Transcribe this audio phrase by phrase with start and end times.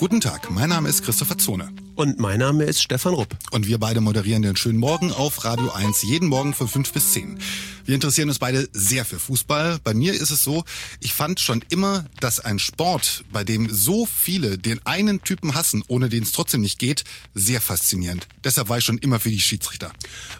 [0.00, 1.72] Guten Tag, mein Name ist Christopher Zone.
[1.96, 3.36] Und mein Name ist Stefan Rupp.
[3.50, 7.14] Und wir beide moderieren den schönen Morgen auf Radio 1, jeden Morgen von 5 bis
[7.14, 7.40] 10.
[7.84, 9.80] Wir interessieren uns beide sehr für Fußball.
[9.82, 10.62] Bei mir ist es so,
[11.00, 15.82] ich fand schon immer, dass ein Sport, bei dem so viele den einen Typen hassen,
[15.88, 17.02] ohne den es trotzdem nicht geht,
[17.34, 18.28] sehr faszinierend.
[18.44, 19.90] Deshalb war ich schon immer für die Schiedsrichter.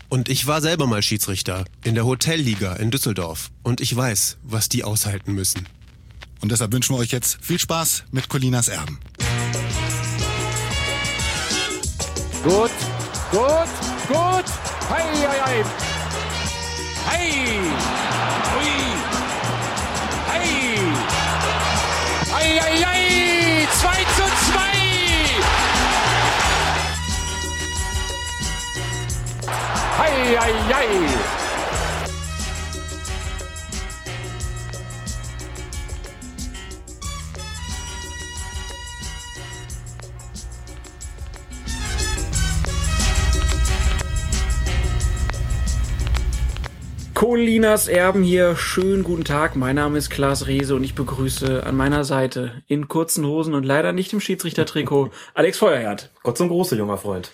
[0.09, 3.51] Und ich war selber mal Schiedsrichter in der Hotelliga in Düsseldorf.
[3.65, 5.67] Und ich weiß, was die aushalten müssen.
[6.41, 9.01] Und deshalb wünschen wir euch jetzt viel Spaß mit Colinas Erben.
[12.45, 12.71] Gut,
[13.31, 13.69] gut,
[14.09, 14.45] gut.
[14.89, 15.65] Hei, hei, hei.
[17.11, 17.29] Hei.
[18.59, 18.73] Ui.
[20.31, 20.49] Hei.
[22.33, 23.69] Hei, hei, hei.
[23.81, 24.59] 2 zu 2.
[29.99, 31.48] Hei, hei, hei.
[47.19, 49.57] Colinas Erben hier, schönen guten Tag.
[49.57, 53.65] Mein Name ist Klaas Rehse und ich begrüße an meiner Seite in kurzen Hosen und
[53.65, 56.13] leider nicht im Schiedsrichtertrikot Alex Feuerherd.
[56.23, 57.33] Gott zum Große, junger Freund.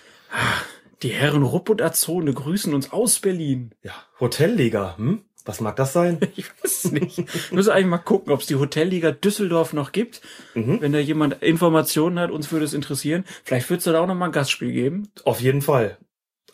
[1.03, 3.75] Die Herren Rupp und Azone grüßen uns aus Berlin.
[3.83, 5.21] Ja, Hotelliga, hm?
[5.45, 6.17] Was mag das sein?
[6.35, 7.19] Ich weiß es nicht.
[7.19, 10.23] Ich muss eigentlich mal gucken, ob es die Hotelliga Düsseldorf noch gibt.
[10.55, 13.23] Wenn da jemand Informationen hat, uns würde es interessieren.
[13.43, 15.09] Vielleicht wird es da auch noch mal ein Gastspiel geben.
[15.25, 15.99] Auf jeden Fall.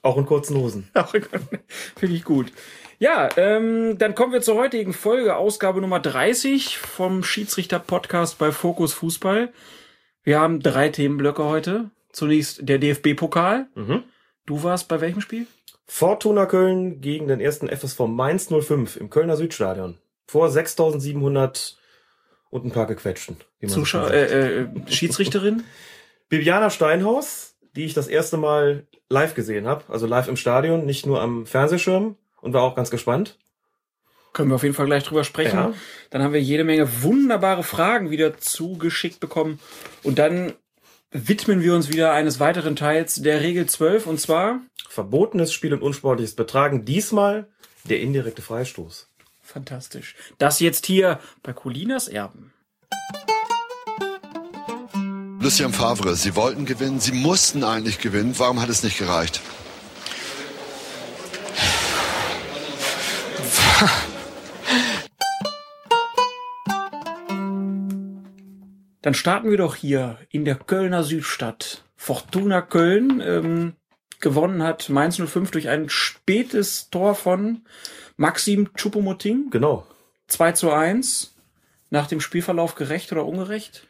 [0.04, 0.90] Auch in kurzen Hosen.
[1.96, 2.52] Finde ich gut.
[3.02, 8.94] Ja, ähm, dann kommen wir zur heutigen Folge, Ausgabe Nummer 30 vom Schiedsrichter-Podcast bei Fokus
[8.94, 9.52] Fußball.
[10.22, 11.90] Wir haben drei Themenblöcke heute.
[12.12, 13.66] Zunächst der DFB-Pokal.
[13.74, 14.04] Mhm.
[14.46, 15.48] Du warst bei welchem Spiel?
[15.88, 19.98] Fortuna Köln gegen den ersten FSV Mainz 05 im Kölner Südstadion.
[20.28, 21.80] Vor 6700
[22.52, 23.38] und ein paar gequetschten.
[23.66, 25.64] Zuschauer, äh, äh, Schiedsrichterin?
[26.30, 29.86] Bibiana Steinhaus, die ich das erste Mal live gesehen habe.
[29.88, 32.16] Also live im Stadion, nicht nur am Fernsehschirm.
[32.42, 33.38] Und war auch ganz gespannt.
[34.34, 35.58] Können wir auf jeden Fall gleich drüber sprechen.
[35.58, 35.74] Ja.
[36.10, 39.60] Dann haben wir jede Menge wunderbare Fragen wieder zugeschickt bekommen.
[40.04, 40.54] Und dann
[41.12, 44.08] widmen wir uns wieder eines weiteren Teils der Regel 12.
[44.08, 46.86] Und zwar, Verbotenes Spiel und unsportliches Betragen.
[46.86, 47.48] Diesmal
[47.84, 49.10] der indirekte Freistoß.
[49.44, 52.54] fantastisch, das jetzt hier bei Colinas Erben.
[55.42, 58.36] Lucien Favre, Sie wollten gewinnen, Sie mussten eigentlich gewinnen.
[58.38, 59.42] Warum hat es nicht gereicht?
[69.02, 71.84] Dann starten wir doch hier in der Kölner Südstadt.
[71.96, 73.74] Fortuna Köln ähm,
[74.20, 77.62] gewonnen hat Mainz 05 durch ein spätes Tor von
[78.18, 79.50] Maxim Choupo-Moting.
[79.50, 79.88] Genau.
[80.28, 81.36] 2 zu 1.
[81.90, 83.88] Nach dem Spielverlauf gerecht oder ungerecht?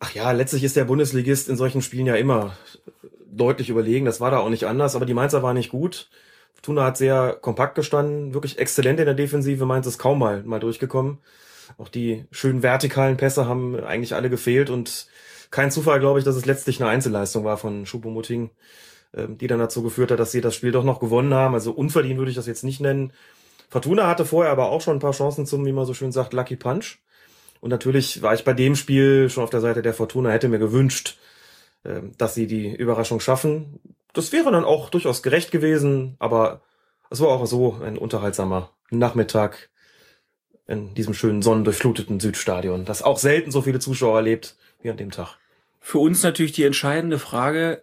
[0.00, 2.56] Ach ja, letztlich ist der Bundesligist in solchen Spielen ja immer
[3.26, 4.06] deutlich überlegen.
[4.06, 6.08] Das war da auch nicht anders, aber die Mainzer waren nicht gut.
[6.54, 9.66] Fortuna hat sehr kompakt gestanden, wirklich exzellent in der Defensive.
[9.66, 11.18] Mainz ist kaum mal, mal durchgekommen.
[11.78, 15.06] Auch die schönen vertikalen Pässe haben eigentlich alle gefehlt und
[15.50, 18.50] kein Zufall, glaube ich, dass es letztlich eine Einzelleistung war von Schupomutting,
[19.14, 21.54] ähm, die dann dazu geführt hat, dass sie das Spiel doch noch gewonnen haben.
[21.54, 23.12] Also unverdient würde ich das jetzt nicht nennen.
[23.70, 26.32] Fortuna hatte vorher aber auch schon ein paar Chancen zum, wie man so schön sagt,
[26.32, 26.98] Lucky Punch.
[27.60, 30.58] Und natürlich war ich bei dem Spiel schon auf der Seite der Fortuna, hätte mir
[30.58, 31.18] gewünscht,
[31.84, 33.80] ähm, dass sie die Überraschung schaffen.
[34.14, 36.62] Das wäre dann auch durchaus gerecht gewesen, aber
[37.10, 39.70] es war auch so ein unterhaltsamer Nachmittag
[40.66, 45.10] in diesem schönen sonnendurchfluteten Südstadion, das auch selten so viele Zuschauer erlebt wie an dem
[45.10, 45.36] Tag.
[45.80, 47.82] Für uns natürlich die entscheidende Frage,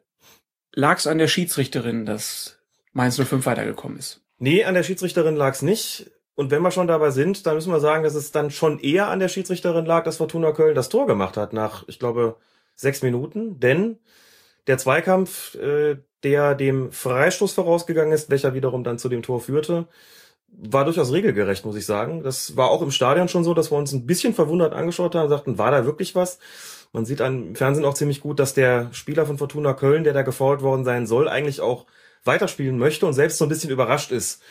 [0.74, 2.58] lag es an der Schiedsrichterin, dass
[2.94, 4.22] Mainz 05 weitergekommen ist?
[4.40, 6.10] Nee, an der Schiedsrichterin lag's nicht.
[6.34, 9.10] Und wenn wir schon dabei sind, dann müssen wir sagen, dass es dann schon eher
[9.10, 12.38] an der Schiedsrichterin lag, dass Fortuna Köln das Tor gemacht hat nach, ich glaube,
[12.76, 13.60] sechs Minuten.
[13.60, 14.00] Denn
[14.66, 19.88] der Zweikampf, äh, der dem Freistoß vorausgegangen ist, welcher wiederum dann zu dem Tor führte,
[20.52, 22.24] war durchaus regelgerecht, muss ich sagen.
[22.24, 25.24] Das war auch im Stadion schon so, dass wir uns ein bisschen verwundert angeschaut haben
[25.24, 26.40] und sagten, war da wirklich was?
[26.94, 30.24] Man sieht am Fernsehen auch ziemlich gut, dass der Spieler von Fortuna Köln, der da
[30.24, 31.86] gefault worden sein soll, eigentlich auch
[32.26, 34.42] weiterspielen möchte und selbst so ein bisschen überrascht ist,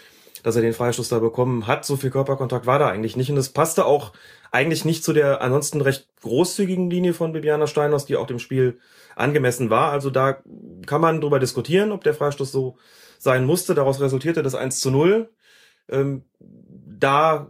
[0.42, 1.84] dass er den Freistoß da bekommen hat.
[1.84, 3.30] So viel Körperkontakt war da eigentlich nicht.
[3.30, 4.12] Und es passte auch
[4.50, 8.80] eigentlich nicht zu der ansonsten recht großzügigen Linie von Bibiana Steinhaus, die auch dem Spiel
[9.16, 9.92] angemessen war.
[9.92, 10.42] Also da
[10.86, 12.76] kann man drüber diskutieren, ob der Freistoß so
[13.18, 13.74] sein musste.
[13.74, 15.30] Daraus resultierte das 1 zu 0.
[15.88, 17.48] Ähm, da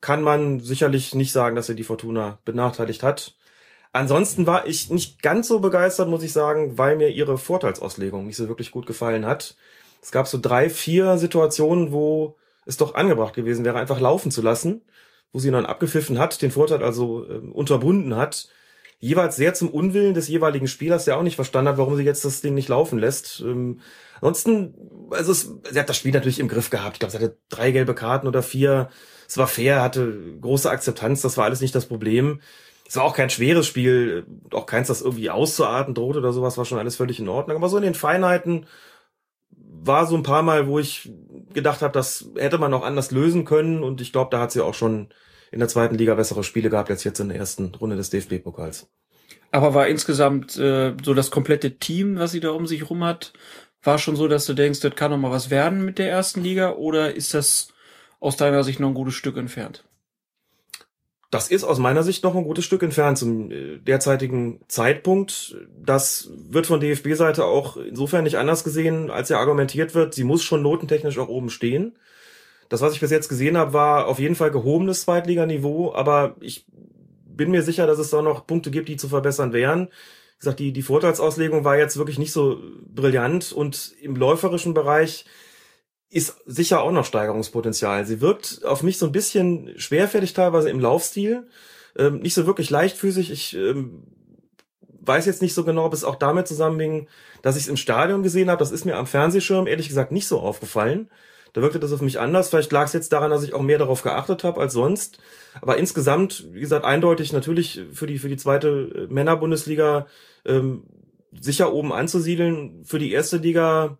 [0.00, 3.36] kann man sicherlich nicht sagen, dass er die Fortuna benachteiligt hat.
[3.92, 8.36] Ansonsten war ich nicht ganz so begeistert, muss ich sagen, weil mir ihre Vorteilsauslegung nicht
[8.36, 9.54] so wirklich gut gefallen hat.
[10.00, 14.40] Es gab so drei, vier Situationen, wo es doch angebracht gewesen wäre, einfach laufen zu
[14.40, 14.82] lassen,
[15.32, 18.48] wo sie dann abgepfiffen hat, den Vorteil also ähm, unterbunden hat.
[19.02, 22.24] Jeweils sehr zum Unwillen des jeweiligen Spielers, der auch nicht verstanden hat, warum sie jetzt
[22.24, 23.40] das Ding nicht laufen lässt.
[23.40, 23.80] Ähm,
[24.20, 24.74] ansonsten,
[25.10, 26.94] also es, sie hat das Spiel natürlich im Griff gehabt.
[26.94, 28.90] Ich glaube, sie hatte drei gelbe Karten oder vier.
[29.26, 32.40] Es war fair, hatte große Akzeptanz, das war alles nicht das Problem.
[32.88, 36.64] Es war auch kein schweres Spiel, auch keins, das irgendwie auszuarten droht oder sowas, war
[36.64, 37.56] schon alles völlig in Ordnung.
[37.56, 38.66] Aber so in den Feinheiten
[39.50, 41.10] war so ein paar Mal, wo ich
[41.52, 43.82] gedacht habe, das hätte man auch anders lösen können.
[43.82, 45.08] Und ich glaube, da hat sie auch schon
[45.52, 48.88] in der zweiten Liga bessere Spiele gehabt als jetzt in der ersten Runde des DFB-Pokals.
[49.52, 53.34] Aber war insgesamt äh, so das komplette Team, was sie da um sich rum hat,
[53.82, 56.42] war schon so, dass du denkst, das kann noch mal was werden mit der ersten
[56.42, 56.72] Liga?
[56.72, 57.68] Oder ist das
[58.18, 59.84] aus deiner Sicht noch ein gutes Stück entfernt?
[61.30, 65.56] Das ist aus meiner Sicht noch ein gutes Stück entfernt zum äh, derzeitigen Zeitpunkt.
[65.82, 70.42] Das wird von DFB-Seite auch insofern nicht anders gesehen, als ja argumentiert wird, sie muss
[70.42, 71.96] schon notentechnisch auch oben stehen.
[72.72, 76.64] Das, was ich bis jetzt gesehen habe, war auf jeden Fall gehobenes Zweitliganiveau, aber ich
[76.70, 79.88] bin mir sicher, dass es da noch Punkte gibt, die zu verbessern wären.
[79.88, 85.26] Wie gesagt, die, die Vorteilsauslegung war jetzt wirklich nicht so brillant und im läuferischen Bereich
[86.08, 88.06] ist sicher auch noch Steigerungspotenzial.
[88.06, 91.46] Sie wirkt auf mich so ein bisschen schwerfällig teilweise im Laufstil,
[91.98, 93.30] ähm, nicht so wirklich leichtfüßig.
[93.30, 94.04] Ich ähm,
[95.02, 97.06] weiß jetzt nicht so genau, ob es auch damit zusammenhing,
[97.42, 98.60] dass ich es im Stadion gesehen habe.
[98.60, 101.10] Das ist mir am Fernsehschirm ehrlich gesagt nicht so aufgefallen.
[101.52, 102.48] Da wirkte das auf mich anders.
[102.48, 105.18] Vielleicht lag es jetzt daran, dass ich auch mehr darauf geachtet habe als sonst.
[105.60, 108.68] Aber insgesamt, wie gesagt, eindeutig natürlich für die für die zweite
[109.08, 110.06] äh, Männerbundesliga
[110.46, 110.84] ähm,
[111.38, 112.84] sicher oben anzusiedeln.
[112.84, 113.98] Für die erste Liga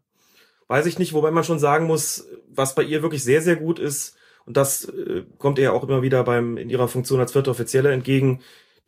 [0.69, 3.78] weiß ich nicht, wobei man schon sagen muss, was bei ihr wirklich sehr, sehr gut
[3.78, 4.16] ist,
[4.46, 7.93] und das äh, kommt ihr auch immer wieder beim, in ihrer Funktion als vierte Offizielle
[7.93, 8.40] entgegen,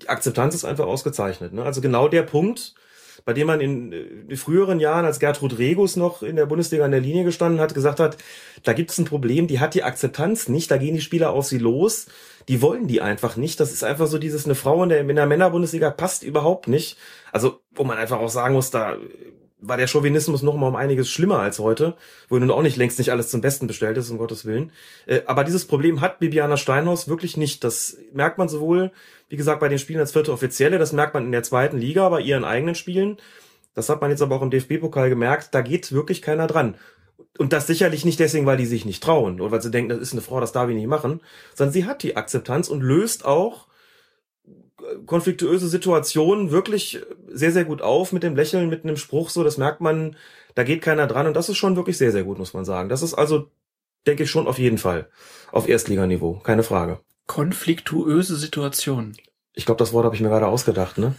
[0.03, 1.53] die Akzeptanz ist einfach ausgezeichnet.
[1.53, 1.63] Ne?
[1.63, 2.75] Also genau der Punkt,
[3.25, 6.91] bei dem man in, äh, früheren Jahren, als Gertrud Regus noch in der Bundesliga an
[6.91, 8.19] der Linie gestanden hat, gesagt hat,
[8.63, 11.47] da gibt es ein Problem, die hat die Akzeptanz nicht, da gehen die Spieler auf
[11.47, 12.07] sie los,
[12.49, 13.61] die wollen die einfach nicht.
[13.61, 16.99] Das ist einfach so dieses, eine Frau in der, in der Männerbundesliga passt überhaupt nicht.
[17.33, 18.97] Also, wo man einfach auch sagen muss, da
[19.67, 21.95] war der Chauvinismus noch mal um einiges schlimmer als heute,
[22.29, 24.73] wo nun auch nicht längst nicht alles zum Besten bestellt ist, um Gottes Willen.
[25.07, 27.65] Äh, aber dieses Problem hat Bibiana Steinhaus wirklich nicht.
[27.65, 28.93] Das merkt man sowohl,
[29.29, 32.09] wie gesagt, bei den Spielen als vierte Offizielle, das merkt man in der zweiten Liga,
[32.09, 33.19] bei ihren eigenen Spielen.
[33.75, 36.77] Das hat man jetzt aber auch im DFB-Pokal gemerkt, da geht wirklich keiner dran.
[37.39, 39.99] Und das sicherlich nicht deswegen, weil die sich nicht trauen oder weil sie denken, das
[39.99, 41.21] ist eine Frau, das darf ich nicht machen,
[41.55, 43.67] sondern sie hat die Akzeptanz und löst auch
[45.07, 49.59] konfliktuöse Situationen wirklich sehr, sehr gut auf mit dem Lächeln, mit einem Spruch, so, das
[49.59, 50.17] merkt man,
[50.55, 52.89] da geht keiner dran und das ist schon wirklich sehr, sehr gut, muss man sagen.
[52.89, 53.51] Das ist also,
[54.07, 55.09] denke ich, schon auf jeden Fall
[55.53, 57.01] auf Erstliganiveau, keine Frage.
[57.27, 59.17] Konfliktuöse Situationen.
[59.55, 61.15] Ich glaube, das Wort habe ich mir gerade ausgedacht, ne?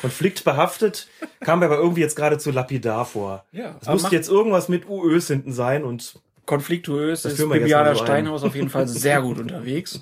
[0.00, 1.08] Konfliktbehaftet
[1.40, 3.44] kam mir aber irgendwie jetzt gerade zu lapidar vor.
[3.52, 7.56] Ja, es muss jetzt irgendwas mit UÖs hinten sein und konfliktuös Das ist führen wir
[7.56, 7.94] jetzt Bibiana.
[7.94, 10.00] Steinhaus auf jeden Fall sehr gut unterwegs.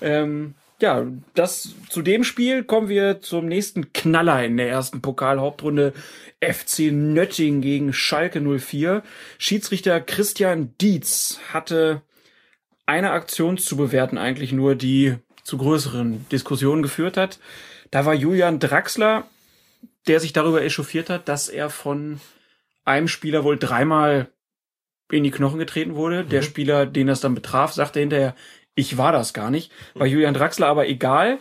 [0.00, 5.92] Ähm, ja, das zu dem Spiel kommen wir zum nächsten Knaller in der ersten Pokalhauptrunde.
[6.40, 9.04] FC Nötting gegen Schalke 04.
[9.38, 12.02] Schiedsrichter Christian Dietz hatte
[12.86, 17.38] eine Aktion zu bewerten, eigentlich nur, die zu größeren Diskussionen geführt hat.
[17.90, 19.24] Da war Julian Draxler,
[20.06, 22.20] der sich darüber echauffiert hat, dass er von
[22.84, 24.28] einem Spieler wohl dreimal
[25.10, 26.24] in die Knochen getreten wurde.
[26.24, 28.34] Der Spieler, den das dann betraf, sagte hinterher,
[28.74, 29.70] ich war das gar nicht.
[29.94, 31.38] Bei Julian Draxler aber egal.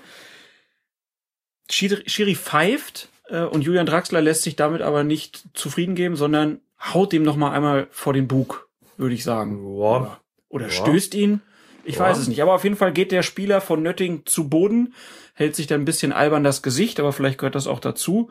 [1.70, 6.60] Schiri, Schiri pfeift äh, und Julian Draxler lässt sich damit aber nicht zufrieden geben, sondern
[6.94, 9.80] haut ihm noch mal einmal vor den Bug, würde ich sagen.
[9.80, 10.21] Ja.
[10.52, 10.72] Oder Ja.
[10.72, 11.42] stößt ihn.
[11.84, 12.02] Ich Ja.
[12.02, 12.42] weiß es nicht.
[12.42, 14.94] Aber auf jeden Fall geht der Spieler von Nötting zu Boden,
[15.34, 18.30] hält sich dann ein bisschen albern das Gesicht, aber vielleicht gehört das auch dazu.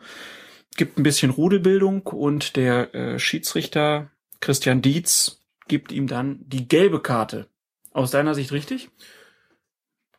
[0.77, 4.09] Gibt ein bisschen Rudelbildung und der äh, Schiedsrichter
[4.39, 7.47] Christian Dietz gibt ihm dann die gelbe Karte.
[7.91, 8.89] Aus deiner Sicht richtig?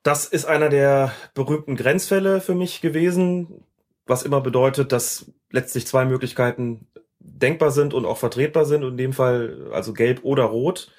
[0.03, 3.65] Das ist einer der berühmten Grenzfälle für mich gewesen,
[4.07, 6.87] was immer bedeutet, dass letztlich zwei Möglichkeiten
[7.21, 10.91] denkbar sind und auch vertretbar sind, und in dem Fall also gelb oder rot,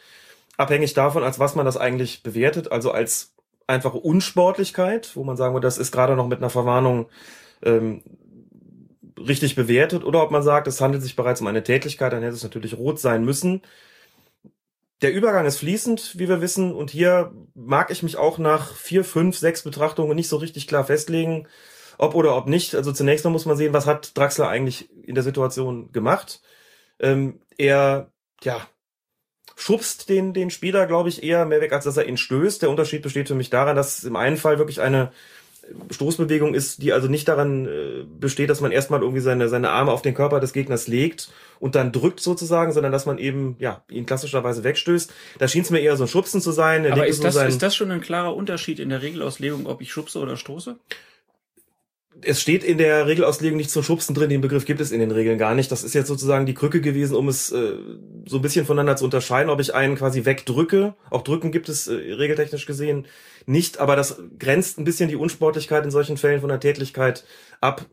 [0.57, 3.33] abhängig davon, als was man das eigentlich bewertet, also als
[3.67, 7.09] einfache Unsportlichkeit, wo man sagen würde, das ist gerade noch mit einer Verwarnung
[7.63, 8.03] ähm,
[9.17, 12.35] richtig bewertet, oder ob man sagt, es handelt sich bereits um eine Tätigkeit, dann hätte
[12.35, 13.61] es natürlich rot sein müssen.
[15.01, 19.03] Der Übergang ist fließend, wie wir wissen, und hier mag ich mich auch nach vier,
[19.03, 21.47] fünf, sechs Betrachtungen nicht so richtig klar festlegen,
[21.97, 22.75] ob oder ob nicht.
[22.75, 26.41] Also zunächst mal muss man sehen, was hat Draxler eigentlich in der Situation gemacht.
[26.99, 28.11] Ähm, er,
[28.43, 28.67] ja,
[29.55, 32.61] schubst den, den Spieler, glaube ich, eher mehr weg, als dass er ihn stößt.
[32.61, 35.11] Der Unterschied besteht für mich daran, dass es im einen Fall wirklich eine
[35.91, 39.91] Stoßbewegung ist, die also nicht daran äh, besteht, dass man erstmal irgendwie seine, seine Arme
[39.91, 41.29] auf den Körper des Gegners legt
[41.59, 45.11] und dann drückt sozusagen, sondern dass man eben, ja, ihn klassischerweise wegstößt.
[45.39, 46.83] Da schien es mir eher so ein Schubsen zu sein.
[46.85, 49.81] Er Aber ist das, sein- ist das schon ein klarer Unterschied in der Regelauslegung, ob
[49.81, 50.75] ich schubse oder stoße?
[52.25, 55.11] Es steht in der Regelauslegung nicht zum Schubsen drin, den Begriff gibt es in den
[55.11, 55.71] Regeln gar nicht.
[55.71, 57.75] Das ist jetzt sozusagen die Krücke gewesen, um es äh,
[58.25, 60.95] so ein bisschen voneinander zu unterscheiden, ob ich einen quasi wegdrücke.
[61.09, 63.07] Auch drücken gibt es äh, regeltechnisch gesehen
[63.45, 67.25] nicht, aber das grenzt ein bisschen die Unsportlichkeit in solchen Fällen von der Tätlichkeit
[67.61, 67.85] ab.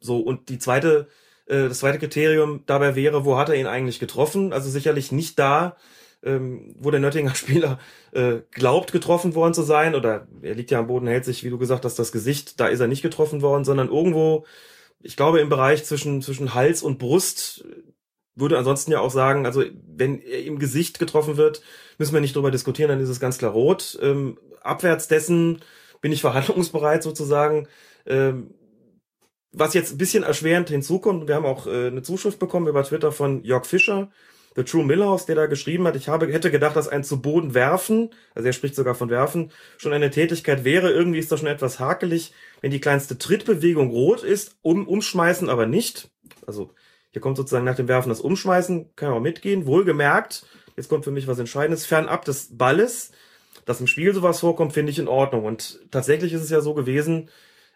[0.00, 1.08] So, und die zweite,
[1.46, 4.52] äh, das zweite Kriterium dabei wäre, wo hat er ihn eigentlich getroffen?
[4.52, 5.76] Also sicherlich nicht da,
[6.22, 7.78] ähm, wo der Nöttinger Spieler
[8.12, 11.50] äh, glaubt, getroffen worden zu sein, oder er liegt ja am Boden, hält sich, wie
[11.50, 14.44] du gesagt hast, das Gesicht, da ist er nicht getroffen worden, sondern irgendwo,
[15.00, 17.64] ich glaube, im Bereich zwischen, zwischen Hals und Brust,
[18.34, 21.62] würde ansonsten ja auch sagen, also wenn er im Gesicht getroffen wird,
[21.98, 23.98] müssen wir nicht drüber diskutieren, dann ist es ganz klar rot.
[24.00, 25.60] Ähm, abwärts dessen
[26.00, 27.68] bin ich verhandlungsbereit sozusagen.
[28.06, 28.54] Ähm,
[29.52, 33.12] was jetzt ein bisschen erschwerend hinzukommt, wir haben auch äh, eine Zuschrift bekommen über Twitter
[33.12, 34.10] von Jörg Fischer,
[34.54, 37.54] The True Millhouse, der da geschrieben hat, ich habe, hätte gedacht, dass ein zu Boden
[37.54, 40.90] werfen, also er spricht sogar von werfen, schon eine Tätigkeit wäre.
[40.90, 45.66] Irgendwie ist das schon etwas hakelig, wenn die kleinste Trittbewegung rot ist, um, umschmeißen aber
[45.66, 46.10] nicht.
[46.46, 46.70] Also
[47.10, 49.66] hier kommt sozusagen nach dem Werfen das Umschmeißen, kann auch mitgehen.
[49.66, 53.12] Wohlgemerkt, jetzt kommt für mich was Entscheidendes, fernab des Balles,
[53.64, 55.44] dass im Spiel sowas vorkommt, finde ich in Ordnung.
[55.44, 57.30] Und tatsächlich ist es ja so gewesen,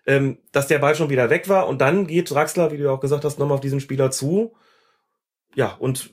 [0.06, 3.00] ähm, dass der Ball schon wieder weg war und dann geht Draxler, wie du auch
[3.00, 4.54] gesagt hast, nochmal auf diesen Spieler zu.
[5.54, 6.11] Ja, und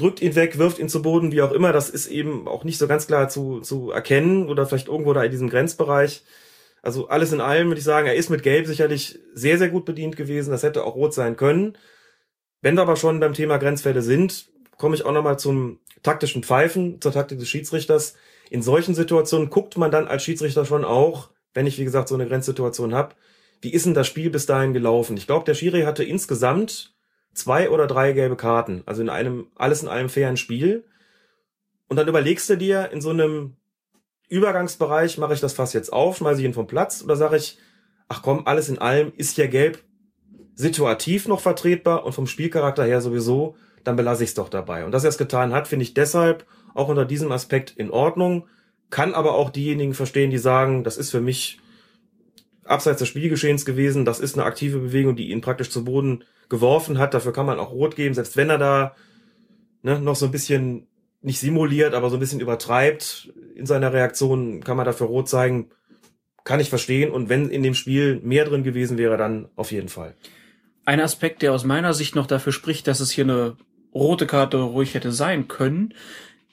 [0.00, 1.72] drückt ihn weg, wirft ihn zu Boden, wie auch immer.
[1.72, 5.22] Das ist eben auch nicht so ganz klar zu, zu erkennen oder vielleicht irgendwo da
[5.22, 6.22] in diesem Grenzbereich.
[6.82, 9.84] Also alles in allem würde ich sagen, er ist mit Gelb sicherlich sehr, sehr gut
[9.84, 10.50] bedient gewesen.
[10.50, 11.76] Das hätte auch rot sein können.
[12.62, 17.00] Wenn wir aber schon beim Thema Grenzfälle sind, komme ich auch nochmal zum taktischen Pfeifen,
[17.00, 18.14] zur Taktik des Schiedsrichters.
[18.50, 22.14] In solchen Situationen guckt man dann als Schiedsrichter schon auch, wenn ich, wie gesagt, so
[22.14, 23.14] eine Grenzsituation habe,
[23.60, 25.16] wie ist denn das Spiel bis dahin gelaufen?
[25.16, 26.94] Ich glaube, der Schiri hatte insgesamt
[27.34, 28.82] zwei oder drei gelbe Karten.
[28.86, 30.84] Also in einem, alles in einem fairen Spiel.
[31.88, 33.56] Und dann überlegst du dir, in so einem
[34.28, 37.58] Übergangsbereich mache ich das Fass jetzt auf, schmeiße ich ihn vom Platz oder sage ich,
[38.08, 39.82] ach komm, alles in allem ist ja gelb
[40.54, 44.84] situativ noch vertretbar und vom Spielcharakter her sowieso, dann belasse ich es doch dabei.
[44.84, 48.46] Und dass er es getan hat, finde ich deshalb auch unter diesem Aspekt in Ordnung,
[48.90, 51.58] kann aber auch diejenigen verstehen, die sagen, das ist für mich
[52.64, 56.98] abseits des Spielgeschehens gewesen, das ist eine aktive Bewegung, die ihn praktisch zu Boden geworfen
[56.98, 57.14] hat.
[57.14, 58.94] Dafür kann man auch rot geben, selbst wenn er da
[59.82, 60.86] ne, noch so ein bisschen
[61.22, 65.70] nicht simuliert, aber so ein bisschen übertreibt in seiner Reaktion, kann man dafür rot zeigen.
[66.44, 67.10] Kann ich verstehen.
[67.10, 70.14] Und wenn in dem Spiel mehr drin gewesen wäre, dann auf jeden Fall.
[70.86, 73.56] Ein Aspekt, der aus meiner Sicht noch dafür spricht, dass es hier eine
[73.94, 75.94] rote Karte ruhig hätte sein können,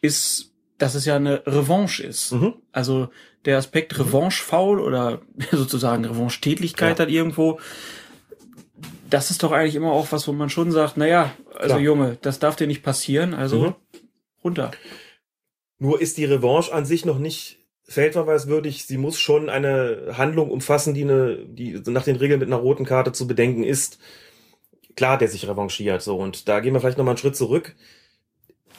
[0.02, 2.34] ist, dass es ja eine Revanche ist.
[2.34, 2.56] Mhm.
[2.74, 3.10] Also
[3.46, 7.06] der Aspekt Revanche-Foul oder sozusagen Revanche-Tätlichkeit ja.
[7.06, 7.60] dann irgendwo
[9.10, 11.80] das ist doch eigentlich immer auch was, wo man schon sagt, naja, also Klar.
[11.80, 13.76] Junge, das darf dir nicht passieren, also mhm.
[14.44, 14.72] runter.
[15.80, 18.86] Nur ist die Revanche an sich noch nicht feldverweiswürdig.
[18.86, 22.86] Sie muss schon eine Handlung umfassen, die, eine, die nach den Regeln mit einer roten
[22.86, 24.00] Karte zu bedenken ist.
[24.96, 26.18] Klar, der sich revanchiert, so.
[26.18, 27.76] Und da gehen wir vielleicht nochmal einen Schritt zurück.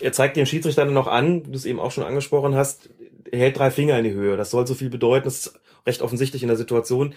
[0.00, 2.90] Er zeigt den Schiedsrichter dann noch an, du es eben auch schon angesprochen hast,
[3.30, 4.36] er hält drei Finger in die Höhe.
[4.36, 7.14] Das soll so viel bedeuten, das ist recht offensichtlich in der Situation.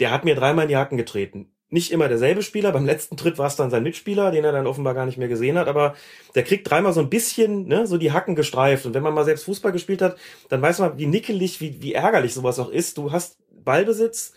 [0.00, 2.70] Der hat mir dreimal in die Hacken getreten nicht immer derselbe Spieler.
[2.70, 5.28] Beim letzten Tritt war es dann sein Mitspieler, den er dann offenbar gar nicht mehr
[5.28, 5.66] gesehen hat.
[5.66, 5.94] Aber
[6.36, 8.86] der kriegt dreimal so ein bisschen ne, so die Hacken gestreift.
[8.86, 10.16] Und wenn man mal selbst Fußball gespielt hat,
[10.48, 12.96] dann weiß man, wie nickelig, wie, wie ärgerlich sowas auch ist.
[12.96, 14.34] Du hast Ballbesitz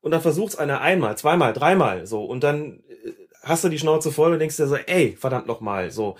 [0.00, 2.24] und dann versucht's einer einmal, zweimal, dreimal so.
[2.24, 5.92] Und dann äh, hast du die Schnauze voll und denkst dir so, ey, verdammt nochmal,
[5.92, 6.16] so.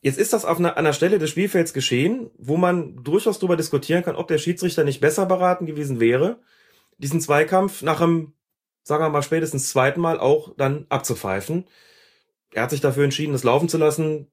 [0.00, 4.04] Jetzt ist das auf einer, einer Stelle des Spielfelds geschehen, wo man durchaus darüber diskutieren
[4.04, 6.38] kann, ob der Schiedsrichter nicht besser beraten gewesen wäre,
[6.98, 8.32] diesen Zweikampf nach einem
[8.82, 11.64] sagen wir mal, spätestens zweiten Mal auch dann abzupfeifen.
[12.52, 14.28] Er hat sich dafür entschieden, das laufen zu lassen.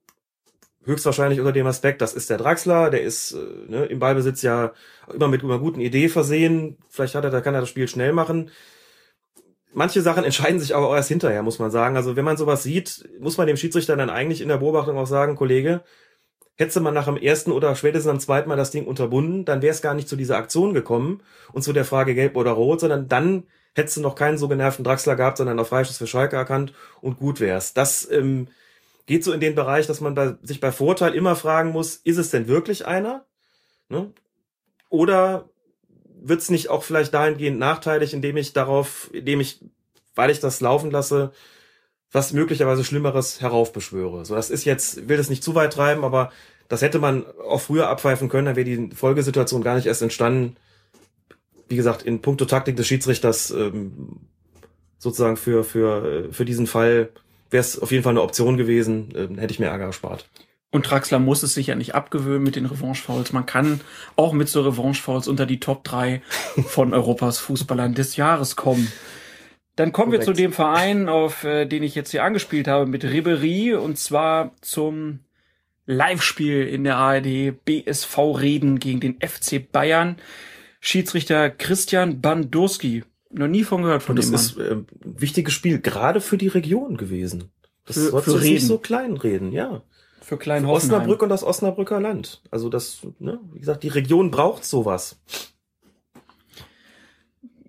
[0.84, 3.36] Höchstwahrscheinlich unter dem Aspekt, das ist der Draxler, der ist äh,
[3.68, 4.72] ne, im Ballbesitz ja
[5.12, 6.78] immer mit einer guten Idee versehen.
[6.88, 8.50] Vielleicht hat er, da kann er das Spiel schnell machen.
[9.72, 11.96] Manche Sachen entscheiden sich aber auch erst hinterher, muss man sagen.
[11.96, 15.06] Also wenn man sowas sieht, muss man dem Schiedsrichter dann eigentlich in der Beobachtung auch
[15.06, 15.82] sagen, Kollege,
[16.56, 19.72] hätte man nach dem ersten oder spätestens am zweiten Mal das Ding unterbunden, dann wäre
[19.72, 23.08] es gar nicht zu dieser Aktion gekommen und zu der Frage gelb oder rot, sondern
[23.08, 26.72] dann hättest du noch keinen so genervten Draxler gehabt, sondern auf Freischuss für Schalke erkannt
[27.00, 27.72] und gut wär's.
[27.72, 28.48] Das ähm,
[29.06, 32.18] geht so in den Bereich, dass man bei, sich bei Vorteil immer fragen muss, ist
[32.18, 33.24] es denn wirklich einer?
[33.88, 34.12] Ne?
[34.88, 35.48] Oder
[36.22, 39.60] wird's nicht auch vielleicht dahingehend nachteilig, indem ich darauf, indem ich,
[40.14, 41.32] weil ich das laufen lasse,
[42.12, 44.24] was möglicherweise Schlimmeres heraufbeschwöre.
[44.24, 46.32] So, das ist jetzt, will das nicht zu weit treiben, aber
[46.68, 50.56] das hätte man auch früher abpfeifen können, dann wäre die Folgesituation gar nicht erst entstanden,
[51.70, 54.18] wie gesagt, in puncto Taktik des Schiedsrichters ähm,
[54.98, 57.10] sozusagen für, für, für diesen Fall
[57.50, 60.28] wäre es auf jeden Fall eine Option gewesen, ähm, hätte ich mir Ärger erspart.
[60.72, 63.32] Und Traxler muss es sich ja nicht abgewöhnen mit den Revanche-Fouls.
[63.32, 63.80] Man kann
[64.14, 66.22] auch mit so Revanche-Fouls unter die Top 3
[66.66, 68.90] von Europas Fußballern des Jahres kommen.
[69.74, 70.36] Dann kommen wir Korrekt.
[70.36, 74.52] zu dem Verein, auf äh, den ich jetzt hier angespielt habe, mit Ribery und zwar
[74.60, 75.20] zum
[75.86, 80.16] Live-Spiel in der ARD BSV Reden gegen den FC Bayern.
[80.80, 83.04] Schiedsrichter Christian Bandurski.
[83.30, 86.36] Noch nie von gehört von Und das dem ist äh, ein wichtiges Spiel, gerade für
[86.38, 87.50] die Region gewesen.
[87.84, 89.82] Das Für- sollst für nicht so klein reden, ja.
[90.20, 90.96] für Klein Hoffenheim.
[90.98, 92.42] Osnabrück und das Osnabrücker Land.
[92.50, 95.20] Also das, ne, wie gesagt, die Region braucht sowas.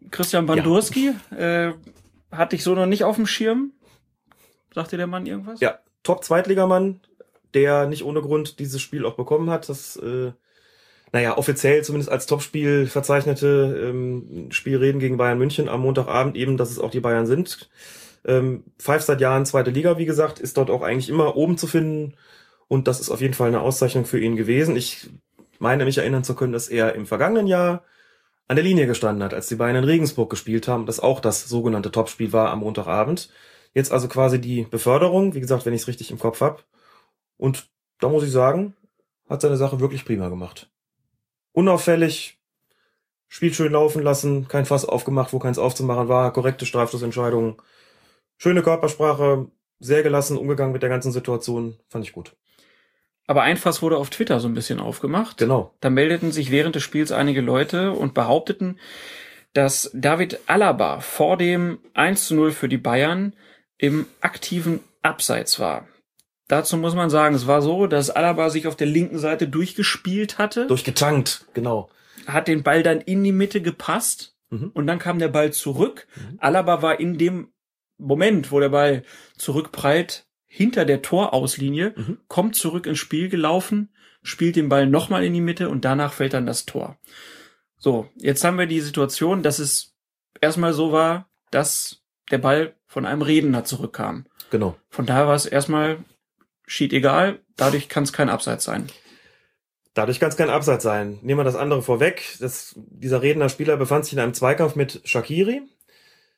[0.09, 1.73] Christian Bandurski, äh,
[2.31, 3.71] hatte ich so noch nicht auf dem Schirm.
[4.73, 5.59] Sagte der Mann irgendwas?
[5.59, 7.01] Ja, Top-Zweitligamann,
[7.53, 9.69] der nicht ohne Grund dieses Spiel auch bekommen hat.
[9.69, 10.31] Das, äh,
[11.13, 16.71] naja, offiziell zumindest als Topspiel verzeichnete ähm, Spielreden gegen Bayern München am Montagabend eben, dass
[16.71, 17.69] es auch die Bayern sind.
[18.25, 21.67] Ähm, Pfeift seit Jahren zweite Liga, wie gesagt, ist dort auch eigentlich immer oben zu
[21.67, 22.15] finden.
[22.67, 24.77] Und das ist auf jeden Fall eine Auszeichnung für ihn gewesen.
[24.77, 25.09] Ich
[25.59, 27.83] meine mich erinnern zu können, dass er im vergangenen Jahr
[28.47, 31.47] an der Linie gestanden hat, als die Bayern in Regensburg gespielt haben, das auch das
[31.47, 33.29] sogenannte Topspiel war am Montagabend.
[33.73, 36.65] Jetzt also quasi die Beförderung, wie gesagt, wenn ich es richtig im Kopf hab.
[37.37, 38.75] Und da muss ich sagen,
[39.29, 40.70] hat seine Sache wirklich prima gemacht.
[41.53, 42.39] Unauffällig,
[43.27, 47.55] Spiel schön laufen lassen, kein Fass aufgemacht, wo keins aufzumachen war, korrekte Strafstoßentscheidungen,
[48.37, 49.47] schöne Körpersprache,
[49.79, 52.35] sehr gelassen umgegangen mit der ganzen Situation, fand ich gut.
[53.27, 55.37] Aber ein Fass wurde auf Twitter so ein bisschen aufgemacht.
[55.37, 55.73] Genau.
[55.79, 58.79] Da meldeten sich während des Spiels einige Leute und behaupteten,
[59.53, 63.33] dass David Alaba vor dem 1 zu 0 für die Bayern
[63.77, 65.87] im aktiven Abseits war.
[66.51, 70.37] Dazu muss man sagen, es war so, dass Alaba sich auf der linken Seite durchgespielt
[70.37, 71.89] hatte, Durchgetankt, genau.
[72.27, 74.71] hat den Ball dann in die Mitte gepasst Mhm.
[74.73, 76.07] und dann kam der Ball zurück.
[76.39, 77.53] Alaba war in dem
[77.97, 79.03] Moment, wo der Ball
[79.37, 82.17] zurückprallt, hinter der Torauslinie, Mhm.
[82.27, 86.33] kommt zurück ins Spiel gelaufen, spielt den Ball nochmal in die Mitte und danach fällt
[86.33, 86.97] dann das Tor.
[87.77, 89.95] So, jetzt haben wir die Situation, dass es
[90.41, 94.25] erstmal so war, dass der Ball von einem Redner zurückkam.
[94.49, 94.75] Genau.
[94.89, 95.99] Von daher war es erstmal
[96.71, 98.87] schied egal, dadurch kann es kein Abseits sein.
[99.93, 101.19] Dadurch kann es kein Abseits sein.
[101.21, 102.37] Nehmen wir das andere vorweg.
[102.39, 105.63] Das, dieser redender Spieler befand sich in einem Zweikampf mit Shakiri.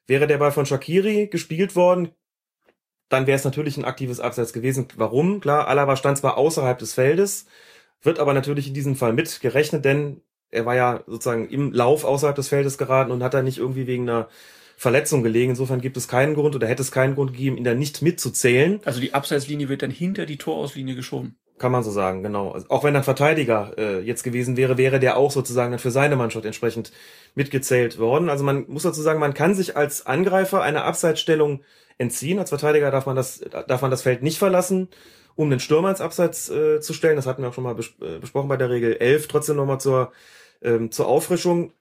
[0.07, 2.09] Wäre der Ball von Shakiri gespielt worden,
[3.09, 4.87] dann wäre es natürlich ein aktives Abseits gewesen.
[4.95, 5.39] Warum?
[5.39, 7.45] Klar, Alaba stand zwar außerhalb des Feldes,
[8.01, 12.35] wird aber natürlich in diesem Fall mitgerechnet, denn er war ja sozusagen im Lauf außerhalb
[12.35, 14.29] des Feldes geraten und hat da nicht irgendwie wegen einer
[14.83, 15.51] Verletzung gelegen.
[15.51, 18.79] Insofern gibt es keinen Grund oder hätte es keinen Grund gegeben, ihn da nicht mitzuzählen.
[18.85, 21.37] Also die Abseitslinie wird dann hinter die Torauslinie geschoben.
[21.57, 22.51] Kann man so sagen, genau.
[22.51, 25.91] Also auch wenn ein Verteidiger äh, jetzt gewesen wäre, wäre der auch sozusagen dann für
[25.91, 26.91] seine Mannschaft entsprechend
[27.35, 28.29] mitgezählt worden.
[28.29, 31.61] Also man muss dazu sagen, man kann sich als Angreifer einer Abseitsstellung
[31.97, 32.39] entziehen.
[32.39, 34.89] Als Verteidiger darf man das, darf man das Feld nicht verlassen,
[35.35, 37.15] um den Stürmer ins Abseits äh, zu stellen.
[37.15, 39.27] Das hatten wir auch schon mal bes äh, besprochen bei der Regel 11.
[39.27, 40.11] Trotzdem nochmal zur,
[40.61, 41.71] ähm, zur Auffrischung.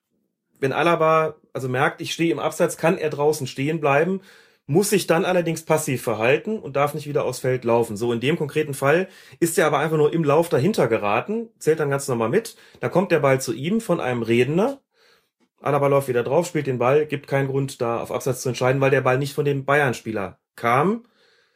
[0.62, 4.20] Wenn Alaba also merkt, ich stehe im Abseits, kann er draußen stehen bleiben,
[4.66, 7.96] muss sich dann allerdings passiv verhalten und darf nicht wieder aufs Feld laufen.
[7.96, 9.09] So in dem konkreten Fall
[9.40, 12.55] ist er aber einfach nur im Lauf dahinter geraten, zählt dann ganz normal mit.
[12.79, 14.81] Da kommt der Ball zu ihm von einem Redner.
[15.61, 18.81] Alaba läuft wieder drauf, spielt den Ball, gibt keinen Grund, da auf Abseits zu entscheiden,
[18.81, 21.03] weil der Ball nicht von dem Bayern-Spieler kam.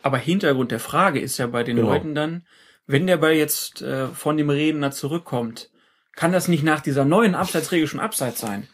[0.03, 1.90] Aber Hintergrund der Frage ist ja bei den Genau.
[1.90, 2.45] Leuten dann,
[2.88, 5.71] wenn der Ball jetzt äh, von dem Redner zurückkommt,
[6.16, 8.66] kann das nicht nach dieser neuen Abseitsregel schon Abseits sein?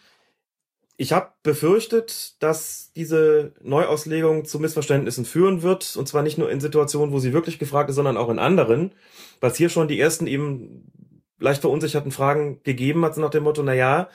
[0.96, 5.96] Ich habe befürchtet, dass diese Neuauslegung zu Missverständnissen führen wird.
[5.96, 8.92] Und zwar nicht nur in Situationen, wo sie wirklich gefragt ist, sondern auch in anderen.
[9.40, 10.92] Es hier schon die ersten eben
[11.38, 14.08] leicht verunsicherten Fragen gegeben hat, nach dem Motto, na ja,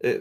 [0.00, 0.18] äh,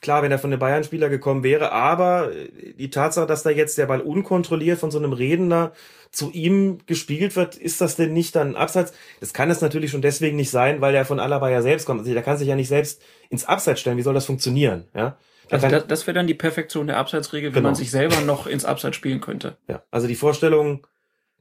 [0.00, 3.76] klar, wenn er von den Bayern-Spieler gekommen wäre, aber äh, die Tatsache, dass da jetzt
[3.78, 5.72] der Ball unkontrolliert von so einem Redner
[6.10, 8.92] zu ihm gespielt wird, ist das denn nicht dann Abseits?
[9.20, 12.00] Das kann es natürlich schon deswegen nicht sein, weil der von Alaba ja selbst kommt.
[12.00, 13.98] Also der kann sich ja nicht selbst ins Abseits stellen.
[13.98, 14.84] Wie soll das funktionieren?
[14.94, 15.18] Ja?
[15.50, 17.68] Also das, das wäre dann die Perfektion der Abseitsregel, wenn Genau.
[17.68, 19.56] man sich selber noch ins Abseits spielen könnte.
[19.68, 20.86] Ja, also die Vorstellung,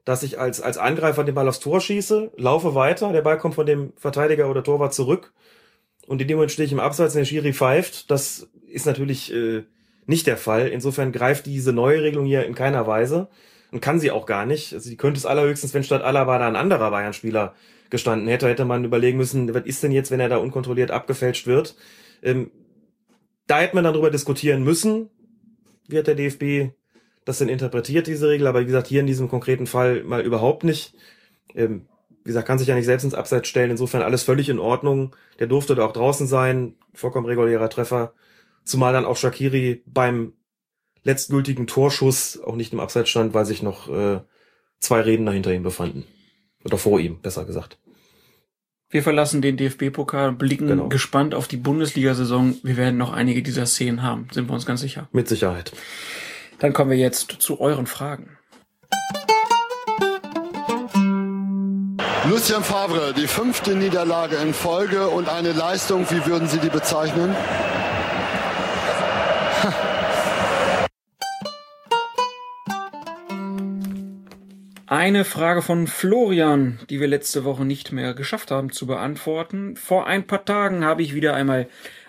[0.04, 3.56] dass ich als, als Angreifer den Ball aufs Tor schieße, laufe weiter, der Ball kommt
[3.56, 5.34] von dem Verteidiger oder Torwart zurück
[6.08, 9.34] und in dem Moment stehe ich im Abseits und der Schiri pfeift, das ist natürlich
[9.34, 9.64] äh,
[10.06, 10.68] nicht der Fall.
[10.68, 13.28] Insofern greift diese neue Regelung hier in keiner Weise
[13.72, 14.74] und kann sie auch gar nicht.
[14.74, 17.56] Also die könnte es allerhöchstens, wenn statt Alaba da ein anderer Bayern-Spieler
[17.90, 21.48] gestanden hätte, hätte man überlegen müssen, was ist denn jetzt, wenn er da unkontrolliert abgefälscht
[21.48, 21.76] wird.
[22.22, 22.52] Ähm,
[23.48, 25.10] da hätte man dann drüber diskutieren müssen,
[25.88, 26.74] wie hat der DFB
[27.26, 30.64] das denn interpretiert, diese Regel, aber wie gesagt, hier in diesem konkreten Fall mal überhaupt
[30.64, 30.94] nicht.
[31.56, 31.88] Ähm,
[32.24, 35.16] wie gesagt, kann sich ja nicht selbst ins Abseits stellen, insofern alles völlig in Ordnung.
[35.40, 38.14] Der durfte da auch draußen sein, vollkommen regulärer Treffer.
[38.64, 40.34] Zumal dann auch Shakiri beim
[41.04, 44.22] letztgültigen Torschuss auch nicht im Abseits stand, weil sich noch äh,
[44.80, 46.06] zwei Redner hinter ihm befanden.
[46.64, 47.78] Oder vor ihm, besser gesagt.
[48.90, 50.90] Wir verlassen den DFB-Pokal, blicken Genau.
[50.90, 52.56] gespannt auf die Bundesliga-Saison.
[52.64, 55.10] Wir werden noch einige dieser Szenen haben, sind wir uns ganz sicher.
[55.12, 55.72] Mit Sicherheit.
[56.60, 58.38] Dann kommen wir jetzt zu euren Fragen.
[62.30, 67.36] Lucien Favre, die fünfte Niederlage in Folge und eine Leistung, wie würden Sie die bezeichnen?
[74.96, 79.76] Eine Frage von Florian, die wir letzte Woche nicht mehr geschafft haben zu beantworten.
[79.76, 81.68] Vor ein paar Tagen habe ich wieder einmal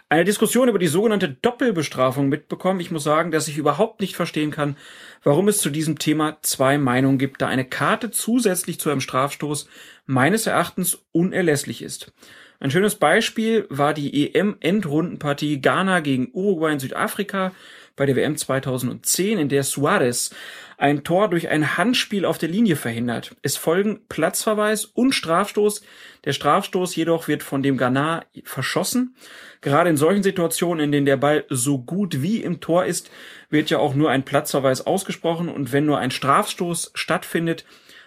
[0.09, 2.79] eine Diskussion über die sogenannte Doppelbestrafung mitbekommen.
[2.79, 4.77] Ich muss sagen, dass ich überhaupt nicht verstehen kann,
[5.25, 9.69] warum es zu diesem Thema zwei Meinungen gibt, da eine Karte zusätzlich zu einem Strafstoß
[10.07, 12.13] meines Erachtens unerlässlich ist.
[12.61, 17.51] Ein schönes Beispiel war die EM-Endrundenpartie Ghana gegen Uruguay in Südafrika
[17.97, 20.31] bei der WM 2010, in der Suarez
[20.79, 23.35] ein Tor durch ein Handspiel auf der Linie verhindert.
[23.43, 25.83] Es folgen Platzverweis und Strafstoß.
[26.25, 29.17] Der Strafstoß jedoch wird von dem Ghana verschossen.
[29.63, 33.11] Gerade in solchen Situationen, in denen der Ball so gut wie im Tor ist,
[33.49, 37.65] wird ja auch nur ein Platzverweis ausgesprochen und wenn nur ein Strafstoß stattfindet,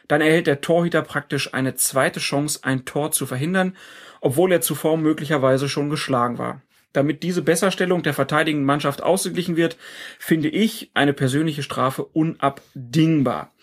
[0.07, 3.75] dann erhält der Torhüter praktisch eine zweite Chance, ein Tor zu verhindern,
[4.21, 6.61] obwohl er zuvor möglicherweise schon geschlagen war.
[6.93, 9.77] Damit diese Besserstellung der verteidigenden Mannschaft ausgeglichen wird,
[10.17, 13.53] finde ich eine persönliche Strafe unabdingbar.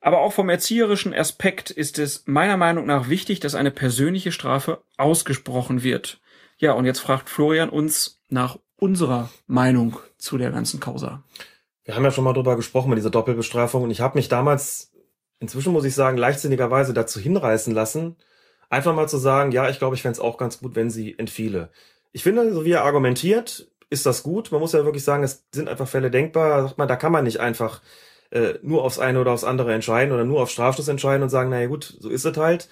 [0.00, 4.82] Aber auch vom erzieherischen Aspekt ist es meiner Meinung nach wichtig, dass eine persönliche Strafe
[4.96, 6.20] ausgesprochen wird.
[6.58, 11.22] Ja, und jetzt fragt Florian uns nach unserer Meinung zu der ganzen Causa.
[11.84, 14.92] Wir haben ja schon mal drüber gesprochen mit dieser Doppelbestrafung und ich habe mich damals,
[15.38, 18.16] inzwischen muss ich sagen, leichtsinnigerweise dazu hinreißen lassen,
[18.70, 21.18] einfach mal zu sagen, ja, ich glaube, ich fände es auch ganz gut, wenn sie
[21.18, 21.70] entfiele.
[22.12, 24.52] Ich finde, so wie er argumentiert, ist das gut.
[24.52, 26.62] Man muss ja wirklich sagen, es sind einfach Fälle denkbar.
[26.62, 27.82] Sagt man, da kann man nicht einfach
[28.30, 31.50] äh, nur aufs eine oder aufs andere entscheiden oder nur auf Strafstoß entscheiden und sagen,
[31.50, 32.68] naja gut, so ist es halt.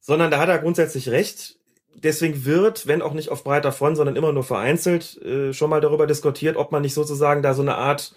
[0.00, 1.58] Sondern da hat er grundsätzlich recht.
[1.94, 5.80] Deswegen wird, wenn auch nicht auf breiter Front, sondern immer nur vereinzelt, äh, schon mal
[5.80, 8.14] darüber diskutiert, ob man nicht sozusagen da so eine Art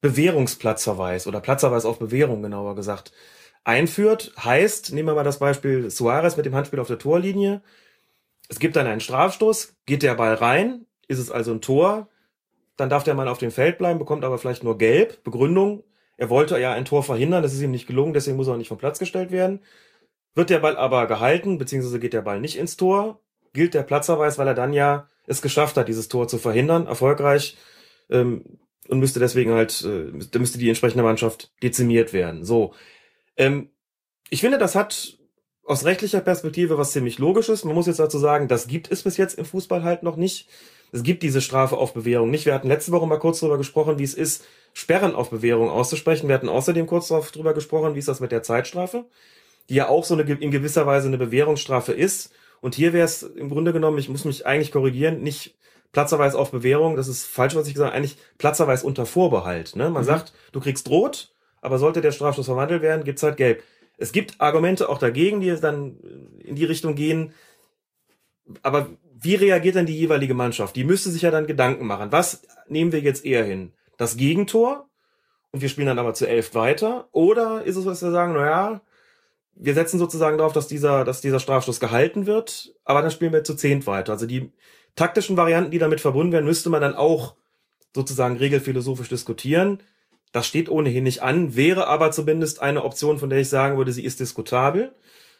[0.00, 3.12] Bewährungsplatzverweis oder Platzverweis auf Bewährung, genauer gesagt,
[3.64, 4.32] einführt.
[4.42, 7.62] Heißt, nehmen wir mal das Beispiel Suarez mit dem Handspiel auf der Torlinie
[8.54, 12.08] es gibt dann einen Strafstoß, geht der Ball rein, ist es also ein Tor,
[12.76, 15.24] dann darf der Mann auf dem Feld bleiben, bekommt aber vielleicht nur gelb.
[15.24, 15.82] Begründung,
[16.16, 18.58] er wollte ja ein Tor verhindern, das ist ihm nicht gelungen, deswegen muss er auch
[18.58, 19.58] nicht vom Platz gestellt werden.
[20.36, 23.20] Wird der Ball aber gehalten, beziehungsweise geht der Ball nicht ins Tor,
[23.54, 27.56] gilt der Platzverweis, weil er dann ja es geschafft hat, dieses Tor zu verhindern, erfolgreich,
[28.08, 32.44] ähm, und müsste deswegen halt, äh, müsste die entsprechende Mannschaft dezimiert werden.
[32.44, 32.72] So.
[33.36, 33.70] Ähm,
[34.30, 35.18] ich finde, das hat
[35.66, 37.64] aus rechtlicher Perspektive was ziemlich logisches.
[37.64, 40.48] Man muss jetzt dazu sagen, das gibt es bis jetzt im Fußball halt noch nicht.
[40.92, 42.46] Es gibt diese Strafe auf Bewährung nicht.
[42.46, 46.28] Wir hatten letzte Woche mal kurz darüber gesprochen, wie es ist, Sperren auf Bewährung auszusprechen.
[46.28, 49.04] Wir hatten außerdem kurz darüber gesprochen, wie ist das mit der Zeitstrafe,
[49.68, 52.32] die ja auch so eine in gewisser Weise eine Bewährungsstrafe ist.
[52.60, 55.54] Und hier wäre es im Grunde genommen, ich muss mich eigentlich korrigieren, nicht
[55.92, 59.76] Platzerweis auf Bewährung, das ist falsch, was ich gesagt habe, eigentlich Platzerweis unter Vorbehalt.
[59.76, 59.90] Ne?
[59.90, 60.06] Man mhm.
[60.06, 63.62] sagt, du kriegst rot, aber sollte der Strafstoß verwandelt werden, gibt's halt gelb.
[63.96, 65.98] Es gibt Argumente auch dagegen, die dann
[66.40, 67.32] in die Richtung gehen.
[68.62, 70.76] Aber wie reagiert dann die jeweilige Mannschaft?
[70.76, 72.12] Die müsste sich ja dann Gedanken machen.
[72.12, 73.72] Was nehmen wir jetzt eher hin?
[73.96, 74.88] Das Gegentor?
[75.52, 77.08] Und wir spielen dann aber zu elf weiter?
[77.12, 78.80] Oder ist es, was wir sagen, naja,
[79.54, 83.44] wir setzen sozusagen darauf, dass dieser, dass dieser Strafstoß gehalten wird, aber dann spielen wir
[83.44, 84.12] zu zehnt weiter.
[84.12, 84.50] Also die
[84.96, 87.34] taktischen Varianten, die damit verbunden werden, müsste man dann auch
[87.94, 89.80] sozusagen regelphilosophisch diskutieren.
[90.34, 93.92] Das steht ohnehin nicht an, wäre aber zumindest eine Option, von der ich sagen würde,
[93.92, 94.92] sie ist diskutabel.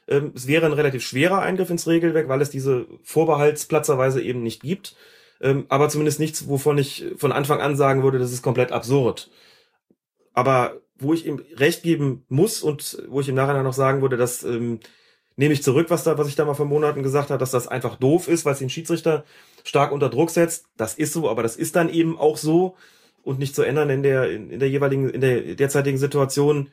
[0.07, 4.63] Ähm, es wäre ein relativ schwerer Eingriff ins Regelwerk, weil es diese Vorbehaltsplatzerweise eben nicht
[4.63, 4.95] gibt.
[5.41, 9.33] Ähm, aber zumindest nichts, wovon ich von Anfang an sagen würde, das ist komplett absurd.
[10.33, 14.17] Aber wo ich ihm recht geben muss und wo ich im Nachhinein noch sagen würde,
[14.17, 14.79] das ähm,
[15.35, 17.67] nehme ich zurück, was da, was ich da mal vor Monaten gesagt habe, dass das
[17.67, 19.25] einfach doof ist, weil es den Schiedsrichter
[19.65, 20.67] stark unter Druck setzt.
[20.77, 22.77] Das ist so, aber das ist dann eben auch so
[23.25, 26.71] und nicht zu ändern in der, in, der jeweiligen, in der derzeitigen Situation.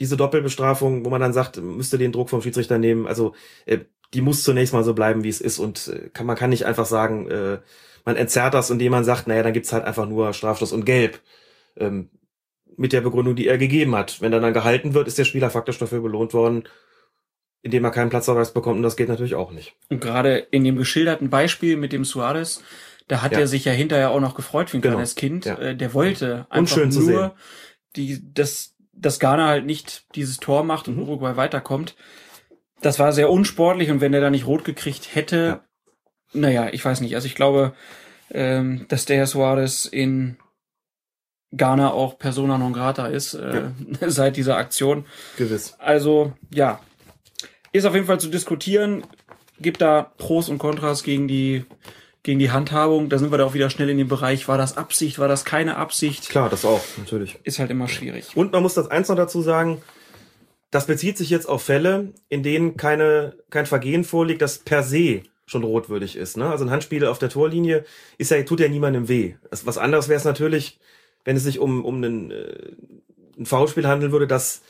[0.00, 3.34] Diese Doppelbestrafung, wo man dann sagt, müsste den Druck vom Schiedsrichter nehmen, also
[3.66, 3.78] äh,
[4.14, 6.64] die muss zunächst mal so bleiben, wie es ist und äh, kann, man kann nicht
[6.64, 7.58] einfach sagen, äh,
[8.04, 11.20] man entzerrt das, indem man sagt, naja, dann gibt's halt einfach nur Strafstoß und Gelb.
[11.76, 12.08] Ähm,
[12.76, 14.20] mit der Begründung, die er gegeben hat.
[14.20, 16.64] Wenn er dann gehalten wird, ist der Spieler faktisch dafür belohnt worden,
[17.62, 19.74] indem er keinen Platzverweis bekommt und das geht natürlich auch nicht.
[19.90, 22.62] Und gerade in dem geschilderten Beispiel mit dem Suarez,
[23.08, 23.40] da hat ja.
[23.40, 24.96] er sich ja hinterher auch noch gefreut wie ein genau.
[24.96, 25.46] kleines Kind.
[25.46, 25.58] Ja.
[25.58, 27.34] Äh, der wollte einfach nur,
[27.96, 31.02] die, dass, dass Ghana halt nicht dieses Tor macht und mhm.
[31.02, 31.96] Uruguay weiterkommt.
[32.80, 35.64] Das war sehr unsportlich und wenn er da nicht rot gekriegt hätte, ja.
[36.32, 37.14] naja, ich weiß nicht.
[37.14, 37.72] Also ich glaube,
[38.30, 40.36] ähm, dass der Suarez in
[41.52, 43.72] Ghana auch Persona non grata ist äh, ja.
[44.08, 45.06] seit dieser Aktion.
[45.38, 45.74] Gewiss.
[45.78, 46.80] Also ja,
[47.72, 49.02] ist auf jeden Fall zu diskutieren.
[49.60, 51.64] Gibt da Pros und Kontras gegen die
[52.28, 54.76] gegen die Handhabung, da sind wir da auch wieder schnell in dem Bereich, war das
[54.76, 56.28] Absicht, war das keine Absicht?
[56.28, 57.38] Klar, das auch, natürlich.
[57.42, 58.36] Ist halt immer schwierig.
[58.36, 59.80] Und man muss das eins noch dazu sagen,
[60.70, 65.22] das bezieht sich jetzt auf Fälle, in denen keine, kein Vergehen vorliegt, das per se
[65.46, 66.36] schon rotwürdig ist.
[66.36, 66.50] Ne?
[66.50, 67.86] Also ein Handspiel auf der Torlinie
[68.18, 69.36] ist ja, tut ja niemandem weh.
[69.50, 70.78] Das, was anderes wäre es natürlich,
[71.24, 72.72] wenn es sich um, um einen, äh,
[73.38, 74.60] ein Foulspiel handeln würde, das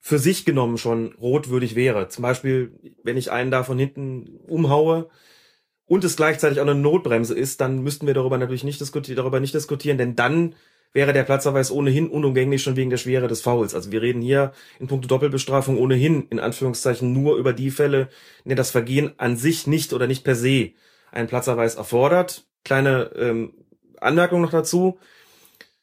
[0.00, 2.08] für sich genommen schon rotwürdig wäre.
[2.08, 2.72] Zum Beispiel,
[3.04, 5.08] wenn ich einen da von hinten umhaue
[5.86, 9.40] und es gleichzeitig auch eine Notbremse ist, dann müssten wir darüber natürlich nicht diskutieren, darüber
[9.40, 10.54] nicht diskutieren, denn dann
[10.92, 13.74] wäre der Platzverweis ohnehin unumgänglich schon wegen der Schwere des Fouls.
[13.74, 18.08] Also wir reden hier in puncto Doppelbestrafung ohnehin in Anführungszeichen nur über die Fälle,
[18.44, 20.70] in denen das Vergehen an sich nicht oder nicht per se
[21.12, 22.46] einen Platzverweis erfordert.
[22.64, 23.52] Kleine ähm,
[24.00, 24.98] Anmerkung noch dazu,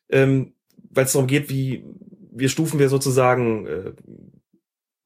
[0.09, 0.53] ähm,
[0.89, 1.85] weil es darum geht, wie
[2.31, 3.91] wir stufen wir sozusagen äh,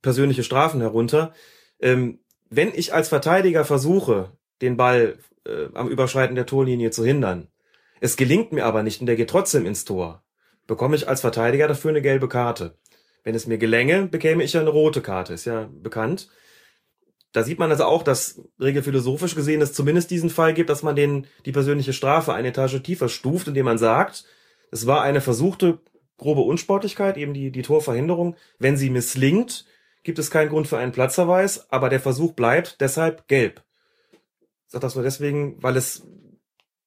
[0.02, 1.34] persönliche Strafen herunter.
[1.80, 4.32] Ähm, wenn ich als Verteidiger versuche,
[4.62, 7.48] den Ball äh, am Überschreiten der Torlinie zu hindern,
[8.00, 10.24] es gelingt mir aber nicht und der geht trotzdem ins Tor,
[10.68, 12.78] bekomme ich als Verteidiger dafür eine gelbe Karte.
[13.24, 16.30] Wenn es mir gelänge, bekäme ich ja eine rote Karte, ist ja bekannt.
[17.34, 20.96] Da sieht man also auch, dass regelphilosophisch gesehen es zumindest diesen Fall gibt, dass man
[20.96, 24.26] den, die persönliche Strafe eine Etage tiefer stuft, indem man sagt,
[24.72, 25.80] es war eine versuchte
[26.18, 28.36] grobe Unsportlichkeit, eben die, die Torverhinderung.
[28.60, 29.66] Wenn sie misslingt,
[30.04, 33.64] gibt es keinen Grund für einen Platzverweis, aber der Versuch bleibt deshalb gelb.
[34.68, 36.06] Sage das nur deswegen, weil es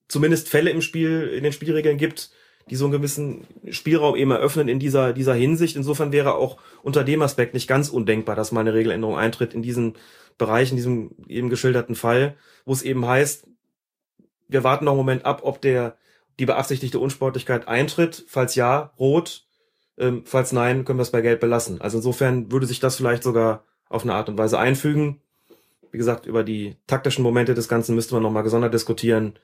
[0.08, 2.30] zumindest Fälle im Spiel, in den Spielregeln gibt,
[2.68, 5.76] die so einen gewissen Spielraum eben eröffnen in dieser, dieser Hinsicht.
[5.76, 9.62] Insofern wäre auch unter dem Aspekt nicht ganz undenkbar, dass mal eine Regeländerung eintritt in
[9.62, 9.94] diesem
[10.38, 13.46] Bereich, in diesem eben geschilderten Fall, wo es eben heißt,
[14.48, 15.96] wir warten noch einen Moment ab, ob der,
[16.38, 18.24] die beabsichtigte Unsportlichkeit eintritt.
[18.28, 19.46] Falls ja, rot.
[19.96, 21.80] Ähm, falls nein, können wir es bei Gelb belassen.
[21.80, 25.20] Also insofern würde sich das vielleicht sogar auf eine Art und Weise einfügen.
[25.92, 29.38] Wie gesagt, über die taktischen Momente des Ganzen müsste man nochmal gesondert diskutieren.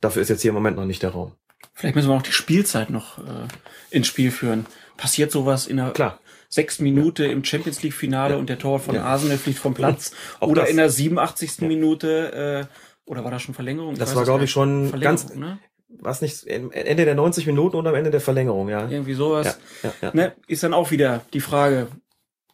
[0.00, 1.32] Dafür ist jetzt hier im Moment noch nicht der Raum.
[1.74, 3.46] Vielleicht müssen wir auch die Spielzeit noch äh,
[3.90, 4.66] ins Spiel führen.
[4.96, 6.20] Passiert sowas in der Klar.
[6.48, 9.04] sechsten Minute im Champions League Finale und der Torwart von Ja.
[9.04, 10.70] Arsenal fliegt vom Platz oder das.
[10.70, 11.60] in der 87.
[11.62, 13.94] Minute äh, oder war das schon Verlängerung?
[13.96, 15.58] Das weiß war, es glaub gar ich, schon ganz- ne?
[15.98, 18.88] Was nicht, Ende der 90 Minuten oder am Ende der Verlängerung, ja.
[18.88, 19.58] Irgendwie sowas.
[19.82, 20.10] Ja, ja, ja.
[20.14, 20.36] Ne?
[20.46, 21.88] Ist dann auch wieder die Frage,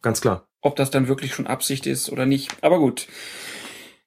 [0.00, 0.46] Ganz klar.
[0.66, 2.50] Ob das dann wirklich schon Absicht ist oder nicht.
[2.60, 3.06] Aber gut.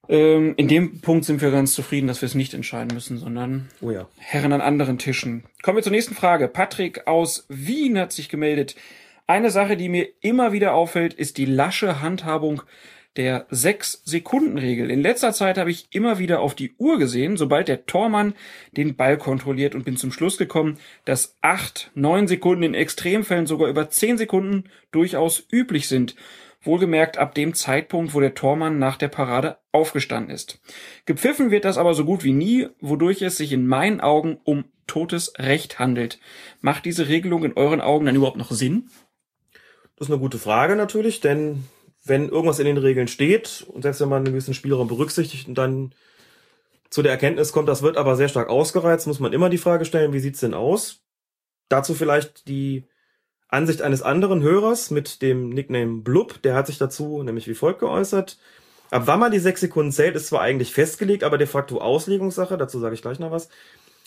[0.09, 3.69] Ähm, in dem Punkt sind wir ganz zufrieden, dass wir es nicht entscheiden müssen, sondern
[3.79, 4.07] Oh ja.
[4.17, 5.43] Herren an anderen Tischen.
[5.61, 6.47] Kommen wir zur nächsten Frage.
[6.47, 8.75] Patrick aus Wien hat sich gemeldet.
[9.27, 12.63] Eine Sache, die mir immer wieder auffällt, ist die lasche Handhabung
[13.15, 14.89] der 6-Sekunden-Regel.
[14.89, 18.33] In letzter Zeit habe ich immer wieder auf die Uhr gesehen, sobald der Tormann
[18.71, 23.69] den Ball kontrolliert und bin zum Schluss gekommen, dass 8, 9 Sekunden in Extremfällen sogar
[23.69, 26.15] über 10 Sekunden durchaus üblich sind.
[26.69, 30.61] Wohlgemerkt ab dem Zeitpunkt, wo der Tormann nach der Parade aufgestanden ist.
[31.05, 34.65] Gepfiffen wird das aber so gut wie nie, wodurch es sich in meinen Augen um
[34.85, 36.19] totes Recht handelt.
[36.61, 38.89] Macht diese Regelung in euren Augen dann überhaupt noch Sinn?
[39.95, 41.63] Das ist eine gute Frage natürlich, denn
[42.05, 45.57] wenn irgendwas in den Regeln steht und selbst wenn man einen gewissen Spielraum berücksichtigt und
[45.57, 45.95] dann
[46.91, 49.85] zu der Erkenntnis kommt, das wird aber sehr stark ausgereizt, muss man immer die Frage
[49.85, 51.01] stellen, wie sieht's denn aus?
[51.67, 52.85] Dazu vielleicht die
[53.49, 57.79] Ansicht eines anderen Hörers mit dem Nickname Blub, der hat sich dazu nämlich wie folgt
[57.79, 58.37] geäußert.
[58.91, 62.57] Ab wann man die sechs Sekunden zählt, ist zwar eigentlich festgelegt, aber de facto Auslegungssache,
[62.57, 63.49] dazu sage ich gleich noch was.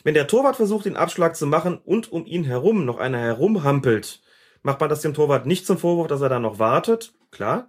[0.04, 4.20] Wenn der Torwart versucht, den Abschlag zu machen und um ihn herum noch einer herumhampelt,
[4.62, 7.12] macht man das dem Torwart nicht zum Vorwurf, dass er da noch wartet.
[7.30, 7.68] Klar.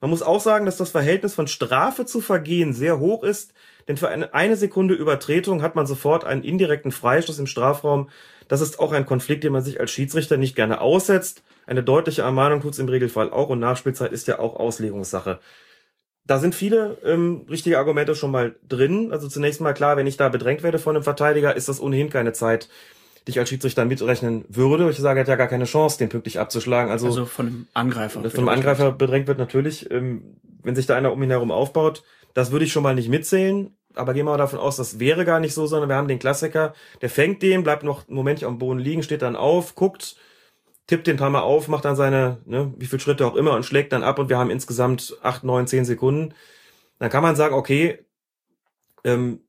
[0.00, 3.54] Man muss auch sagen, dass das Verhältnis von Strafe zu Vergehen sehr hoch ist,
[3.88, 8.10] denn für eine, Sekunde Übertretung hat man sofort einen indirekten Freistoß im Strafraum.
[8.52, 11.42] Das ist auch ein Konflikt, den man sich als Schiedsrichter nicht gerne aussetzt.
[11.66, 15.38] Eine deutliche Ermahnung tut's im Regelfall auch und Nachspielzeit ist ja auch Auslegungssache.
[16.26, 19.10] Da sind viele ähm, richtige Argumente schon mal drin.
[19.10, 22.10] Also zunächst mal klar, wenn ich da bedrängt werde von einem Verteidiger, ist das ohnehin
[22.10, 22.68] keine Zeit,
[23.26, 24.90] die ich als Schiedsrichter mitrechnen würde.
[24.90, 26.92] Ich sage, er hat ja gar keine Chance, den pünktlich abzuschlagen.
[26.92, 28.20] Also, Also von einem Angreifer.
[28.20, 32.02] von einem Angreifer bedrängt wird natürlich, ähm, wenn sich da einer um ihn herum aufbaut,
[32.34, 33.74] das würde ich schon mal nicht mitzählen.
[33.94, 36.18] Aber gehen wir mal davon aus, das wäre gar nicht so, sondern wir haben den
[36.18, 40.16] Klassiker, der fängt den, bleibt noch einen Moment am Boden liegen, steht dann auf, guckt,
[40.86, 43.64] tippt den paar Mal auf, macht dann seine, ne, wie viele Schritte auch immer und
[43.64, 46.34] schlägt dann ab und wir haben insgesamt acht, neun, zehn Sekunden.
[46.98, 48.04] Dann kann man sagen, okay,
[49.04, 49.40] ähm,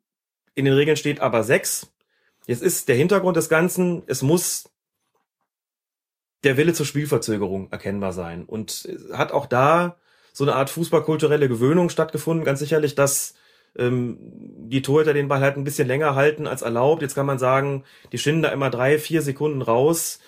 [0.56, 1.92] in den Regeln steht aber sechs.
[2.46, 4.70] Jetzt ist der Hintergrund des Ganzen, es muss
[6.44, 8.46] der Wille zur Spielverzögerung erkennbar sein.
[8.46, 9.98] Und hat auch da
[10.34, 12.44] so eine Art fußballkulturelle Gewöhnung stattgefunden.
[12.44, 13.36] Ganz sicherlich, dass
[13.78, 17.02] ähm, die Torhüter den Ball halt ein bisschen länger halten als erlaubt.
[17.02, 20.20] Jetzt kann man sagen, die schinden da immer drei, vier Sekunden raus.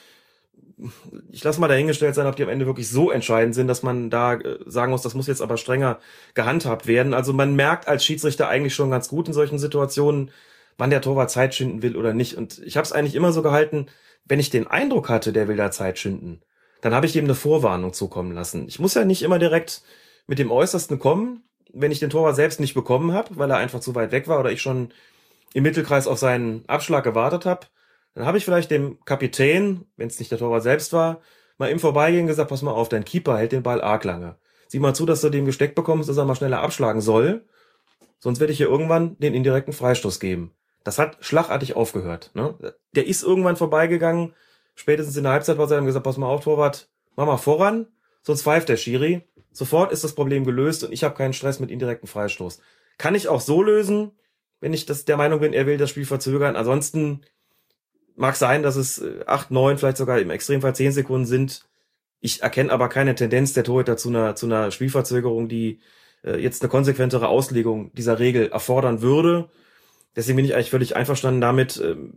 [1.31, 4.09] ich lasse mal dahingestellt sein, ob die am Ende wirklich so entscheidend sind, dass man
[4.09, 5.99] da äh, sagen muss, das muss jetzt aber strenger
[6.33, 7.13] gehandhabt werden.
[7.13, 10.31] Also man merkt als Schiedsrichter eigentlich schon ganz gut in solchen Situationen,
[10.77, 12.35] wann der Torwart Zeit schinden will oder nicht.
[12.35, 13.87] Und ich habe es eigentlich immer so gehalten,
[14.25, 16.41] wenn ich den Eindruck hatte, der will da Zeit schinden,
[16.81, 18.67] dann habe ich ihm eine Vorwarnung zukommen lassen.
[18.67, 19.83] Ich muss ja nicht immer direkt
[20.27, 21.43] mit dem Äußersten kommen,
[21.75, 24.39] wenn ich den Torwart selbst nicht bekommen habe, weil er einfach zu weit weg war
[24.39, 24.91] oder ich schon
[25.53, 27.67] im Mittelkreis auf seinen Abschlag gewartet habe.
[28.13, 31.21] Dann habe ich vielleicht dem Kapitän, wenn es nicht der Torwart selbst war,
[31.57, 34.37] mal im Vorbeigehen gesagt, pass mal auf, dein Keeper hält den Ball arg lange.
[34.67, 37.45] Sieh mal zu, dass du dem gesteckt bekommst, dass er mal schneller abschlagen soll.
[38.19, 40.51] Sonst werde ich hier irgendwann den indirekten Freistoß geben.
[40.83, 42.31] Das hat schlagartig aufgehört.
[42.33, 42.55] Ne?
[42.95, 44.33] Der ist irgendwann vorbeigegangen.
[44.75, 47.87] Spätestens in der Halbzeit war er dann gesagt, pass mal auf, Torwart, mach mal voran,
[48.21, 49.23] sonst pfeift der Schiri.
[49.55, 52.59] Sofort ist das Problem gelöst und ich habe keinen Stress mit indirekten Freistoß.
[52.97, 54.11] Kann ich auch so lösen,
[54.59, 56.57] wenn ich das der Meinung bin, er will das Spiel verzögern.
[56.57, 57.21] Ansonsten
[58.17, 61.65] mag sein, dass es äh, acht, neun, vielleicht sogar im Extremfall zehn Sekunden sind.
[62.19, 65.79] Ich erkenne aber keine Tendenz der Torhüter zu einer, zu einer Spielverzögerung, die
[66.25, 69.49] äh, jetzt eine konsequentere Auslegung dieser Regel erfordern würde.
[70.17, 72.11] Deswegen bin ich eigentlich völlig einverstanden damit, ähm,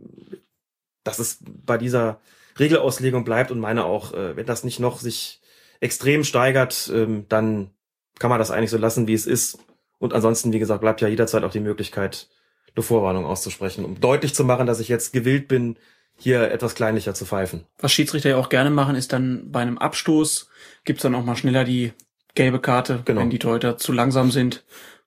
[1.05, 2.19] dass es bei dieser
[2.57, 5.38] Regelauslegung bleibt und meine auch, äh, wenn das nicht noch sich
[5.79, 7.71] extrem steigert, ähm, dann
[8.19, 9.59] kann man das eigentlich so lassen, wie es ist.
[9.97, 12.27] Und ansonsten, wie gesagt, bleibt ja jederzeit auch die Möglichkeit,
[12.75, 15.77] eine Vorwarnung auszusprechen, um deutlich zu machen, dass ich jetzt gewillt bin,
[16.17, 17.65] hier etwas kleinlicher zu pfeifen.
[17.79, 20.49] Was Schiedsrichter ja auch gerne machen, ist dann bei einem Abstoß
[20.83, 21.93] gibt's dann auch mal schneller die
[22.35, 23.21] gelbe Karte, Genau.
[23.21, 24.65] wenn die Torhüter zu langsam sind.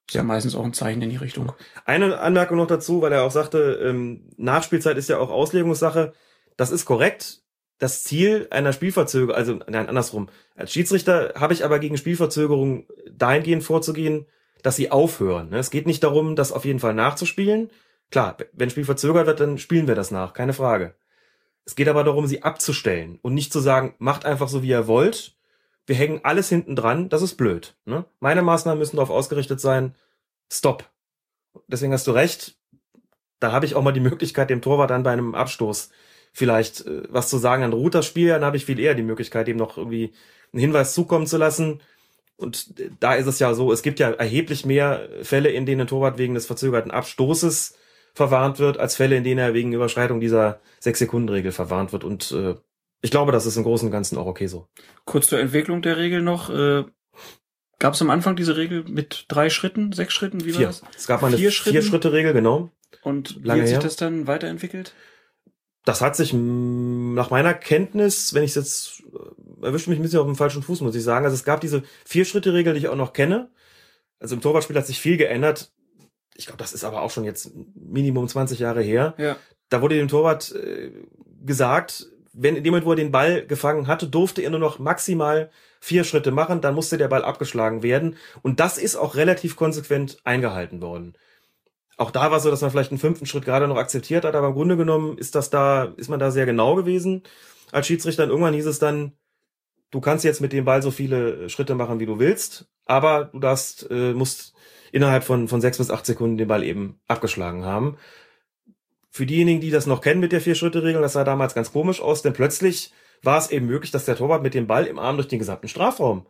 [0.09, 0.21] Ist ja.
[0.21, 0.25] Ja.
[0.25, 1.53] meistens auch ein Zeichen in die Richtung.
[1.85, 6.13] Eine Anmerkung noch dazu, weil er auch sagte, ähm, Nachspielzeit ist ja auch Auslegungssache.
[6.57, 7.42] Das ist korrekt.
[7.83, 10.29] Das Ziel einer Spielverzögerung, also nein, andersrum.
[10.55, 14.27] Als Schiedsrichter habe ich aber gegen Spielverzögerung dahingehend vorzugehen,
[14.63, 15.49] dass sie aufhören.
[15.51, 15.59] ne?
[15.59, 17.71] Es geht nicht darum, das auf jeden Fall nachzuspielen.
[18.13, 20.95] Klar, wenn Spiel verzögert wird, dann spielen wir das nach, keine Frage.
[21.65, 24.87] Es geht aber darum, sie abzustellen und nicht zu sagen, macht einfach so, wie ihr
[24.87, 25.35] wollt.
[25.85, 27.75] Wir hängen alles hinten dran, das ist blöd.
[27.85, 28.05] Ne?
[28.21, 29.97] Meine Maßnahmen müssen darauf ausgerichtet sein,
[30.49, 30.89] stopp.
[31.67, 32.55] Deswegen hast du recht.
[33.41, 35.91] Da habe ich auch mal die Möglichkeit, dem Torwart dann bei einem Abstoß
[36.33, 37.63] vielleicht äh, was zu sagen.
[37.63, 40.13] Dann ruht das Spiel, dann habe ich viel eher die Möglichkeit, dem noch irgendwie
[40.53, 41.81] einen Hinweis zukommen zu lassen.
[42.37, 45.83] Und äh, da ist es ja so, es gibt ja erheblich mehr Fälle, in denen
[45.83, 47.77] ein Torwart wegen des verzögerten Abstoßes
[48.15, 52.05] verwarnt wird, als Fälle, in denen er wegen Überschreitung dieser Sechs-Sekunden-Regel verwarnt wird.
[52.05, 52.55] Und äh,
[53.01, 54.69] ich glaube, das ist im Großen und Ganzen auch okay so.
[55.05, 56.51] Kurz zur Entwicklung der Regel noch.
[56.51, 56.85] Äh,
[57.83, 60.45] Gab es am Anfang diese Regel mit drei Schritten, sechs Schritten?
[60.45, 60.67] Wie war Vier.
[60.69, 60.83] das?
[60.97, 61.51] Es gab mal eine Vier?
[61.51, 62.71] Vier-Schritte-Regel, genau.
[63.03, 63.83] Und wie Lange hat sich her.
[63.83, 64.95] das dann weiterentwickelt?
[65.85, 69.03] Das hat sich nach meiner Kenntnis, wenn ich jetzt
[69.63, 71.25] äh, erwischt mich ein bisschen auf dem falschen Fuß, muss ich sagen.
[71.25, 73.51] Also es gab diese Vier-Schritte-Regel, die ich auch noch kenne.
[74.21, 75.73] Also im Torwartspiel hat sich viel geändert.
[76.35, 79.15] Ich glaube, das ist aber auch schon jetzt Minimum 20 Jahre her.
[79.19, 79.37] Ja.
[79.69, 80.93] Da wurde dem Torwart äh,
[81.45, 84.79] gesagt, wenn in dem Moment, wo er den Ball gefangen hatte, durfte er nur noch
[84.79, 88.17] maximal vier Schritte machen, dann musste der Ball abgeschlagen werden.
[88.43, 91.15] Und das ist auch relativ konsequent eingehalten worden.
[92.03, 94.49] Auch da war so, dass man vielleicht einen fünften Schritt gerade noch akzeptiert hat, aber
[94.49, 97.23] im Grunde genommen ist das da, ist man da sehr genau gewesen
[97.71, 98.25] als Schiedsrichter.
[98.25, 99.13] Und irgendwann hieß es dann,
[99.93, 103.39] du kannst jetzt mit dem Ball so viele Schritte machen, wie du willst, aber du
[103.39, 104.53] darfst, äh, musst
[104.91, 107.97] innerhalb von, von sechs bis acht Sekunden den Ball eben abgeschlagen haben.
[109.09, 112.23] Für diejenigen, die das noch kennen mit der Vier-Schritte-Regel, das sah damals ganz komisch aus,
[112.23, 115.29] denn plötzlich war es eben möglich, dass der Torwart mit dem Ball im Arm durch
[115.29, 116.27] den gesamten Strafraum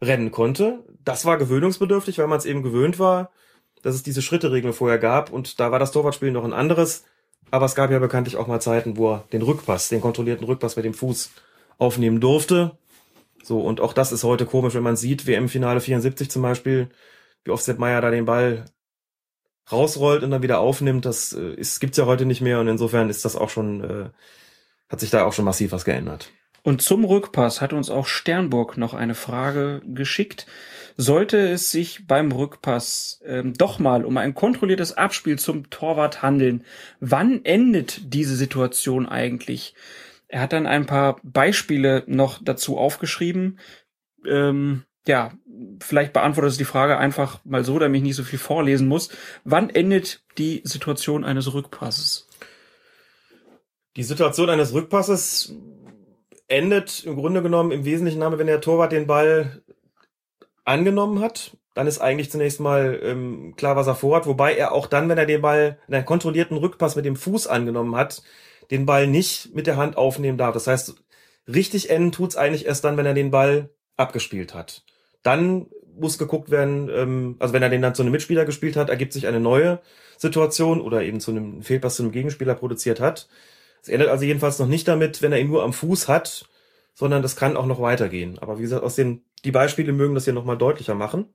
[0.00, 0.84] rennen konnte.
[1.04, 3.32] Das war gewöhnungsbedürftig, weil man es eben gewöhnt war,
[3.82, 7.04] dass es diese Schritte-Regel vorher gab und da war das Torwartspiel noch ein anderes.
[7.50, 10.76] Aber es gab ja bekanntlich auch mal Zeiten, wo er den Rückpass, den kontrollierten Rückpass
[10.76, 11.30] mit dem Fuß
[11.78, 12.76] aufnehmen durfte.
[13.42, 16.90] So, und auch das ist heute komisch, wenn man sieht, WM-Finale 74 zum Beispiel,
[17.44, 18.66] wie oft Sepp Meier da den Ball
[19.70, 23.10] rausrollt und dann wieder aufnimmt, das äh, ist, gibt's ja heute nicht mehr und insofern
[23.10, 24.10] ist das auch schon, äh,
[24.88, 26.30] hat sich da auch schon massiv was geändert.
[26.62, 30.46] Und zum Rückpass hat uns auch Sternburg noch eine Frage geschickt.
[31.00, 36.64] Sollte es sich beim Rückpass ähm, doch mal um ein kontrolliertes Abspiel zum Torwart handeln,
[36.98, 39.76] wann endet diese Situation eigentlich?
[40.26, 43.60] Er hat dann ein paar Beispiele noch dazu aufgeschrieben.
[44.26, 45.30] Ähm, ja,
[45.80, 49.10] vielleicht beantwortet es die Frage einfach mal so, damit ich nicht so viel vorlesen muss.
[49.44, 52.26] Wann endet die Situation eines Rückpasses?
[53.94, 55.54] Die Situation eines Rückpasses
[56.48, 59.62] endet im Grunde genommen im Wesentlichen wenn der Torwart den Ball
[60.68, 61.56] angenommen hat.
[61.74, 64.26] Dann ist eigentlich zunächst mal ähm, klar, was er vorhat.
[64.26, 67.46] Wobei er auch dann, wenn er den Ball in einem kontrollierten Rückpass mit dem Fuß
[67.46, 68.22] angenommen hat,
[68.70, 70.54] den Ball nicht mit der Hand aufnehmen darf.
[70.54, 70.94] Das heißt,
[71.46, 74.84] richtig enden tut's eigentlich erst dann, wenn er den Ball abgespielt hat.
[75.22, 75.66] Dann
[75.98, 79.12] muss geguckt werden, ähm, also wenn er den dann zu einem Mitspieler gespielt hat, ergibt
[79.12, 79.80] sich eine neue
[80.16, 83.28] Situation oder eben zu einem Fehlpass zu einem Gegenspieler produziert hat.
[83.82, 86.48] Es endet also jedenfalls noch nicht damit, wenn er ihn nur am Fuß hat,
[86.94, 88.38] sondern das kann auch noch weitergehen.
[88.40, 91.26] Aber wie gesagt, aus den, die Beispiele mögen das hier nochmal deutlicher machen.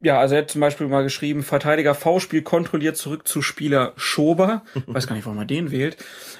[0.00, 4.62] Ja, also er hat zum Beispiel mal geschrieben, Verteidiger V-Spiel kontrolliert zurück zu Spieler Schober.
[4.86, 5.96] Weiß gar nicht, warum man den wählt.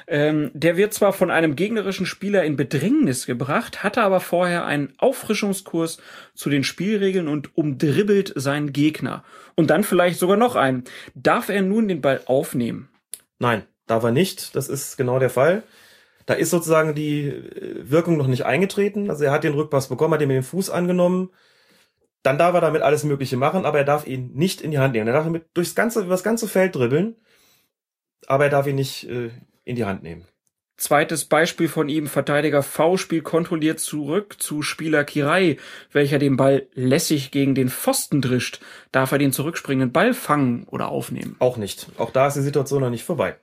[0.06, 4.92] Ähm, der wird zwar von einem gegnerischen Spieler in Bedrängnis gebracht, hatte aber vorher einen
[4.98, 5.98] Auffrischungskurs
[6.34, 9.24] zu den Spielregeln und umdribbelt seinen Gegner.
[9.54, 10.84] Und dann vielleicht sogar noch einen.
[11.14, 12.90] Darf er nun den Ball aufnehmen?
[13.38, 14.54] Nein, darf er nicht.
[14.54, 15.62] Das ist genau der Fall.
[16.26, 19.10] Da ist sozusagen die äh, Wirkung noch nicht eingetreten.
[19.10, 21.30] Also er hat den Rückpass bekommen, hat ihn mit dem Fuß angenommen
[22.26, 24.94] dann darf er damit alles Mögliche machen, aber er darf ihn nicht in die Hand
[24.94, 25.06] nehmen.
[25.06, 27.14] Er darf damit durchs ganze, über das ganze Feld dribbeln,
[28.26, 29.30] aber er darf ihn nicht äh,
[29.64, 30.24] in die Hand nehmen.
[30.76, 35.56] Zweites Beispiel von ihm, Verteidiger V spielt kontrolliert zurück zu Spieler Kirai,
[35.92, 38.60] welcher den Ball lässig gegen den Pfosten drischt.
[38.90, 41.36] Darf er den zurückspringenden Ball fangen oder aufnehmen?
[41.38, 41.86] Auch nicht.
[41.96, 43.36] Auch da ist die Situation noch nicht vorbei.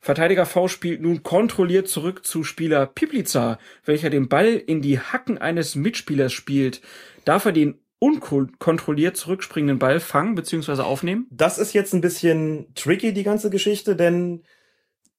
[0.00, 5.36] Verteidiger V spielt nun kontrolliert zurück zu Spieler Piplica, welcher den Ball in die Hacken
[5.36, 6.80] eines Mitspielers spielt.
[7.26, 10.80] Darf er den unkontrolliert zurückspringenden Ball fangen bzw.
[10.80, 11.26] aufnehmen?
[11.30, 14.42] Das ist jetzt ein bisschen tricky, die ganze Geschichte, denn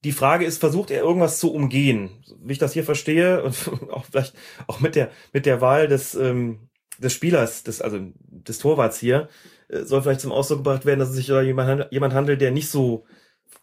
[0.03, 2.23] die Frage ist, versucht er irgendwas zu umgehen?
[2.41, 3.55] Wie ich das hier verstehe, und
[3.91, 4.33] auch vielleicht
[4.65, 9.29] auch mit der, mit der Wahl des, ähm, des Spielers, des, also des Torwarts hier,
[9.69, 12.49] äh, soll vielleicht zum Ausdruck gebracht werden, dass es sich da jemand, jemand handelt, der
[12.49, 13.05] nicht so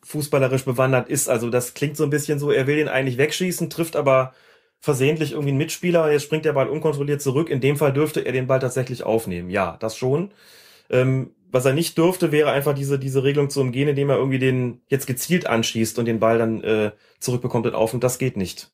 [0.02, 1.28] fußballerisch bewandert ist.
[1.28, 4.34] Also das klingt so ein bisschen so, er will den eigentlich wegschießen, trifft aber
[4.80, 7.50] versehentlich irgendwie ein Mitspieler, jetzt springt der Ball unkontrolliert zurück.
[7.50, 9.50] In dem Fall dürfte er den Ball tatsächlich aufnehmen.
[9.50, 10.30] Ja, das schon.
[10.90, 14.38] Ähm, was er nicht dürfte, wäre einfach diese, diese Regelung zu umgehen, indem er irgendwie
[14.38, 17.94] den jetzt gezielt anschießt und den Ball dann äh, zurückbekommt und auf.
[17.94, 18.70] Und das geht nicht.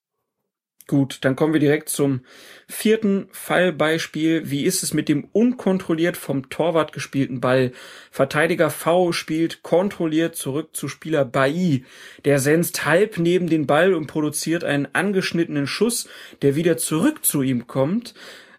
[0.87, 2.20] Gut, dann kommen wir direkt zum
[2.68, 4.51] vierten Fallbeispiel.
[4.51, 7.72] Wie ist es mit dem unkontrolliert vom Torwart gespielten Ball?
[8.11, 11.85] Verteidiger V spielt kontrolliert zurück zu Spieler Bai.
[12.26, 16.07] Der senzt halb neben den Ball und produziert einen angeschnittenen Schuss,
[16.43, 18.12] der wieder zurück zu ihm kommt.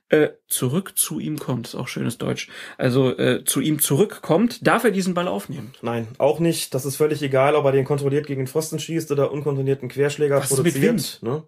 [0.10, 2.48] Äh, zurück zu ihm kommt, ist auch schönes Deutsch.
[2.78, 5.74] Also äh, zu ihm zurückkommt, darf er diesen Ball aufnehmen?
[5.82, 6.74] Nein, auch nicht.
[6.74, 10.38] Das ist völlig egal, ob er den kontrolliert gegen den Pfosten schießt oder unkontrollierten Querschläger
[10.38, 10.76] Was produziert.
[10.76, 11.20] mit Wind?
[11.22, 11.44] Ne?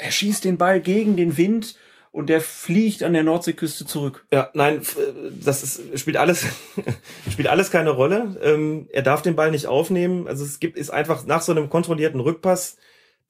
[0.00, 1.76] Er schießt den Ball gegen den Wind
[2.12, 4.26] und der fliegt an der Nordseeküste zurück.
[4.32, 4.82] Ja, nein,
[5.42, 6.44] das ist, spielt alles,
[7.30, 8.36] spielt alles keine Rolle.
[8.42, 10.26] Ähm, er darf den Ball nicht aufnehmen.
[10.26, 12.76] Also es gibt, ist einfach nach so einem kontrollierten Rückpass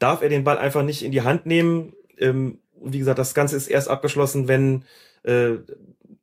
[0.01, 1.93] darf er den Ball einfach nicht in die Hand nehmen.
[2.19, 4.85] Ähm, wie gesagt, das Ganze ist erst abgeschlossen, wenn
[5.23, 5.57] äh,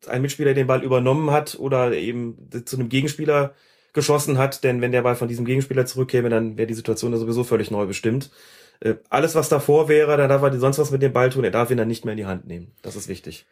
[0.07, 3.53] ein Mitspieler den Ball übernommen hat oder eben zu einem Gegenspieler
[3.93, 4.63] geschossen hat.
[4.63, 7.71] Denn wenn der Ball von diesem Gegenspieler zurückkäme, dann wäre die Situation da sowieso völlig
[7.71, 8.31] neu bestimmt.
[8.79, 11.43] Äh, alles, was davor wäre, dann darf er sonst was mit dem Ball tun.
[11.43, 12.71] Er darf ihn dann nicht mehr in die Hand nehmen.
[12.81, 13.45] Das ist wichtig.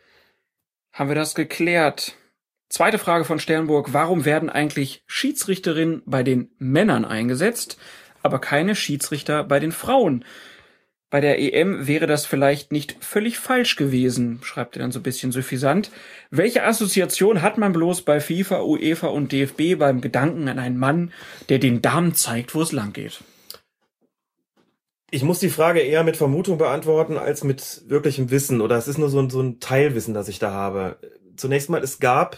[0.94, 2.16] Haben wir das geklärt?
[2.70, 3.94] Zweite Frage von Sternburg.
[3.94, 7.78] Warum werden eigentlich Schiedsrichterinnen bei den Männern eingesetzt,
[8.24, 10.26] aber keine Schiedsrichter bei den Frauen?
[11.12, 15.04] Bei der EM wäre das vielleicht nicht völlig falsch gewesen, schreibt er dann so ein
[15.04, 15.92] bisschen suffisant.
[16.32, 21.14] Welche Assoziation hat man bloß bei FIFA, UEFA und DFB beim Gedanken an einen Mann,
[21.48, 23.20] der den Damen zeigt, wo es lang geht?
[25.12, 28.98] Ich muss die Frage eher mit Vermutung beantworten als mit wirklichem Wissen oder es ist
[28.98, 30.98] nur so ein, so ein Teilwissen, das ich da habe.
[31.36, 32.38] Zunächst mal, es gab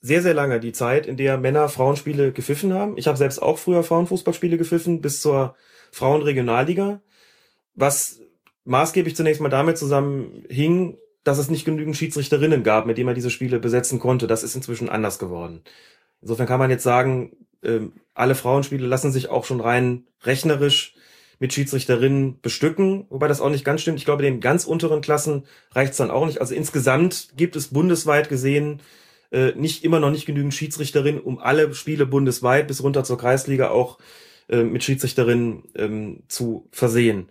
[0.00, 2.96] sehr, sehr lange die Zeit, in der Männer Frauenspiele gepfiffen haben.
[2.96, 5.54] Ich habe selbst auch früher Frauenfußballspiele gepfiffen bis zur
[5.92, 7.00] Frauenregionalliga,
[7.74, 8.20] was
[8.64, 13.30] maßgeblich zunächst mal damit zusammenhing, dass es nicht genügend Schiedsrichterinnen gab, mit denen man diese
[13.30, 14.26] Spiele besetzen konnte.
[14.26, 15.62] Das ist inzwischen anders geworden.
[16.22, 20.94] Insofern kann man jetzt sagen, ähm, alle Frauenspiele lassen sich auch schon rein rechnerisch
[21.38, 23.98] mit Schiedsrichterinnen bestücken, wobei das auch nicht ganz stimmt.
[23.98, 26.40] Ich glaube, den ganz unteren Klassen reicht es dann auch nicht.
[26.40, 28.82] Also insgesamt gibt es bundesweit gesehen
[29.32, 33.70] äh, nicht immer noch nicht genügend Schiedsrichterinnen, um alle Spiele bundesweit bis runter zur Kreisliga
[33.70, 33.98] auch
[34.48, 37.30] äh, mit Schiedsrichterinnen ähm, zu versehen.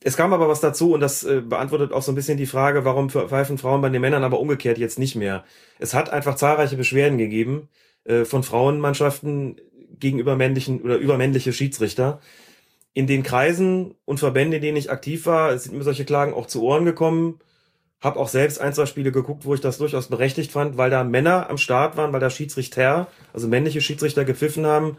[0.00, 2.84] Es kam aber was dazu und das äh, beantwortet auch so ein bisschen die Frage,
[2.84, 5.44] warum pfeifen Frauen bei den Männern aber umgekehrt jetzt nicht mehr.
[5.78, 7.68] Es hat einfach zahlreiche Beschwerden gegeben
[8.08, 9.60] äh, von Frauenmannschaften
[10.00, 12.20] gegenüber männlichen oder übermännliche Schiedsrichter.
[12.94, 16.46] In den Kreisen und Verbänden, in denen ich aktiv war, sind mir solche Klagen auch
[16.46, 17.38] zu Ohren gekommen.
[18.00, 21.04] Hab auch selbst ein, zwei Spiele geguckt, wo ich das durchaus berechtigt fand, weil da
[21.04, 24.98] Männer am Start waren, weil da Schiedsrichter, also männliche Schiedsrichter gepfiffen haben,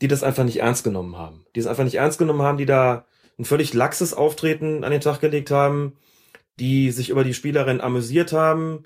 [0.00, 1.44] die das einfach nicht ernst genommen haben.
[1.54, 3.06] Die es einfach nicht ernst genommen haben, die da
[3.38, 5.96] ein völlig laxes Auftreten an den Tag gelegt haben,
[6.58, 8.84] die sich über die Spielerin amüsiert haben.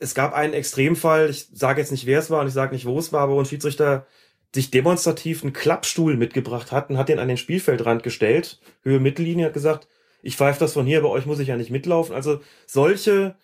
[0.00, 2.86] Es gab einen Extremfall, ich sage jetzt nicht, wer es war und ich sage nicht,
[2.86, 4.06] wo es war, aber wo ein Schiedsrichter
[4.54, 9.46] sich demonstrativ einen Klappstuhl mitgebracht hat und hat den an den Spielfeldrand gestellt, Höhe Mittellinie,
[9.46, 9.86] hat gesagt,
[10.22, 12.14] ich pfeife das von hier, bei euch muss ich ja nicht mitlaufen.
[12.14, 13.36] Also solche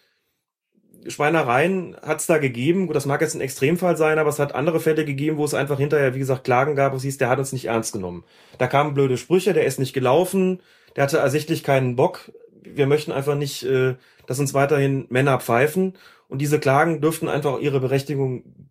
[1.07, 2.87] Schweinereien hat es da gegeben.
[2.87, 5.55] Gut, das mag jetzt ein Extremfall sein, aber es hat andere Fälle gegeben, wo es
[5.55, 8.25] einfach hinterher, wie gesagt, Klagen gab, wo es hieß, der hat uns nicht ernst genommen.
[8.59, 10.61] Da kamen blöde Sprüche, der ist nicht gelaufen,
[10.97, 12.33] der hatte ersichtlich keinen Bock.
[12.63, 13.95] Wir möchten einfach nicht, äh,
[14.27, 15.95] dass uns weiterhin Männer pfeifen.
[16.29, 18.71] Und diese Klagen dürften einfach auch ihre Berechtigung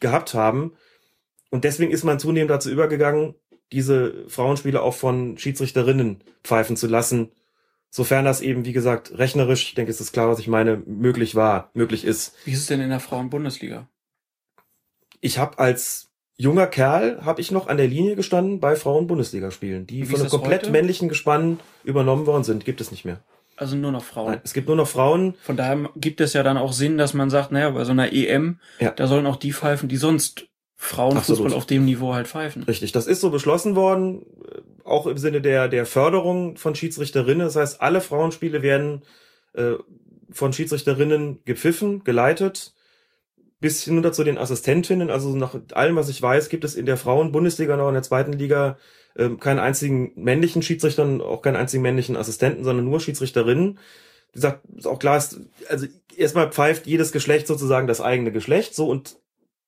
[0.00, 0.74] gehabt haben.
[1.50, 3.34] Und deswegen ist man zunehmend dazu übergegangen,
[3.72, 7.32] diese Frauenspiele auch von Schiedsrichterinnen pfeifen zu lassen,
[7.90, 11.34] sofern das eben, wie gesagt, rechnerisch, ich denke, es ist klar, was ich meine, möglich
[11.34, 12.34] war, möglich ist.
[12.44, 13.88] Wie ist es denn in der Frauen-Bundesliga?
[15.20, 20.04] Ich habe als junger Kerl, habe ich noch an der Linie gestanden bei Frauen-Bundesliga-Spielen, die
[20.04, 20.72] von einem komplett heute?
[20.72, 22.64] männlichen Gespann übernommen worden sind.
[22.64, 23.22] Gibt es nicht mehr.
[23.56, 24.32] Also nur noch Frauen.
[24.32, 25.34] Nein, es gibt nur noch Frauen.
[25.42, 28.12] Von daher gibt es ja dann auch Sinn, dass man sagt, naja, bei so einer
[28.12, 28.90] EM, Ja.
[28.90, 30.46] da sollen auch die pfeifen, die sonst
[30.76, 31.52] Frauenfußball Absolut.
[31.54, 32.64] auf dem Niveau halt pfeifen.
[32.64, 37.46] Richtig, das ist so beschlossen worden, äh, auch im Sinne der, der Förderung von Schiedsrichterinnen.
[37.46, 39.02] Das heißt, alle Frauenspiele werden
[39.54, 39.74] äh,
[40.30, 42.74] von Schiedsrichterinnen gepfiffen, geleitet,
[43.60, 45.10] bis hinunter zu den Assistentinnen.
[45.10, 48.32] Also nach allem, was ich weiß, gibt es in der Frauen-Bundesliga noch in der zweiten
[48.32, 48.76] Liga
[49.16, 53.78] ähm, keinen einzigen männlichen Schiedsrichter, und auch keinen einzigen männlichen Assistenten, sondern nur Schiedsrichterinnen.
[54.32, 55.86] Wie gesagt, ist auch klar, ist, also
[56.16, 59.16] erstmal pfeift jedes Geschlecht sozusagen das eigene Geschlecht, so und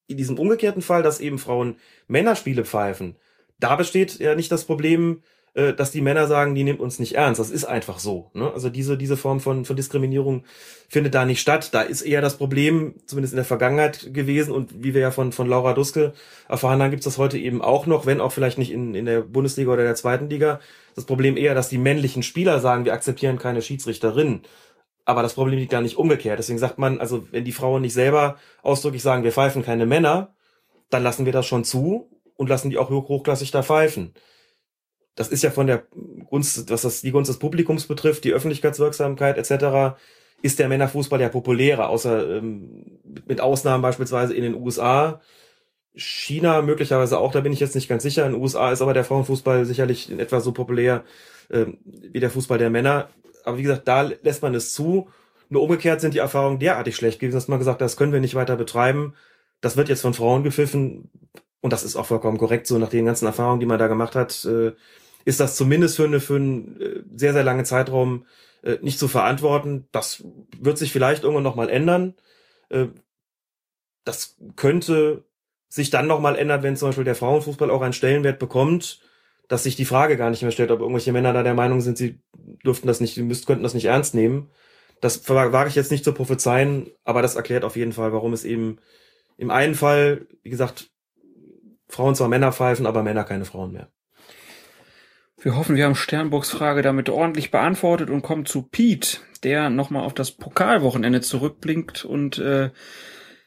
[0.09, 1.77] in diesem umgekehrten Fall, dass eben Frauen
[2.07, 3.17] Männerspiele pfeifen,
[3.59, 5.23] da besteht ja nicht das Problem,
[5.57, 7.41] äh, dass die Männer sagen, die nimmt uns nicht ernst.
[7.41, 8.31] Das ist einfach so.
[8.35, 8.53] Ne?
[8.53, 10.45] Also diese, diese Form von, von Diskriminierung
[10.87, 11.73] findet da nicht statt.
[11.73, 15.33] Da ist eher das Problem, zumindest in der Vergangenheit gewesen und wie wir ja von,
[15.33, 16.13] von Laura Duske
[16.47, 19.23] erfahren haben, gibt's das heute eben auch noch, wenn auch vielleicht nicht in, in der
[19.23, 20.61] Bundesliga oder der zweiten Liga.
[20.95, 24.43] Das Problem eher, dass die männlichen Spieler sagen, wir akzeptieren keine Schiedsrichterinnen.
[25.07, 26.39] Aber das Problem liegt gar nicht umgekehrt.
[26.39, 30.35] Deswegen sagt man, also wenn die Frauen nicht selber ausdrücklich sagen, wir pfeifen keine Männer,
[30.91, 34.13] dann lassen wir das schon zu und lassen die auch hoch, hochklassig da pfeifen.
[35.17, 35.85] Das ist ja von der
[36.31, 39.97] Gunst, was das die Gunst des Publikums betrifft, die Öffentlichkeitswirksamkeit etc.,
[40.43, 45.21] ist der Männerfußball ja populärer, außer ähm, mit Ausnahmen beispielsweise in den USA.
[45.95, 48.27] China möglicherweise auch, da bin ich jetzt nicht ganz sicher.
[48.27, 51.05] In den USA ist aber der Frauenfußball sicherlich in etwa so populär
[51.51, 53.09] ähm, wie der Fußball der Männer.
[53.45, 55.09] Aber wie gesagt, da lässt man es zu.
[55.49, 58.21] Nur umgekehrt sind die Erfahrungen derartig schlecht gewesen, dass man gesagt hat, das können wir
[58.21, 59.15] nicht weiter betreiben.
[59.63, 61.11] Das wird jetzt von Frauen gepfiffen.
[61.61, 62.77] Und das ist auch vollkommen korrekt so.
[62.79, 64.73] Nach den ganzen Erfahrungen, die man da gemacht hat, äh,
[65.27, 68.25] ist das zumindest für, eine, für einen äh, sehr, sehr langen Zeitraum
[68.63, 69.89] äh, nicht zu verantworten.
[69.91, 70.25] Das
[70.59, 72.15] wird sich vielleicht irgendwann nochmal ändern.
[72.71, 72.87] Äh,
[74.05, 75.25] das könnte
[75.69, 79.01] sich dann nochmal ändern, wenn zum Beispiel der Frauenfußball auch einen Stellenwert bekommt,
[79.49, 81.99] dass sich die Frage gar nicht mehr stellt, ob irgendwelche Männer da der Meinung sind,
[81.99, 82.21] sie
[82.65, 84.49] dürften das nicht, sie müssten, könnten das nicht ernst nehmen.
[85.01, 88.45] Das wage ich jetzt nicht zu prophezeien, aber das erklärt auf jeden Fall, warum es
[88.45, 88.79] eben
[89.37, 90.91] im einen Fall, wie gesagt,
[91.89, 93.91] Frauen zwar Männer pfeifen, aber Männer keine Frauen mehr.
[95.39, 100.05] Wir hoffen, wir haben Sternburgs Frage damit ordentlich beantwortet und kommen zu Pete, der nochmal
[100.05, 102.71] auf das Pokalwochenende zurückblinkt und äh,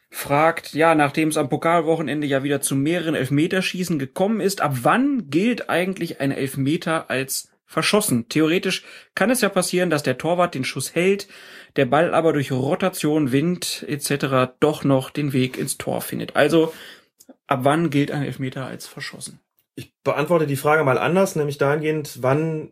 [0.08, 5.30] fragt, ja, nachdem es am Pokalwochenende ja wieder zu mehreren Elfmeterschießen gekommen ist, ab wann
[5.30, 8.28] gilt eigentlich ein Elfmeter als verschossen?
[8.28, 8.84] Theoretisch
[9.16, 11.26] kann es ja passieren, dass der Torwart den Schuss hält,
[11.74, 14.52] der Ball aber durch Rotation, Wind etc.
[14.60, 16.36] doch noch den Weg ins Tor findet.
[16.36, 16.72] Also,
[17.48, 19.40] ab wann gilt ein Elfmeter als verschossen?
[19.80, 22.68] Ich beantworte die Frage mal anders, nämlich dahingehend, wann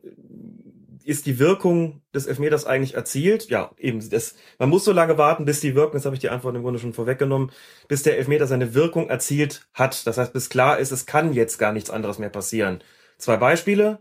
[1.04, 3.48] ist die Wirkung des Elfmeters eigentlich erzielt?
[3.48, 6.28] Ja, eben, das, man muss so lange warten, bis die Wirkung, jetzt habe ich die
[6.28, 7.50] Antwort im Grunde schon vorweggenommen,
[7.88, 10.06] bis der Elfmeter seine Wirkung erzielt hat.
[10.06, 12.82] Das heißt, bis klar ist, es kann jetzt gar nichts anderes mehr passieren.
[13.16, 14.00] Zwei Beispiele.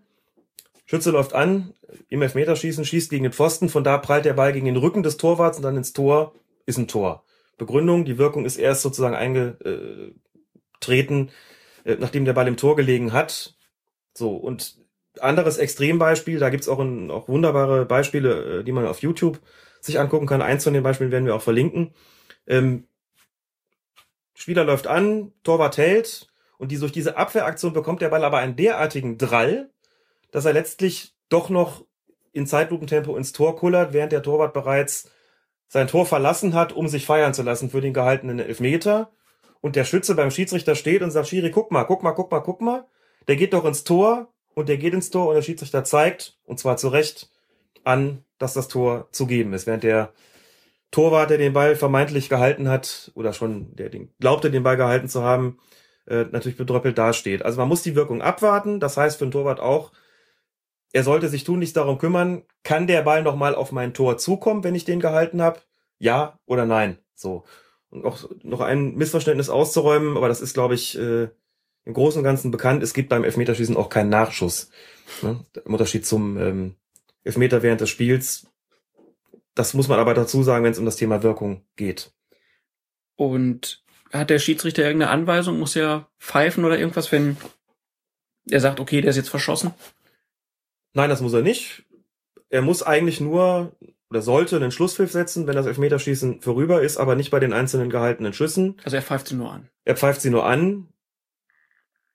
[0.86, 1.74] Schütze läuft an,
[2.10, 5.16] im Elfmeterschießen, schießt gegen den Pfosten, von da prallt der Ball gegen den Rücken des
[5.16, 6.34] Torwarts und dann ins Tor,
[6.66, 7.24] ist ein Tor.
[7.58, 11.32] Begründung, die Wirkung ist erst sozusagen eingetreten,
[11.88, 13.56] äh, nachdem der Ball im Tor gelegen hat.
[14.14, 14.78] So, und
[15.20, 19.40] anderes Extrembeispiel, da gibt's auch, auch wunderbare Beispiele, äh, die man auf YouTube
[19.82, 20.42] sich angucken kann.
[20.42, 21.94] Eins von den Beispielen werden wir auch verlinken.
[22.46, 22.88] Ähm,
[24.36, 26.28] Spieler läuft an, Torwart hält
[26.58, 29.72] und die, durch diese Abwehraktion bekommt der Ball aber einen derartigen Drall,
[30.32, 31.86] dass er letztlich doch noch
[32.34, 35.10] in Zeitlupentempo ins Tor kullert, während der Torwart bereits
[35.70, 39.12] sein Tor verlassen hat, um sich feiern zu lassen für den gehaltenen Elfmeter.
[39.62, 42.40] Und der Schütze beim Schiedsrichter steht und sagt, Schiri, guck mal, guck mal, guck mal,
[42.40, 42.86] guck mal.
[43.28, 46.60] Der geht doch ins Tor und der geht ins Tor und der Schiedsrichter zeigt, und
[46.60, 47.30] zwar zu Recht,
[47.84, 49.68] an, dass das Tor zu geben ist.
[49.68, 50.14] Während der
[50.92, 55.10] Torwart, der den Ball vermeintlich gehalten hat, oder schon, der den, glaubte, den Ball gehalten
[55.10, 55.60] zu haben,
[56.08, 57.44] äh, natürlich bedröppelt dasteht.
[57.44, 58.80] Also man muss die Wirkung abwarten.
[58.80, 59.92] Das heißt für den Torwart auch,
[60.94, 64.76] er sollte sich tunlichst darum kümmern, kann der Ball nochmal auf mein Tor zukommen, wenn
[64.76, 65.60] ich den gehalten habe?
[66.00, 66.98] Ja oder nein?
[67.14, 67.44] So.
[68.04, 71.30] Auch noch ein Missverständnis auszuräumen, aber das ist, glaube ich, äh,
[71.86, 72.84] im Großen und Ganzen bekannt.
[72.84, 74.70] Es gibt beim Elfmeterschießen auch keinen Nachschuss.
[75.22, 75.46] Ne?
[75.66, 76.76] Im Unterschied zum ähm,
[77.24, 78.48] Elfmeter während des Spiels
[79.56, 82.12] Das muss man aber dazu sagen, wenn es um das Thema Wirkung geht.
[83.16, 85.60] Und hat der Schiedsrichter irgendeine Anweisung?
[85.60, 87.38] Muss er pfeifen oder irgendwas, wenn
[88.50, 89.74] er sagt, okay, der ist jetzt verschossen?
[90.94, 91.84] Nein, das muss er nicht.
[92.50, 93.76] Er muss eigentlich nur
[94.10, 97.90] oder sollte einen Schlusspfiff setzen, wenn das Elfmeterschießen vorüber ist, aber nicht bei den einzelnen
[97.90, 98.78] gehaltenen Schüssen.
[98.84, 99.70] Also er pfeift sie nur an.
[99.86, 100.88] Er pfeift sie nur an.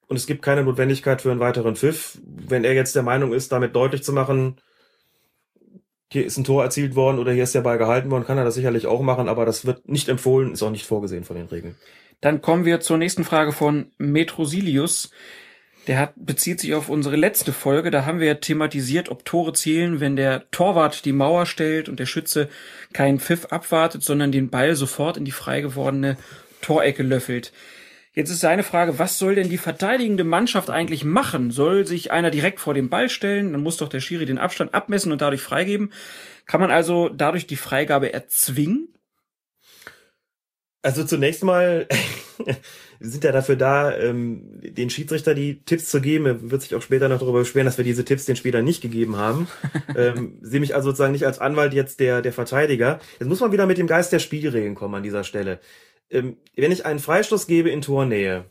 [0.06, 2.18] Und es gibt keine Notwendigkeit für einen weiteren Pfiff.
[2.24, 4.60] Wenn er jetzt der Meinung ist, damit deutlich zu machen,
[6.10, 8.44] hier ist ein Tor erzielt worden oder hier ist der Ball gehalten worden, kann er
[8.44, 11.46] das sicherlich auch machen, aber das wird nicht empfohlen, ist auch nicht vorgesehen von den
[11.46, 11.76] Regeln.
[12.20, 15.10] Dann kommen wir zur nächsten Frage von Metrosilius.
[15.86, 17.90] Der hat, bezieht sich auf unsere letzte Folge.
[17.90, 21.98] Da haben wir ja thematisiert, ob Tore zählen, wenn der Torwart die Mauer stellt und
[21.98, 22.48] der Schütze
[22.92, 26.16] keinen Pfiff abwartet, sondern den Ball sofort in die frei gewordene
[26.60, 27.52] Torecke löffelt.
[28.14, 31.50] Jetzt ist seine Frage, was soll denn die verteidigende Mannschaft eigentlich machen?
[31.50, 33.52] Soll sich einer direkt vor den Ball stellen?
[33.52, 35.92] Dann muss doch der Schiri den Abstand abmessen und dadurch freigeben.
[36.46, 38.88] Kann man also dadurch die Freigabe erzwingen?
[40.82, 41.88] Also zunächst mal
[43.02, 46.26] sind ja dafür da, ähm, den Schiedsrichter die Tipps zu geben.
[46.26, 48.80] Er wird sich auch später noch darüber beschweren, dass wir diese Tipps den Spielern nicht
[48.80, 49.48] gegeben haben.
[49.96, 53.00] ähm, sehe mich also sozusagen nicht als Anwalt jetzt der, der Verteidiger.
[53.18, 55.60] Jetzt muss man wieder mit dem Geist der Spielregeln kommen an dieser Stelle
[56.12, 58.44] ähm, wenn ich einen Freistoß gebe in Tornähe,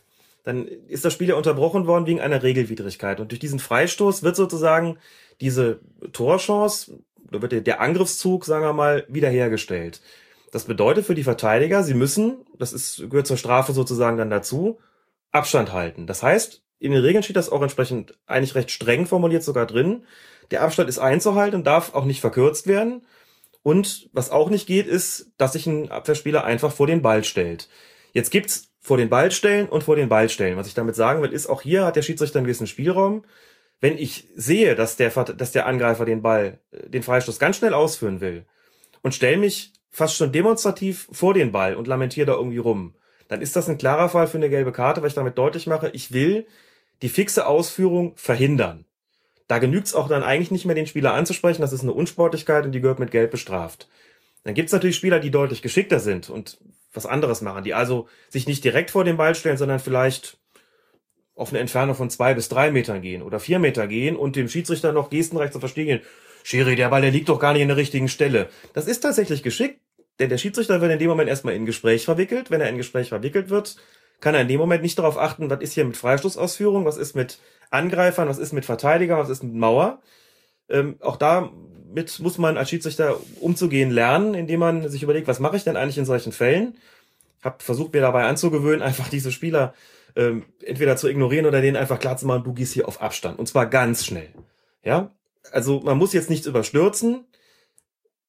[0.44, 3.20] dann ist das Spiel ja unterbrochen worden wegen einer Regelwidrigkeit.
[3.20, 4.98] Und durch diesen Freistoß wird sozusagen
[5.40, 5.80] diese
[6.12, 7.00] Torchance,
[7.30, 10.02] oder wird der Angriffszug, sagen wir mal, wiederhergestellt.
[10.52, 14.80] Das bedeutet für die Verteidiger, sie müssen, das ist, gehört zur Strafe sozusagen dann dazu,
[15.32, 16.08] Abstand halten.
[16.08, 20.04] Das heißt, in den Regeln steht das auch entsprechend eigentlich recht streng formuliert sogar drin.
[20.52, 23.06] Der Abstand ist einzuhalten und darf auch nicht verkürzt werden.
[23.64, 27.70] Und was auch nicht geht, ist, dass sich ein Abwehrspieler einfach vor den Ball stellt.
[28.12, 30.58] Jetzt gibt's vor den Ball stellen und vor den Ball stellen.
[30.58, 33.24] Was ich damit sagen will, ist, auch hier hat der Schiedsrichter einen gewissen Spielraum.
[33.80, 37.74] Wenn ich sehe, dass der, dass der Angreifer den Ball, äh, den Freistoß ganz schnell
[37.74, 38.46] ausführen will
[39.04, 42.96] und stelle mich fast schon demonstrativ vor den Ball und lamentiere da irgendwie rum,
[43.28, 45.90] dann ist das ein klarer Fall für eine gelbe Karte, weil ich damit deutlich mache,
[45.94, 46.46] ich will
[47.02, 48.86] die fixe Ausführung verhindern.
[49.48, 51.62] Da genügt's auch dann eigentlich nicht mehr, den Spieler anzusprechen.
[51.62, 53.90] Das ist eine Unsportlichkeit und die gehört mit Geld bestraft.
[54.44, 56.58] Dann gibt's natürlich Spieler, die deutlich geschickter sind und
[56.94, 60.38] was anderes machen, die also sich nicht direkt vor den Ball stellen, sondern vielleicht
[61.36, 64.48] auf eine Entfernung von zwei bis drei Metern gehen oder vier Meter gehen und dem
[64.50, 66.02] Schiedsrichter noch gestenrecht zu verstehen.
[66.44, 68.50] Schiri, der Ball, der liegt doch gar nicht in der richtigen Stelle.
[68.74, 69.80] Das ist tatsächlich geschickt,
[70.20, 72.52] denn der Schiedsrichter wird in dem Moment erstmal in Gespräch verwickelt.
[72.52, 73.76] Wenn er in Gespräch verwickelt wird,
[74.20, 77.16] kann er in dem Moment nicht darauf achten, was ist hier mit Freistoßausführung, was ist
[77.16, 77.40] mit
[77.72, 80.00] Angreifern, was ist mit Verteidigern, was ist mit Mauer.
[80.70, 85.58] Ähm, auch damit muss man als Schiedsrichter umzugehen lernen, indem man sich überlegt, was mache
[85.58, 86.78] ich denn eigentlich in solchen Fällen?
[87.42, 89.74] Hab versucht mir dabei anzugewöhnen, einfach diese Spieler
[90.16, 93.40] ähm, entweder zu ignorieren oder denen einfach klar zu machen, du gehst hier auf Abstand.
[93.40, 94.30] Und zwar ganz schnell.
[94.84, 95.12] Ja,
[95.52, 97.26] also man muss jetzt nichts überstürzen,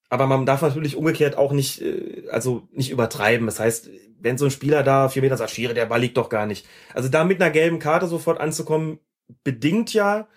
[0.08, 3.46] aber man darf natürlich umgekehrt auch nicht, äh, also nicht übertreiben.
[3.46, 3.90] Das heißt,
[4.20, 6.66] wenn so ein Spieler da vier Meter sagt, Schiere, der Ball liegt doch gar nicht.
[6.94, 8.98] Also da mit einer gelben Karte sofort anzukommen,
[9.44, 10.28] bedingt ja,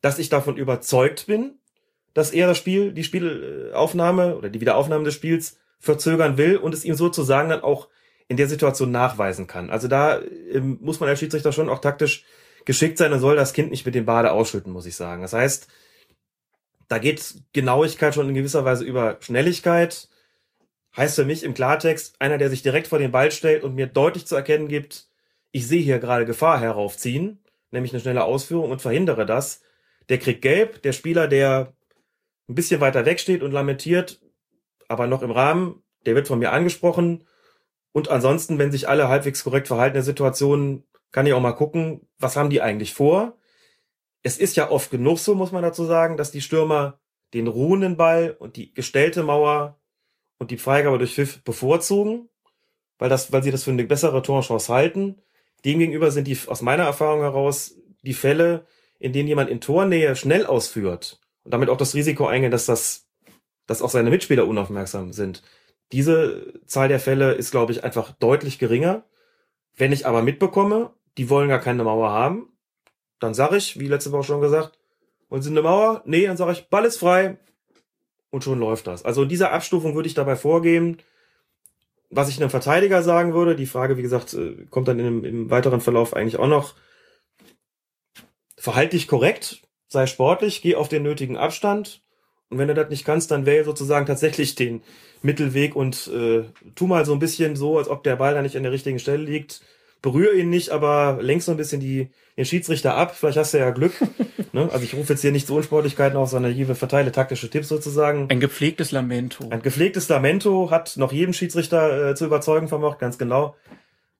[0.00, 1.58] dass ich davon überzeugt bin,
[2.14, 6.84] dass er das Spiel, die Spielaufnahme oder die Wiederaufnahme des Spiels verzögern will und es
[6.84, 7.88] ihm sozusagen dann auch
[8.28, 9.70] in der Situation nachweisen kann.
[9.70, 10.20] Also da
[10.52, 12.24] ähm, muss man als Schiedsrichter schon auch taktisch
[12.64, 15.22] geschickt sein und soll das Kind nicht mit dem Bade ausschütten, muss ich sagen.
[15.22, 15.68] Das heißt,
[16.90, 20.08] da geht Genauigkeit schon in gewisser Weise über Schnelligkeit.
[20.96, 23.86] Heißt für mich im Klartext, einer, der sich direkt vor den Ball stellt und mir
[23.86, 25.06] deutlich zu erkennen gibt,
[25.52, 29.62] ich sehe hier gerade Gefahr heraufziehen, nämlich eine schnelle Ausführung und verhindere das,
[30.08, 30.82] der kriegt gelb.
[30.82, 31.72] Der Spieler, der
[32.48, 34.20] ein bisschen weiter weg steht und lamentiert,
[34.88, 37.22] aber noch im Rahmen, der wird von mir angesprochen.
[37.92, 40.82] Und ansonsten, wenn sich alle halbwegs korrekt verhalten in der Situation,
[41.12, 43.36] kann ich auch mal gucken, was haben die eigentlich vor?
[44.22, 47.00] Es ist ja oft genug so, muss man dazu sagen, dass die Stürmer
[47.32, 49.80] den ruhenden Ball und die gestellte Mauer
[50.38, 52.28] und die Freigabe durch Pfiff bevorzugen,
[52.98, 55.22] weil das, weil sie das für eine bessere Torchance halten.
[55.64, 58.66] Demgegenüber sind die aus meiner Erfahrung heraus die Fälle,
[58.98, 63.08] in denen jemand in Tornähe schnell ausführt und damit auch das Risiko eingeht, dass das,
[63.66, 65.42] dass auch seine Mitspieler unaufmerksam sind.
[65.92, 69.04] Diese Zahl der Fälle ist, glaube ich, einfach deutlich geringer.
[69.76, 72.49] Wenn ich aber mitbekomme, die wollen gar keine Mauer haben,
[73.20, 74.78] dann sage ich, wie letzte Woche schon gesagt,
[75.28, 76.02] wollen sie eine Mauer?
[76.04, 77.38] Nee, dann sage ich, Ball ist frei
[78.30, 79.04] und schon läuft das.
[79.04, 80.98] Also in dieser Abstufung würde ich dabei vorgehen,
[82.10, 85.50] was ich einem Verteidiger sagen würde, die Frage, wie gesagt, äh, kommt dann im, im
[85.50, 86.74] weiteren Verlauf eigentlich auch noch.
[88.56, 92.02] Verhalte dich korrekt, sei sportlich, geh auf den nötigen Abstand.
[92.50, 94.82] Und wenn du das nicht kannst, dann wähle sozusagen tatsächlich den
[95.22, 96.44] Mittelweg und äh,
[96.74, 98.98] tu mal so ein bisschen so, als ob der Ball da nicht an der richtigen
[98.98, 99.62] Stelle liegt.
[100.02, 103.14] Berühre ihn nicht, aber lenk so ein bisschen die, den Schiedsrichter ab.
[103.16, 103.92] Vielleicht hast du ja Glück.
[104.52, 104.68] ne?
[104.72, 108.28] Also ich rufe jetzt hier nicht zu Unsportlichkeiten auf, sondern hier verteile taktische Tipps sozusagen.
[108.30, 109.48] Ein gepflegtes Lamento.
[109.50, 113.56] Ein gepflegtes Lamento hat noch jedem Schiedsrichter äh, zu überzeugen vermocht, ganz genau.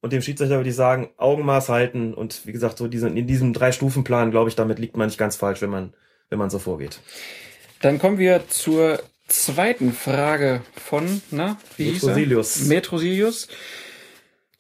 [0.02, 3.52] Und dem Schiedsrichter würde ich sagen, Augenmaß halten und wie gesagt, so diesen, in diesem
[3.52, 5.92] Drei-Stufen-Plan, glaube ich, damit liegt man nicht ganz falsch, wenn man,
[6.30, 7.00] wenn man so vorgeht.
[7.82, 12.08] Dann kommen wir zur zweiten Frage von, na, wie hieß er?
[12.66, 13.48] Metrosilius.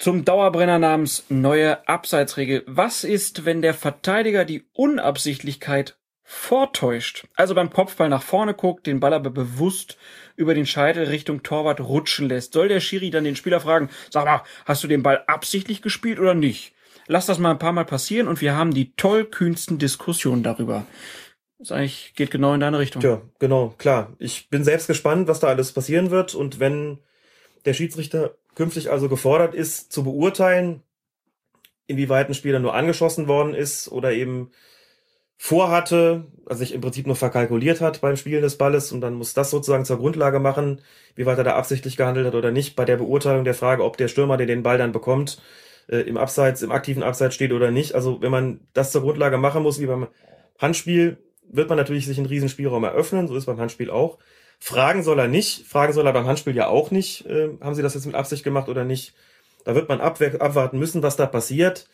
[0.00, 2.62] Zum Dauerbrenner namens neue Abseitsregel.
[2.66, 7.26] Was ist, wenn der Verteidiger die Unabsichtlichkeit vortäuscht?
[7.36, 9.98] Also beim Kopfball nach vorne guckt, den Ball aber bewusst
[10.36, 12.54] über den Scheitel Richtung Torwart rutschen lässt.
[12.54, 16.18] Soll der Schiri dann den Spieler fragen, sag mal, hast du den Ball absichtlich gespielt
[16.18, 16.72] oder nicht?
[17.06, 20.86] Lass das mal ein paar Mal passieren und wir haben die tollkühnsten Diskussionen darüber.
[21.58, 23.02] Das eigentlich geht genau in deine Richtung.
[23.02, 24.14] Tja, genau, klar.
[24.18, 26.34] Ich bin selbst gespannt, was da alles passieren wird.
[26.34, 27.00] Und wenn
[27.66, 30.82] der Schiedsrichter künftig also gefordert ist, zu beurteilen,
[31.86, 34.50] inwieweit ein Spieler nur angeschossen worden ist oder eben
[35.42, 39.32] vorhatte, also sich im Prinzip nur verkalkuliert hat beim Spielen des Balles und dann muss
[39.32, 40.82] das sozusagen zur Grundlage machen,
[41.14, 43.96] wie weit er da absichtlich gehandelt hat oder nicht, bei der Beurteilung der Frage, ob
[43.96, 45.40] der Stürmer, der den Ball dann bekommt,
[45.88, 47.94] äh, im Abseits, im aktiven Abseits steht oder nicht.
[47.94, 50.08] Also wenn man das zur Grundlage machen muss, wie beim
[50.58, 51.16] Handspiel,
[51.50, 54.18] wird man natürlich sich einen riesen Spielraum eröffnen, so ist beim Handspiel auch.
[54.60, 57.82] Fragen soll er nicht, fragen soll er beim Handspiel ja auch nicht, äh, haben sie
[57.82, 59.14] das jetzt mit Absicht gemacht oder nicht.
[59.64, 61.88] Da wird man abwarten müssen, was da passiert.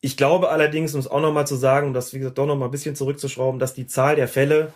[0.00, 2.68] Ich glaube allerdings, um es auch nochmal zu sagen, um das, wie gesagt, doch nochmal
[2.68, 4.72] ein bisschen zurückzuschrauben, dass die Zahl der Fälle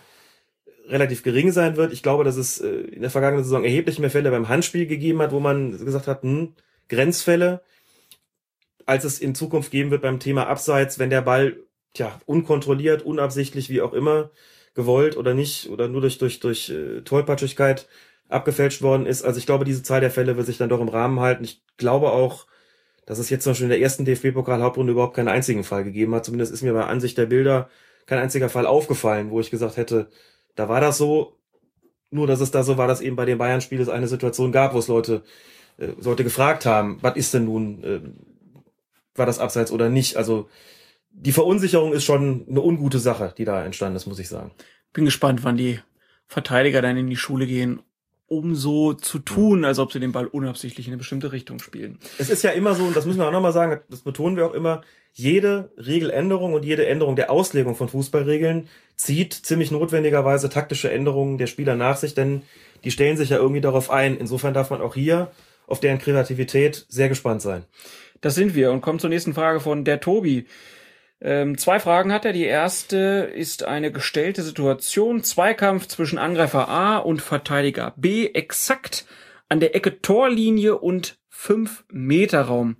[0.88, 1.92] relativ gering sein wird.
[1.92, 5.22] Ich glaube, dass es äh, in der vergangenen Saison erheblich mehr Fälle beim Handspiel gegeben
[5.22, 6.54] hat, wo man gesagt hat, hm,
[6.88, 7.62] Grenzfälle,
[8.86, 11.58] als es in Zukunft geben wird beim Thema Abseits, wenn der Ball,
[11.94, 14.30] tja, unkontrolliert, unabsichtlich, wie auch immer,
[14.80, 17.86] gewollt oder nicht, oder nur durch, durch, durch äh, Tollpatschigkeit
[18.28, 19.22] abgefälscht worden ist.
[19.24, 21.44] Also ich glaube, diese Zahl der Fälle wird sich dann doch im Rahmen halten.
[21.44, 22.46] Ich glaube auch,
[23.06, 26.24] dass es jetzt zum Beispiel in der ersten DFB-Pokal-Hauptrunde überhaupt keinen einzigen Fall gegeben hat.
[26.24, 27.68] Zumindest ist mir bei Ansicht der Bilder
[28.06, 30.08] kein einziger Fall aufgefallen, wo ich gesagt hätte,
[30.54, 31.36] da war das so.
[32.12, 34.74] Nur, dass es da so war, dass eben bei den Bayern-Spielen es eine Situation gab,
[34.74, 35.22] wo es Leute,
[35.78, 38.00] äh, Leute gefragt haben, was ist denn nun, äh,
[39.14, 40.16] war das abseits oder nicht?
[40.16, 40.48] Also
[41.22, 44.52] die Verunsicherung ist schon eine ungute Sache, die da entstanden ist, muss ich sagen.
[44.92, 45.80] Bin gespannt, wann die
[46.26, 47.80] Verteidiger dann in die Schule gehen,
[48.26, 51.98] um so zu tun, als ob sie den Ball unabsichtlich in eine bestimmte Richtung spielen.
[52.18, 54.46] Es ist ja immer so, und das müssen wir auch nochmal sagen, das betonen wir
[54.46, 60.90] auch immer, jede Regeländerung und jede Änderung der Auslegung von Fußballregeln zieht ziemlich notwendigerweise taktische
[60.90, 62.42] Änderungen der Spieler nach sich, denn
[62.84, 64.16] die stellen sich ja irgendwie darauf ein.
[64.16, 65.32] Insofern darf man auch hier
[65.66, 67.64] auf deren Kreativität sehr gespannt sein.
[68.20, 70.46] Das sind wir und kommen zur nächsten Frage von der Tobi.
[71.20, 72.32] Ähm, zwei Fragen hat er.
[72.32, 75.22] Die erste ist eine gestellte Situation.
[75.22, 79.06] Zweikampf zwischen Angreifer A und Verteidiger B exakt
[79.48, 82.76] an der Ecke Torlinie und 5 Meter Raum.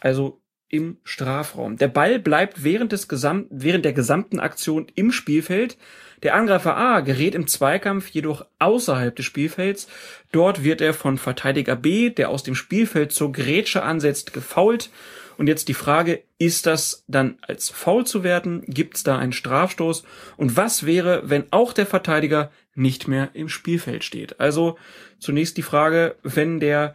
[0.00, 1.76] Also im Strafraum.
[1.76, 5.76] Der Ball bleibt während, des Gesam während der gesamten Aktion im Spielfeld.
[6.24, 9.88] Der Angreifer A gerät im Zweikampf jedoch außerhalb des Spielfelds.
[10.32, 14.90] Dort wird er von Verteidiger B, der aus dem Spielfeld zur Grätsche ansetzt, gefault
[15.36, 18.62] und jetzt die Frage, ist das dann als faul zu werten?
[18.66, 20.04] Gibt es da einen Strafstoß?
[20.36, 24.40] Und was wäre, wenn auch der Verteidiger nicht mehr im Spielfeld steht?
[24.40, 24.78] Also
[25.18, 26.94] zunächst die Frage, wenn der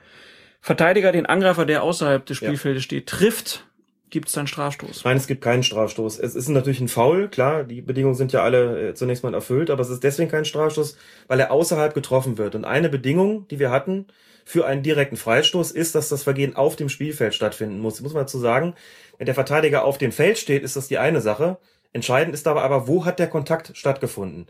[0.61, 2.85] Verteidiger den Angreifer, der außerhalb des Spielfeldes ja.
[2.85, 3.65] steht, trifft,
[4.09, 5.03] gibt es dann Strafstoß?
[5.03, 6.19] Nein, es gibt keinen Strafstoß.
[6.19, 9.69] Es ist natürlich ein Foul, klar, die Bedingungen sind ja alle äh, zunächst mal erfüllt,
[9.69, 10.97] aber es ist deswegen kein Strafstoß,
[11.27, 12.55] weil er außerhalb getroffen wird.
[12.55, 14.07] Und eine Bedingung, die wir hatten,
[14.45, 18.01] für einen direkten Freistoß ist, dass das Vergehen auf dem Spielfeld stattfinden muss.
[18.01, 18.73] Muss man dazu sagen,
[19.19, 21.59] wenn der Verteidiger auf dem Feld steht, ist das die eine Sache.
[21.93, 24.47] Entscheidend ist aber aber, wo hat der Kontakt stattgefunden?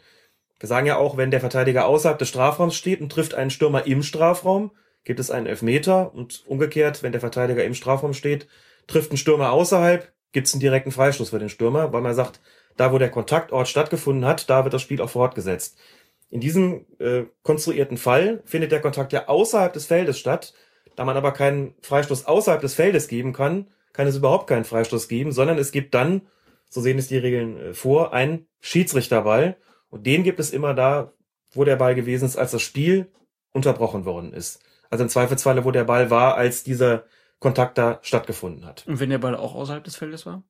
[0.60, 3.88] Wir sagen ja auch, wenn der Verteidiger außerhalb des Strafraums steht und trifft einen Stürmer
[3.88, 4.72] im Strafraum,
[5.04, 8.48] gibt es einen Elfmeter und umgekehrt, wenn der Verteidiger im Strafraum steht,
[8.90, 12.40] trifft ein Stürmer außerhalb, gibt es einen direkten Freistoß für den Stürmer, weil man sagt,
[12.78, 15.78] da wo der Kontaktort stattgefunden hat, da wird das Spiel auch fortgesetzt.
[16.30, 20.54] In diesem äh, konstruierten Fall findet der Kontakt ja außerhalb des Feldes statt.
[20.96, 25.08] Da man aber keinen Freistoß außerhalb des Feldes geben kann, kann es überhaupt keinen Freistoß
[25.08, 26.22] geben, sondern es gibt dann,
[26.70, 29.58] so sehen es die Regeln äh, vor, einen Schiedsrichterball.
[29.90, 31.14] Und den gibt es immer da,
[31.52, 33.12] wo der Ball gewesen ist, als das Spiel
[33.52, 34.62] unterbrochen worden ist.
[34.92, 37.06] Also im Zweifelsfalle, wo der Ball war, als dieser
[37.40, 38.86] Kontakt da stattgefunden hat.
[38.88, 40.44] Und wenn der Ball auch außerhalb des Feldes war?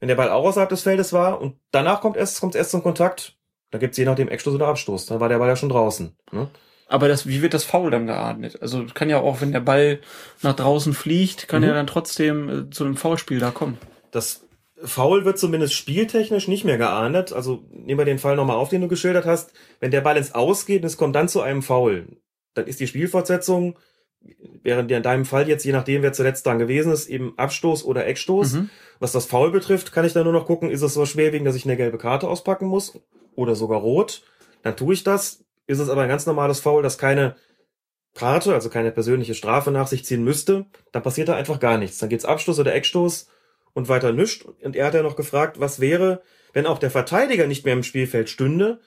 [0.00, 2.82] Wenn der Ball auch außerhalb des Feldes war und danach kommt erst, kommt erst zum
[2.82, 3.36] Kontakt,
[3.70, 5.06] da gibt's je nachdem Eckstoß oder Abstoß.
[5.06, 6.16] Dann war der Ball ja schon draußen.
[6.32, 6.48] Ne?
[6.88, 8.60] Aber das, wie wird das Foul dann geahndet?
[8.60, 10.00] Also kann ja auch, wenn der Ball
[10.42, 11.68] nach draußen fliegt, kann mhm.
[11.68, 13.78] er dann trotzdem äh, zu einem Foulspiel da kommen.
[14.10, 14.46] Das
[14.84, 17.32] Foul wird zumindest spieltechnisch nicht mehr geahndet.
[17.32, 19.52] Also nehmen wir den Fall nochmal auf, den du geschildert hast.
[19.80, 22.08] Wenn der Ball ins Aus geht und es kommt dann zu einem Foul,
[22.54, 23.78] dann ist die Spielfortsetzung
[24.62, 28.06] während in deinem Fall jetzt, je nachdem, wer zuletzt dran gewesen ist, eben Abstoß oder
[28.06, 28.54] Eckstoß.
[28.54, 28.70] Mhm.
[29.00, 31.56] Was das Foul betrifft, kann ich da nur noch gucken, ist es so schwerwiegend, dass
[31.56, 32.98] ich eine gelbe Karte auspacken muss
[33.34, 34.22] oder sogar rot.
[34.62, 35.44] Dann tue ich das.
[35.66, 37.36] Ist es aber ein ganz normales Foul, das keine
[38.14, 41.98] Karte, also keine persönliche Strafe nach sich ziehen müsste, dann passiert da einfach gar nichts.
[41.98, 43.28] Dann geht's Abstoß oder Eckstoß
[43.72, 44.44] und weiter nischt.
[44.62, 47.82] Und er hat ja noch gefragt, was wäre, wenn auch der Verteidiger nicht mehr im
[47.82, 48.80] Spielfeld stünde.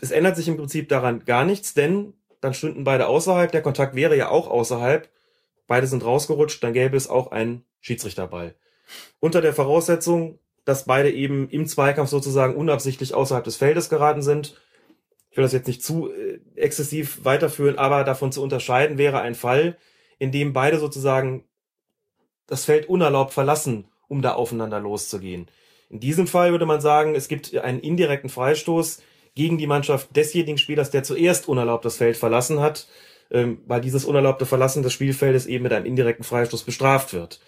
[0.00, 2.14] Es ändert sich im Prinzip daran gar nichts, denn
[2.44, 3.50] dann stünden beide außerhalb.
[3.50, 5.08] Der Kontakt wäre ja auch außerhalb.
[5.66, 8.54] Beide sind rausgerutscht, dann gäbe es auch einen Schiedsrichterball.
[9.18, 14.60] Unter der Voraussetzung, dass beide eben im Zweikampf sozusagen unabsichtlich außerhalb des Feldes geraten sind.
[15.30, 19.34] Ich will das jetzt nicht zu äh, exzessiv weiterführen, aber davon zu unterscheiden wäre ein
[19.34, 19.78] Fall,
[20.18, 21.44] in dem beide sozusagen
[22.46, 25.48] das Feld unerlaubt verlassen, um da aufeinander loszugehen.
[25.88, 29.02] In diesem Fall würde man sagen, es gibt einen indirekten Freistoß
[29.34, 32.88] gegen die Mannschaft desjenigen Spielers, der zuerst unerlaubt das Feld verlassen hat,
[33.30, 37.40] ähm, weil dieses unerlaubte Verlassen des Spielfeldes eben mit einem indirekten Freistoß bestraft wird.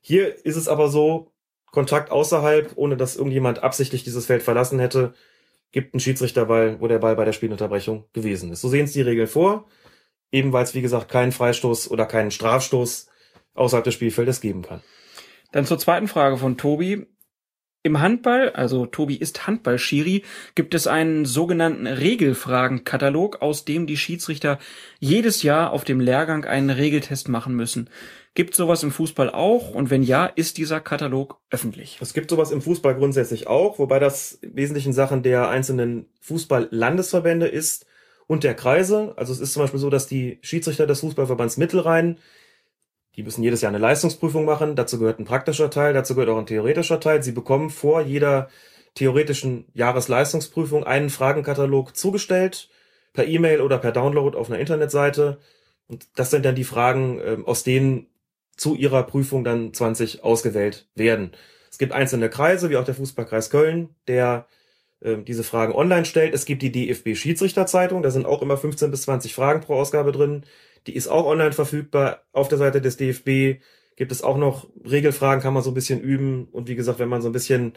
[0.00, 1.32] Hier ist es aber so,
[1.70, 5.12] Kontakt außerhalb, ohne dass irgendjemand absichtlich dieses Feld verlassen hätte,
[5.72, 8.60] gibt einen Schiedsrichterball, wo der Ball bei der Spielunterbrechung gewesen ist.
[8.60, 9.66] So sehen es die Regeln vor,
[10.30, 13.08] eben weil es, wie gesagt, keinen Freistoß oder keinen Strafstoß
[13.54, 14.82] außerhalb des Spielfeldes geben kann.
[15.50, 17.06] Dann zur zweiten Frage von Tobi.
[17.86, 20.24] Im Handball, also Tobi ist Handball-Schiri,
[20.54, 24.58] gibt es einen sogenannten Regelfragenkatalog, aus dem die Schiedsrichter
[25.00, 27.90] jedes Jahr auf dem Lehrgang einen Regeltest machen müssen.
[28.32, 29.68] Gibt sowas im Fußball auch?
[29.74, 31.98] Und wenn ja, ist dieser Katalog öffentlich?
[32.00, 37.84] Es gibt sowas im Fußball grundsätzlich auch, wobei das Wesentlichen Sachen der einzelnen Fußball-Landesverbände ist
[38.26, 39.12] und der Kreise.
[39.16, 42.16] Also es ist zum Beispiel so, dass die Schiedsrichter des Fußballverbands Mittelrhein
[43.16, 44.76] die müssen jedes Jahr eine Leistungsprüfung machen.
[44.76, 47.22] Dazu gehört ein praktischer Teil, dazu gehört auch ein theoretischer Teil.
[47.22, 48.48] Sie bekommen vor jeder
[48.94, 52.68] theoretischen Jahresleistungsprüfung einen Fragenkatalog zugestellt,
[53.12, 55.38] per E-Mail oder per Download auf einer Internetseite.
[55.86, 58.06] Und das sind dann die Fragen, ähm, aus denen
[58.56, 61.32] zu ihrer Prüfung dann 20 ausgewählt werden.
[61.70, 64.46] Es gibt einzelne Kreise, wie auch der Fußballkreis Köln, der
[65.00, 66.34] äh, diese Fragen online stellt.
[66.34, 70.12] Es gibt die DFB Schiedsrichterzeitung, da sind auch immer 15 bis 20 Fragen pro Ausgabe
[70.12, 70.44] drin.
[70.86, 72.22] Die ist auch online verfügbar.
[72.32, 73.60] Auf der Seite des DFB
[73.96, 76.48] gibt es auch noch Regelfragen, kann man so ein bisschen üben.
[76.50, 77.74] Und wie gesagt, wenn man so ein bisschen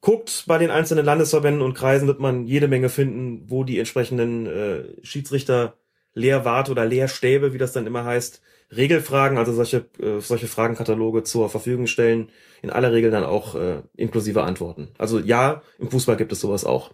[0.00, 4.46] guckt bei den einzelnen Landesverbänden und Kreisen, wird man jede Menge finden, wo die entsprechenden
[4.46, 5.74] äh, Schiedsrichter
[6.14, 8.42] Lehrwarte oder Lehrstäbe, wie das dann immer heißt,
[8.74, 12.28] Regelfragen, also solche, äh, solche Fragenkataloge zur Verfügung stellen,
[12.60, 14.88] in aller Regel dann auch äh, inklusive Antworten.
[14.98, 16.92] Also ja, im Fußball gibt es sowas auch.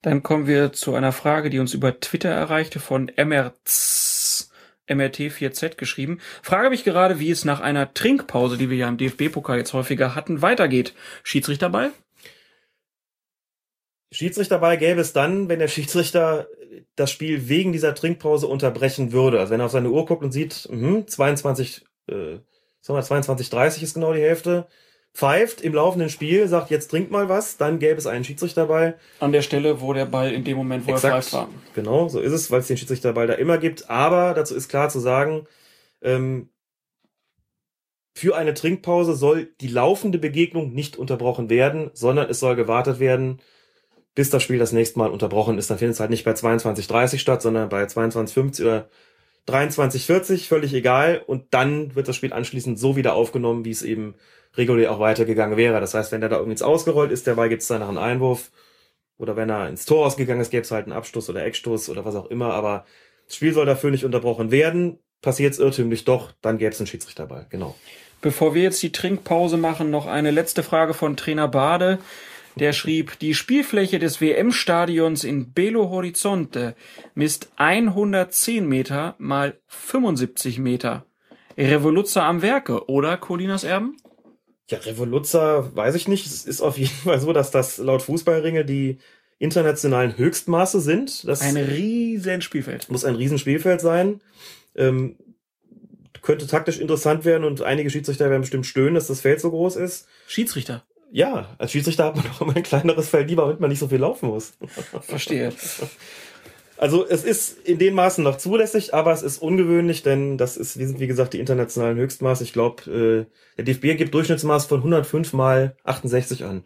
[0.00, 4.11] Dann kommen wir zu einer Frage, die uns über Twitter erreichte von MRZ.
[4.88, 6.20] MRT4Z geschrieben.
[6.42, 10.14] Frage mich gerade, wie es nach einer Trinkpause, die wir ja im DFB-Pokal jetzt häufiger
[10.14, 10.94] hatten, weitergeht.
[11.22, 11.92] Schiedsrichterball?
[14.10, 16.46] Schiedsrichterball gäbe es dann, wenn der Schiedsrichter
[16.96, 19.40] das Spiel wegen dieser Trinkpause unterbrechen würde.
[19.40, 22.38] Also wenn er auf seine Uhr guckt und sieht, mh, 22, äh,
[22.80, 24.66] sagen wir 22, 30 ist genau die Hälfte,
[25.14, 28.98] pfeift im laufenden Spiel, sagt, jetzt trinkt mal was, dann gäbe es einen Schiedsrichterball.
[29.20, 31.14] An der Stelle, wo der Ball in dem Moment, wo Exakt.
[31.14, 31.48] er pfeift war.
[31.74, 33.90] Genau, so ist es, weil es den Schiedsrichterball da immer gibt.
[33.90, 35.46] Aber dazu ist klar zu sagen,
[36.00, 36.48] ähm,
[38.14, 43.40] für eine Trinkpause soll die laufende Begegnung nicht unterbrochen werden, sondern es soll gewartet werden,
[44.14, 45.70] bis das Spiel das nächste Mal unterbrochen ist.
[45.70, 48.88] Dann findet es halt nicht bei 22.30 statt, sondern bei 22.50 oder
[49.48, 51.22] 23.40, völlig egal.
[51.26, 54.14] Und dann wird das Spiel anschließend so wieder aufgenommen, wie es eben
[54.54, 55.80] regulär auch weitergegangen wäre.
[55.80, 57.88] Das heißt, wenn der da irgendwie ins Ausgerollt ist, der Ball gibt es dann nach
[57.88, 58.50] einem Einwurf.
[59.18, 62.04] Oder wenn er ins Tor ausgegangen ist, gäbe es halt einen Abstoß oder Eckstoß oder
[62.04, 62.54] was auch immer.
[62.54, 62.84] Aber
[63.26, 64.98] das Spiel soll dafür nicht unterbrochen werden.
[65.20, 67.46] Passiert es irrtümlich doch, dann gäbe es einen Schiedsrichterball.
[67.48, 67.76] Genau.
[68.20, 71.98] Bevor wir jetzt die Trinkpause machen, noch eine letzte Frage von Trainer Bade.
[72.56, 76.74] Der schrieb, die Spielfläche des WM-Stadions in Belo Horizonte
[77.14, 81.06] misst 110 Meter mal 75 Meter.
[81.56, 83.96] Revoluzzer am Werke, oder Colinas Erben?
[84.70, 86.26] Ja, Revoluzzer, weiß ich nicht.
[86.26, 88.98] Es ist auf jeden Fall so, dass das laut Fußballringe die
[89.38, 91.26] internationalen Höchstmaße sind.
[91.26, 92.88] Das Ein riesen Spielfeld.
[92.90, 94.20] muss ein Riesenspielfeld sein.
[94.74, 95.16] Ähm,
[96.22, 99.76] könnte taktisch interessant werden und einige Schiedsrichter werden bestimmt stöhnen, dass das Feld so groß
[99.76, 100.06] ist.
[100.26, 100.84] Schiedsrichter.
[101.12, 103.88] Ja, als Schiedsrichter hat man doch immer ein kleineres Feld lieber, damit man nicht so
[103.88, 104.54] viel laufen muss.
[105.02, 105.52] Verstehe.
[106.78, 110.78] Also es ist in den Maßen noch zulässig, aber es ist ungewöhnlich, denn das ist,
[110.78, 112.42] wie sind wie gesagt die internationalen Höchstmaße.
[112.42, 116.64] Ich glaube, äh, der DFB gibt Durchschnittsmaß von 105 mal 68 an.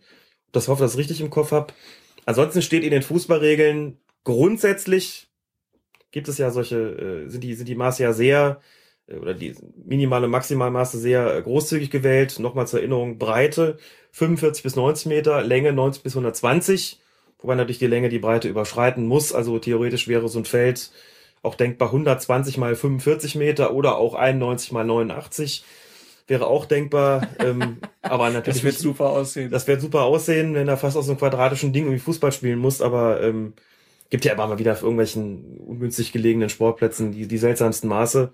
[0.53, 1.75] Das hoffe, dass ich richtig im Kopf habe.
[2.25, 5.29] Ansonsten steht in den Fußballregeln grundsätzlich
[6.13, 8.61] gibt es ja solche, äh, sind die sind die Maße ja sehr
[9.09, 9.55] oder die
[9.85, 12.39] minimale Maximalmaße sehr äh, großzügig gewählt.
[12.39, 13.79] Nochmal zur Erinnerung: Breite
[14.13, 17.01] 45 bis 90 Meter, Länge 90 bis 120
[17.39, 19.33] wobei natürlich die Länge die Breite überschreiten muss.
[19.33, 20.91] Also theoretisch wäre so ein Feld
[21.43, 25.65] auch denkbar 120 mal 45 Meter oder auch 91 mal 89
[26.27, 27.29] wäre auch denkbar.
[27.39, 29.51] ähm, aber natürlich Das wird super aussehen.
[29.51, 32.59] das wird super aussehen, wenn er fast aus so einem quadratischen Ding irgendwie Fußball spielen
[32.59, 33.53] muss, aber ähm,
[34.11, 38.33] gibt ja immer mal wieder auf irgendwelchen ungünstig gelegenen Sportplätzen die, die seltsamsten Maße.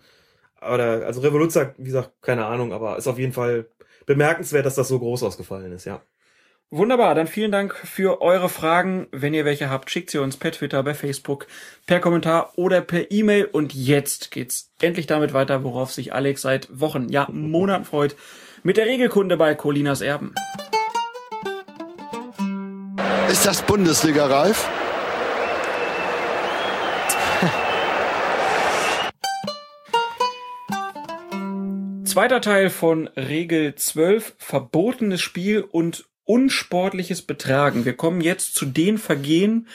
[0.62, 3.66] Aber also Revoluzzer, wie gesagt, keine Ahnung, aber ist auf jeden Fall
[4.06, 6.00] bemerkenswert, dass das so groß ausgefallen ist, ja.
[6.70, 9.06] Wunderbar, dann vielen Dank für eure Fragen.
[9.12, 11.46] Wenn ihr welche habt, schickt sie uns per Twitter, bei Facebook,
[11.86, 13.44] per Kommentar oder per E-Mail.
[13.44, 18.16] Und jetzt geht's endlich damit weiter, worauf sich Alex seit Wochen, ja Monaten freut,
[18.62, 20.34] mit der Regelkunde bei Colinas Erben.
[23.30, 24.66] Ist das Bundesliga reif?
[32.12, 37.86] Zweiter Teil von Regel 12, verbotenes Spiel und unsportliches Betragen.
[37.86, 39.66] Wir kommen jetzt zu den Vergehen,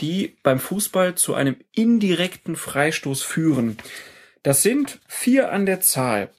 [0.00, 3.78] die beim Fußball zu einem indirekten Freistoß führen.
[4.42, 6.30] Das sind vier an der Zahl.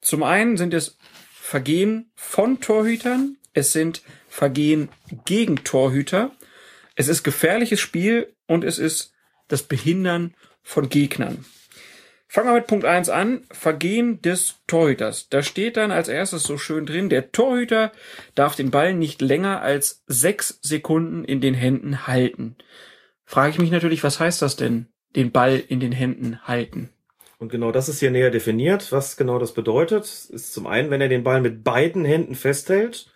[0.00, 0.96] Zum einen sind es
[1.34, 4.00] Vergehen von Torhütern, es sind
[4.30, 4.88] Vergehen
[5.26, 6.30] gegen Torhüter,
[6.96, 9.12] es ist gefährliches Spiel und es ist
[9.48, 11.44] das Behindern von Gegnern.
[12.32, 13.42] Fangen wir mit Punkt 1 an.
[13.50, 15.28] Vergehen des Torhüters.
[15.28, 17.92] Da steht dann als erstes so schön drin, der Torhüter
[18.34, 22.56] darf den Ball nicht länger als sechs Sekunden in den Händen halten.
[23.26, 26.88] Frage ich mich natürlich, was heißt das denn, den Ball in den Händen halten?
[27.36, 28.92] Und genau das ist hier näher definiert.
[28.92, 33.12] Was genau das bedeutet, ist zum einen, wenn er den Ball mit beiden Händen festhält.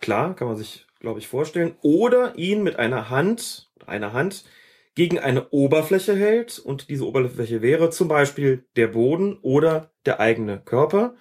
[0.00, 1.74] Klar, kann man sich, glaube ich, vorstellen.
[1.82, 4.44] Oder ihn mit einer Hand, einer Hand
[4.94, 10.60] gegen eine Oberfläche hält und diese Oberfläche wäre zum Beispiel der Boden oder der eigene
[10.60, 11.14] Körper.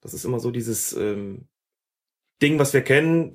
[0.00, 1.46] Das ist immer so dieses ähm,
[2.42, 3.34] Ding, was wir kennen.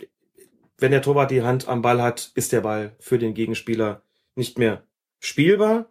[0.78, 4.04] Wenn der Torwart die Hand am Ball hat, ist der Ball für den Gegenspieler
[4.36, 4.84] nicht mehr
[5.20, 5.90] spielbar.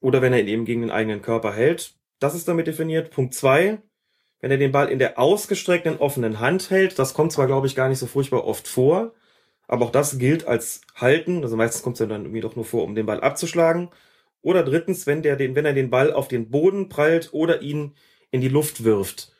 [0.00, 1.94] Oder wenn er ihn eben gegen den eigenen Körper hält.
[2.18, 3.10] Das ist damit definiert.
[3.10, 3.82] Punkt zwei:
[4.40, 7.76] Wenn er den Ball in der ausgestreckten offenen Hand hält, das kommt zwar, glaube ich,
[7.76, 9.12] gar nicht so furchtbar oft vor,
[9.70, 11.44] aber auch das gilt als Halten.
[11.44, 13.88] Also meistens kommt es ja dann irgendwie doch nur vor, um den Ball abzuschlagen.
[14.42, 17.92] Oder drittens, wenn der den, wenn er den Ball auf den Boden prallt oder ihn
[18.32, 19.32] in die Luft wirft.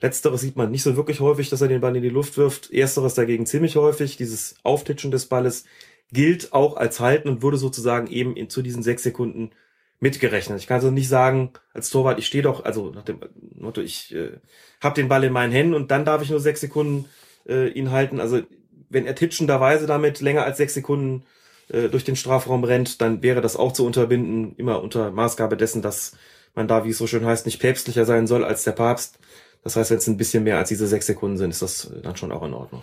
[0.00, 2.72] Letzteres sieht man nicht so wirklich häufig, dass er den Ball in die Luft wirft.
[2.72, 4.16] Ersteres dagegen ziemlich häufig.
[4.16, 5.64] Dieses Auftitschen des Balles
[6.10, 9.52] gilt auch als Halten und wurde sozusagen eben in, zu diesen sechs Sekunden
[10.00, 10.58] mitgerechnet.
[10.58, 13.20] Ich kann also nicht sagen, als Torwart, ich stehe doch, also nach dem
[13.54, 14.40] Motto, ich äh,
[14.80, 17.04] habe den Ball in meinen Händen und dann darf ich nur sechs Sekunden
[17.46, 18.18] äh, ihn halten.
[18.18, 18.42] Also
[18.90, 21.24] wenn er titschenderweise damit länger als sechs Sekunden
[21.68, 25.82] äh, durch den Strafraum rennt, dann wäre das auch zu unterbinden, immer unter Maßgabe dessen,
[25.82, 26.16] dass
[26.54, 29.18] man da, wie es so schön heißt, nicht päpstlicher sein soll als der Papst.
[29.62, 32.16] Das heißt, wenn es ein bisschen mehr als diese sechs Sekunden sind, ist das dann
[32.16, 32.82] schon auch in Ordnung.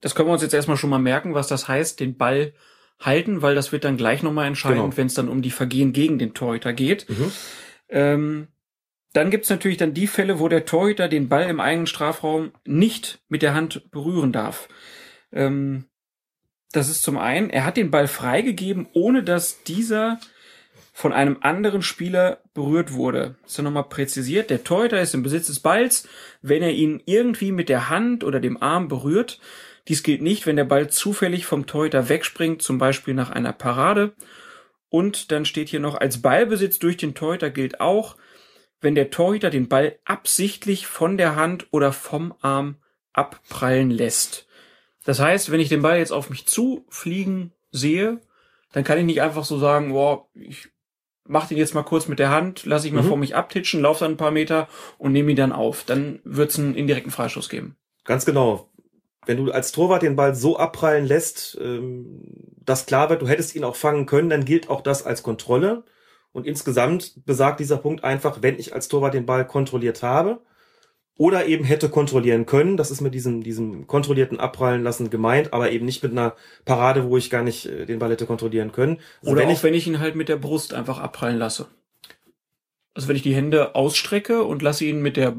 [0.00, 2.52] Das können wir uns jetzt erstmal schon mal merken, was das heißt, den Ball
[3.00, 4.96] halten, weil das wird dann gleich nochmal entscheidend, Genau.
[4.96, 7.08] wenn es dann um die Vergehen gegen den Torhüter geht.
[7.08, 7.32] Mhm.
[7.88, 8.48] Ähm,
[9.12, 13.20] dann gibt's natürlich dann die Fälle, wo der Torhüter den Ball im eigenen Strafraum nicht
[13.28, 14.68] mit der Hand berühren darf.
[15.32, 15.86] Ähm,
[16.72, 20.20] das ist zum einen, er hat den Ball freigegeben, ohne dass dieser
[20.92, 23.36] von einem anderen Spieler berührt wurde.
[23.42, 24.50] Das ist ja nochmal präzisiert.
[24.50, 26.08] Der Torhüter ist im Besitz des Balls,
[26.42, 29.40] wenn er ihn irgendwie mit der Hand oder dem Arm berührt.
[29.88, 34.12] Dies gilt nicht, wenn der Ball zufällig vom Torhüter wegspringt, zum Beispiel nach einer Parade.
[34.88, 38.16] Und dann steht hier noch, als Ballbesitz durch den Torhüter gilt auch,
[38.80, 42.76] wenn der Torhüter den Ball absichtlich von der Hand oder vom Arm
[43.12, 44.46] abprallen lässt.
[45.04, 48.20] Das heißt, wenn ich den Ball jetzt auf mich zufliegen sehe,
[48.72, 50.68] dann kann ich nicht einfach so sagen, boah, ich
[51.26, 53.08] mach den jetzt mal kurz mit der Hand, lasse ich mal Mhm.
[53.08, 55.84] vor mich abtitschen, laufe dann ein paar Meter und nehme ihn dann auf.
[55.84, 57.76] Dann wird's einen indirekten Freistoß geben.
[58.04, 58.68] Ganz genau.
[59.26, 62.22] Wenn du als Torwart den Ball so abprallen lässt, ähm,
[62.64, 65.84] dass klar wird, du hättest ihn auch fangen können, dann gilt auch das als Kontrolle.
[66.32, 70.40] Und insgesamt besagt dieser Punkt einfach, wenn ich als Torwart den Ball kontrolliert habe
[71.20, 75.70] oder eben hätte kontrollieren können, das ist mit diesem, diesem kontrollierten Abprallen lassen gemeint, aber
[75.70, 79.00] eben nicht mit einer Parade, wo ich gar nicht äh, den Ball hätte kontrollieren können.
[79.20, 81.66] Also Oder wenn auch ich, wenn ich ihn halt mit der Brust einfach abprallen lasse.
[82.94, 85.36] Also wenn ich die Hände ausstrecke und lasse ihn mit der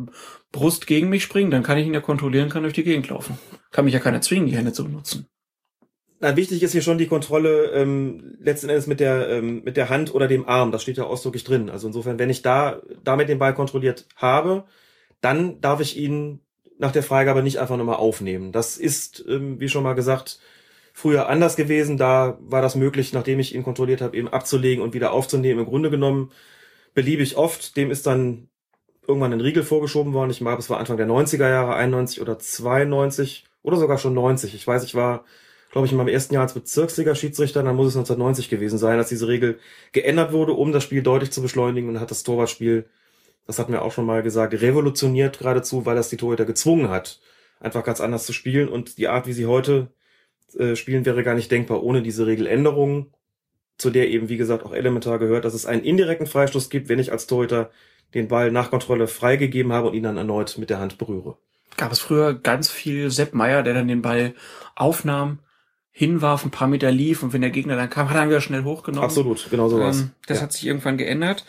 [0.51, 3.39] Brust gegen mich springen, dann kann ich ihn ja kontrollieren, kann durch die Gegend laufen.
[3.71, 5.25] Kann mich ja keiner zwingen, die Hände zu benutzen.
[6.19, 9.89] Na, wichtig ist hier schon die Kontrolle ähm, letzten Endes mit der ähm, mit der
[9.89, 10.71] Hand oder dem Arm.
[10.71, 11.71] Das steht ja ausdrücklich drin.
[11.71, 14.65] Also insofern, wenn ich da damit den Ball kontrolliert habe,
[15.21, 16.41] dann darf ich ihn
[16.77, 18.51] nach der Freigabe nicht einfach nochmal aufnehmen.
[18.51, 20.39] Das ist, ähm, wie schon mal gesagt,
[20.93, 21.97] früher anders gewesen.
[21.97, 25.61] Da war das möglich, nachdem ich ihn kontrolliert habe, eben abzulegen und wieder aufzunehmen.
[25.61, 26.31] Im Grunde genommen
[26.93, 27.77] beliebig oft.
[27.77, 28.49] Dem ist dann
[29.07, 30.31] irgendwann ein Riegel vorgeschoben worden.
[30.31, 34.55] Ich glaube, es war Anfang der 90er Jahre, 91 oder 92 oder sogar schon 90.
[34.55, 35.23] Ich weiß, ich war
[35.71, 39.09] glaube ich, in meinem ersten Jahr als Bezirksliga-Schiedsrichter, dann muss es 1990 gewesen sein, als
[39.09, 39.59] diese Regel
[39.93, 42.85] geändert wurde, um das Spiel deutlich zu beschleunigen und hat das Torwartspiel,
[43.47, 47.19] das hatten wir auch schon mal gesagt, revolutioniert geradezu, weil das die Torhüter gezwungen hat,
[47.59, 49.91] einfach ganz anders zu spielen und die Art, wie sie heute
[50.57, 53.13] äh, spielen, wäre gar nicht denkbar ohne diese Regeländerung,
[53.77, 56.99] zu der eben, wie gesagt, auch elementar gehört, dass es einen indirekten Freistoß gibt, wenn
[56.99, 57.71] ich als Torhüter
[58.13, 61.37] den Ball nach Kontrolle freigegeben habe und ihn dann erneut mit der Hand berühre.
[61.77, 64.35] Gab es früher ganz viel Sepp Meier, der dann den Ball
[64.75, 65.39] aufnahm,
[65.91, 68.41] hinwarf, ein paar Meter lief und wenn der Gegner dann kam, hat er ihn wieder
[68.41, 69.03] schnell hochgenommen.
[69.03, 70.01] Absolut, genau so was.
[70.01, 70.43] Ähm, das ja.
[70.43, 71.45] hat sich irgendwann geändert.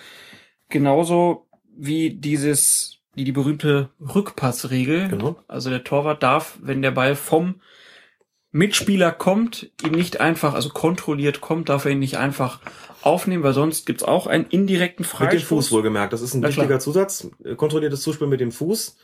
[0.68, 1.46] Genauso
[1.76, 5.08] wie dieses, wie die berühmte Rückpassregel.
[5.08, 5.36] Genau.
[5.48, 7.60] Also der Torwart darf, wenn der Ball vom
[8.50, 12.60] Mitspieler kommt, ihn nicht einfach, also kontrolliert kommt, darf er ihn nicht einfach
[13.00, 15.40] aufnehmen, weil sonst gibt's auch einen indirekten Mit Freistoß.
[15.40, 16.12] dem Fuß wohlgemerkt.
[16.12, 16.80] Das ist ein Na wichtiger klar.
[16.80, 17.30] Zusatz.
[17.56, 18.96] Kontrolliertes Zuspiel mit dem Fuß.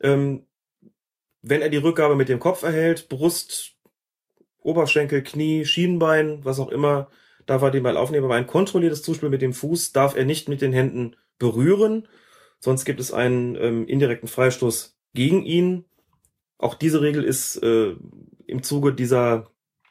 [0.00, 0.44] Ähm,
[1.42, 3.72] wenn er die Rückgabe mit dem Kopf erhält, Brust,
[4.62, 7.08] Oberschenkel, Knie, Schienbein, was auch immer,
[7.46, 8.24] darf er den Ball aufnehmen.
[8.24, 12.08] Aber ein kontrolliertes Zuspiel mit dem Fuß darf er nicht mit den Händen berühren.
[12.60, 15.84] Sonst gibt es einen ähm, indirekten Freistoß gegen ihn.
[16.58, 17.94] Auch diese Regel ist äh,
[18.46, 19.50] im Zuge dieser,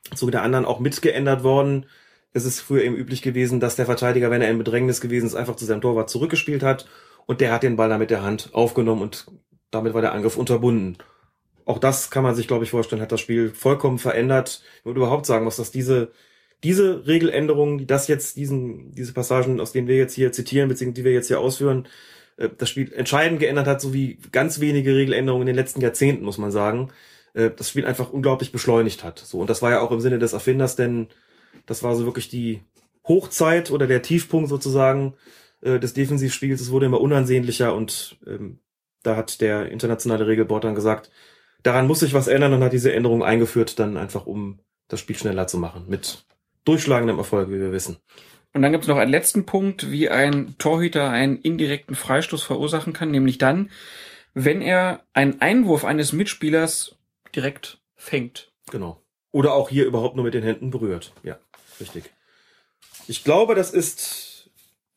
[0.09, 1.85] im Zuge der anderen auch mitgeändert worden.
[2.33, 5.35] Es ist früher eben üblich gewesen, dass der Verteidiger, wenn er in Bedrängnis gewesen ist,
[5.35, 6.87] einfach zu seinem Torwart zurückgespielt hat
[7.25, 9.27] und der hat den Ball dann mit der Hand aufgenommen und
[9.71, 10.97] damit war der Angriff unterbunden.
[11.65, 14.61] Auch das kann man sich, glaube ich, vorstellen, hat das Spiel vollkommen verändert.
[14.79, 16.11] Ich würde überhaupt sagen muss, dass diese,
[16.63, 21.01] diese Regeländerungen, die das jetzt, diesen, diese Passagen, aus denen wir jetzt hier zitieren, beziehungsweise
[21.01, 21.87] die wir jetzt hier ausführen,
[22.37, 26.37] äh, das Spiel entscheidend geändert hat, sowie ganz wenige Regeländerungen in den letzten Jahrzehnten, muss
[26.37, 26.91] man sagen,
[27.33, 29.19] äh, das Spiel einfach unglaublich beschleunigt hat.
[29.19, 31.07] So, und das war ja auch im Sinne des Erfinders, denn
[31.65, 32.61] das war so wirklich die
[33.07, 35.15] Hochzeit oder der Tiefpunkt sozusagen
[35.61, 36.61] äh, des Defensivspiels.
[36.61, 38.59] Es wurde immer unansehnlicher und ähm,
[39.03, 41.11] da hat der internationale Regelboard dann gesagt,
[41.63, 45.15] daran muss sich was ändern und hat diese Änderung eingeführt, dann einfach um das Spiel
[45.15, 45.85] schneller zu machen.
[45.87, 46.25] Mit
[46.65, 47.97] durchschlagendem Erfolg, wie wir wissen.
[48.53, 52.93] Und dann gibt es noch einen letzten Punkt, wie ein Torhüter einen indirekten Freistoß verursachen
[52.93, 53.69] kann, nämlich dann,
[54.33, 56.95] wenn er einen Einwurf eines Mitspielers
[57.35, 58.51] direkt fängt.
[58.71, 59.01] Genau.
[59.31, 61.11] Oder auch hier überhaupt nur mit den Händen berührt.
[61.23, 61.37] Ja,
[61.79, 62.05] richtig.
[63.07, 64.49] Ich glaube, das ist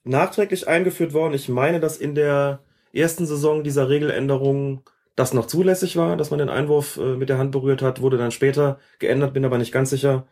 [0.05, 1.35] nachträglich eingeführt worden.
[1.35, 2.61] Ich meine, dass in der
[2.93, 4.83] ersten Saison dieser Regeländerung
[5.17, 8.19] das noch zulässig war, dass man den Einwurf äh, mit der Hand berührt hat, wurde
[8.19, 10.29] dann später geändert, bin aber nicht ganz sicher.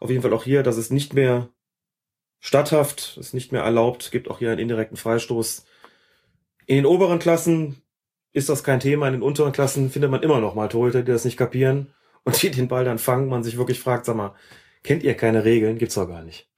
[0.00, 1.48] Auf jeden Fall auch hier, dass es nicht mehr
[2.40, 5.64] statthaft, ist nicht mehr erlaubt, gibt auch hier einen indirekten Freistoß.
[6.66, 7.82] In den oberen Klassen
[8.32, 11.12] ist das kein Thema, in den unteren Klassen findet man immer noch mal Torhüter, die
[11.12, 11.94] das nicht kapieren
[12.24, 14.34] und die den Ball dann fangen, man sich wirklich fragt, sag mal,
[14.82, 15.78] kennt ihr keine Regeln?
[15.78, 16.48] Gibt's doch gar nicht.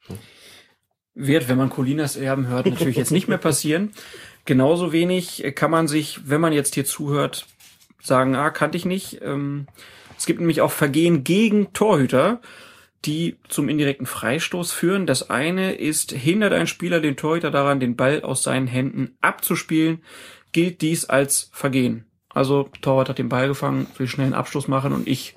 [1.14, 3.92] Wird, wenn man Colinas Erben hört, natürlich jetzt nicht mehr passieren.
[4.44, 7.46] Genauso wenig kann man sich, wenn man jetzt hier zuhört,
[8.02, 9.20] sagen, ah, kannte ich nicht.
[9.22, 9.66] Ähm,
[10.16, 12.40] es gibt nämlich auch Vergehen gegen Torhüter,
[13.04, 15.06] die zum indirekten Freistoß führen.
[15.06, 20.02] Das eine ist, hindert ein Spieler den Torhüter daran, den Ball aus seinen Händen abzuspielen,
[20.52, 22.06] gilt dies als Vergehen.
[22.30, 25.36] Also Torwart hat den Ball gefangen, will schnell einen Abschluss machen und ich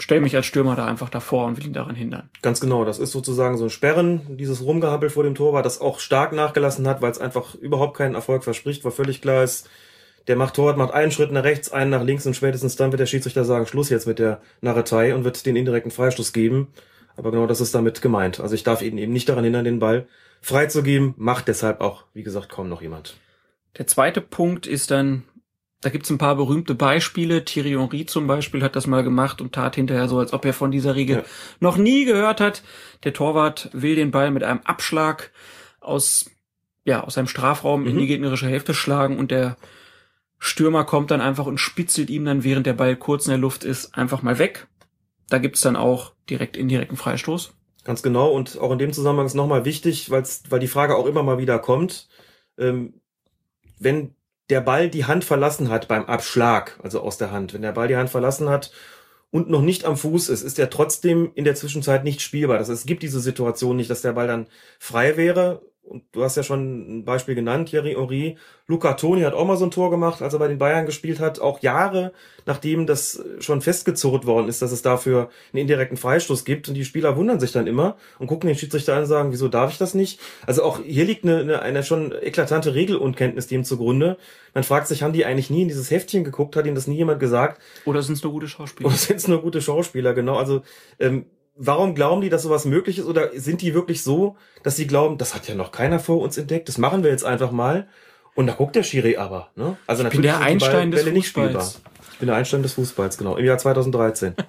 [0.00, 2.30] stelle mich als Stürmer da einfach davor und will ihn daran hindern.
[2.42, 5.98] Ganz genau, das ist sozusagen so ein Sperren, dieses Rumgehampel vor dem Torwart, das auch
[5.98, 9.68] stark nachgelassen hat, weil es einfach überhaupt keinen Erfolg verspricht, weil völlig klar ist,
[10.26, 13.00] der macht Torwart, macht einen Schritt nach rechts, einen nach links und spätestens dann wird
[13.00, 16.68] der Schiedsrichter sagen, Schluss jetzt mit der Narretei und wird den indirekten Freistoß geben.
[17.16, 18.40] Aber genau das ist damit gemeint.
[18.40, 20.06] Also ich darf ihn eben nicht daran hindern, den Ball
[20.40, 23.16] freizugeben, macht deshalb auch, wie gesagt, kaum noch jemand.
[23.78, 25.22] Der zweite Punkt ist dann,
[25.80, 27.44] da gibt's ein paar berühmte Beispiele.
[27.44, 30.52] Thierry Henry zum Beispiel hat das mal gemacht und tat hinterher so, als ob er
[30.54, 31.22] von dieser Regel Ja.
[31.60, 32.62] noch nie gehört hat.
[33.04, 35.30] Der Torwart will den Ball mit einem Abschlag
[35.80, 36.30] aus,
[36.84, 38.00] ja, aus seinem Strafraum in Mhm.
[38.00, 39.56] die gegnerische Hälfte schlagen und der
[40.38, 43.64] Stürmer kommt dann einfach und spitzelt ihm dann, während der Ball kurz in der Luft
[43.64, 44.66] ist, einfach mal weg.
[45.28, 47.54] Da gibt's dann auch direkt indirekten Freistoß.
[47.84, 48.30] Ganz genau.
[48.30, 51.38] Und auch in dem Zusammenhang ist nochmal wichtig, weil's, weil die Frage auch immer mal
[51.38, 52.08] wieder kommt,
[52.58, 52.94] ähm,
[53.78, 54.14] wenn
[54.50, 57.88] der Ball die Hand verlassen hat beim Abschlag, also aus der Hand, wenn der Ball
[57.88, 58.72] die Hand verlassen hat
[59.30, 62.58] und noch nicht am Fuß ist, ist er trotzdem in der Zwischenzeit nicht spielbar.
[62.58, 64.48] Das heißt, es gibt diese Situation nicht, dass der Ball dann
[64.78, 65.62] frei wäre.
[65.84, 68.36] Und du hast ja schon ein Beispiel genannt, Thierry Henry.
[68.66, 71.20] Luca Toni hat auch mal so ein Tor gemacht, als er bei den Bayern gespielt
[71.20, 72.12] hat, auch Jahre
[72.46, 76.68] nachdem das schon festgezurrt worden ist, dass es dafür einen indirekten Freistoß gibt.
[76.68, 79.48] Und die Spieler wundern sich dann immer und gucken den Schiedsrichter an und sagen, wieso
[79.48, 80.20] darf ich das nicht?
[80.46, 84.18] Also auch hier liegt eine, eine, eine schon eklatante Regelunkenntnis dem zugrunde.
[84.52, 86.56] Man fragt sich, haben die eigentlich nie in dieses Heftchen geguckt?
[86.56, 87.60] Hat ihnen das nie jemand gesagt?
[87.84, 88.88] Oder sind es nur gute Schauspieler?
[88.88, 90.14] Oder sind es nur gute Schauspieler?
[90.14, 90.62] Genau, also
[90.98, 93.06] ähm, warum glauben die, dass sowas möglich ist?
[93.06, 96.36] Oder sind die wirklich so, dass sie glauben, das hat ja noch keiner vor uns
[96.38, 97.88] entdeckt, das machen wir jetzt einfach mal?
[98.34, 99.50] Und da guckt der Schiri aber.
[99.54, 99.76] Ne?
[99.86, 101.74] Also bin der Einstein des Bälle nicht Fußballs.
[101.74, 101.92] spielbar.
[102.12, 103.36] Ich bin der Einstein des Fußballs, genau.
[103.36, 104.34] Im Jahr 2013.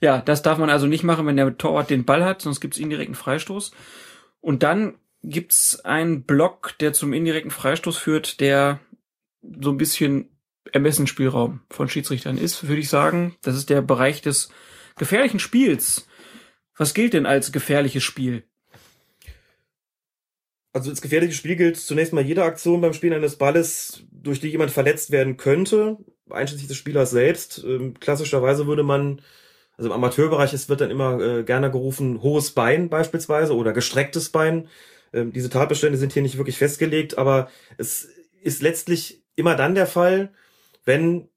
[0.00, 2.78] Ja, das darf man also nicht machen, wenn der Torwart den Ball hat, sonst gibt's
[2.78, 3.72] indirekten Freistoß.
[4.40, 8.80] Und dann gibt's einen Block, der zum indirekten Freistoß führt, der
[9.60, 10.30] so ein bisschen
[10.72, 13.36] Ermessensspielraum von Schiedsrichtern ist, würde ich sagen.
[13.42, 14.50] Das ist der Bereich des
[14.96, 16.06] gefährlichen Spiels.
[16.76, 18.44] Was gilt denn als gefährliches Spiel?
[20.72, 24.48] Also als gefährliches Spiel gilt zunächst mal jede Aktion beim Spielen eines Balles, durch die
[24.48, 25.96] jemand verletzt werden könnte,
[26.28, 27.64] einschließlich des Spielers selbst.
[27.64, 29.22] Ähm, klassischerweise würde man,
[29.78, 34.28] also im Amateurbereich es wird dann immer äh, gerne gerufen, hohes Bein beispielsweise oder gestrecktes
[34.28, 34.68] Bein.
[35.14, 37.48] Ähm, diese Tatbestände sind hier nicht wirklich festgelegt, aber
[37.78, 38.10] es
[38.42, 40.34] ist letztlich immer dann der Fall,
[40.84, 41.28] wenn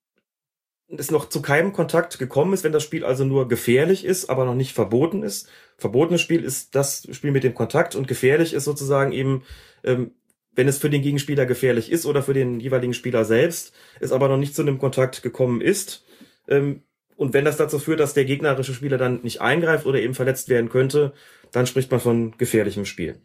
[0.98, 4.46] es noch zu keinem Kontakt gekommen ist, wenn das Spiel also nur gefährlich ist, aber
[4.46, 5.48] noch nicht verboten ist.
[5.78, 9.44] Verbotenes Spiel ist das Spiel mit dem Kontakt und gefährlich ist sozusagen eben,
[9.84, 10.12] ähm,
[10.54, 14.28] wenn es für den Gegenspieler gefährlich ist oder für den jeweiligen Spieler selbst, es aber
[14.28, 16.06] noch nicht zu einem Kontakt gekommen ist.
[16.48, 16.84] Ähm,
[17.16, 20.50] und wenn das dazu führt, dass der gegnerische Spieler dann nicht eingreift oder eben verletzt
[20.50, 21.14] werden könnte,
[21.52, 23.22] dann spricht man von gefährlichem Spiel.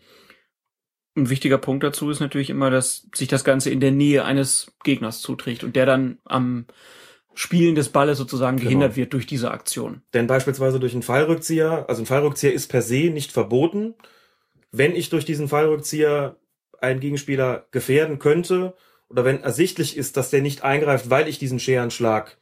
[1.16, 4.72] Ein wichtiger Punkt dazu ist natürlich immer, dass sich das Ganze in der Nähe eines
[4.82, 6.66] Gegners zuträgt und der dann am
[7.34, 8.68] Spielen des Balles sozusagen Genau.
[8.68, 10.02] gehindert wird durch diese Aktion.
[10.12, 13.94] Denn beispielsweise durch einen Fallrückzieher, also ein Fallrückzieher ist per se nicht verboten.
[14.70, 16.36] Wenn ich durch diesen Fallrückzieher
[16.80, 18.74] einen Gegenspieler gefährden könnte
[19.08, 22.36] oder wenn ersichtlich ist, dass der nicht eingreift, weil ich diesen Scherenschlag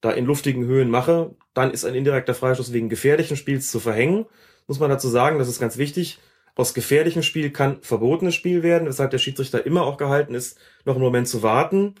[0.00, 4.26] da in luftigen Höhen mache, dann ist ein indirekter Freistoß wegen gefährlichen Spiels zu verhängen.
[4.66, 6.18] Muss man dazu sagen, das ist ganz wichtig.
[6.54, 10.94] Aus gefährlichem Spiel kann verbotenes Spiel werden, weshalb der Schiedsrichter immer auch gehalten ist, noch
[10.96, 11.94] einen Moment zu warten,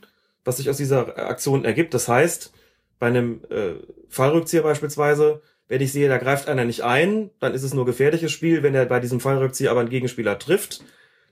[0.44, 1.94] was sich aus dieser Aktion ergibt.
[1.94, 2.52] Das heißt,
[2.98, 3.74] bei einem äh,
[4.08, 8.32] Fallrückzieher beispielsweise, wenn ich sehe, da greift einer nicht ein, dann ist es nur gefährliches
[8.32, 8.62] Spiel.
[8.62, 10.84] Wenn er bei diesem Fallrückzieher aber einen Gegenspieler trifft,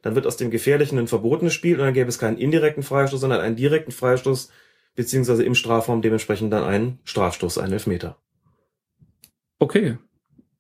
[0.03, 3.21] dann wird aus dem gefährlichen ein verbotenes Spiel und dann gäbe es keinen indirekten Freistoß,
[3.21, 4.51] sondern einen direkten Freistoß,
[4.95, 8.17] beziehungsweise im Strafraum dementsprechend dann einen Strafstoß, einen Elfmeter.
[9.59, 9.99] Okay.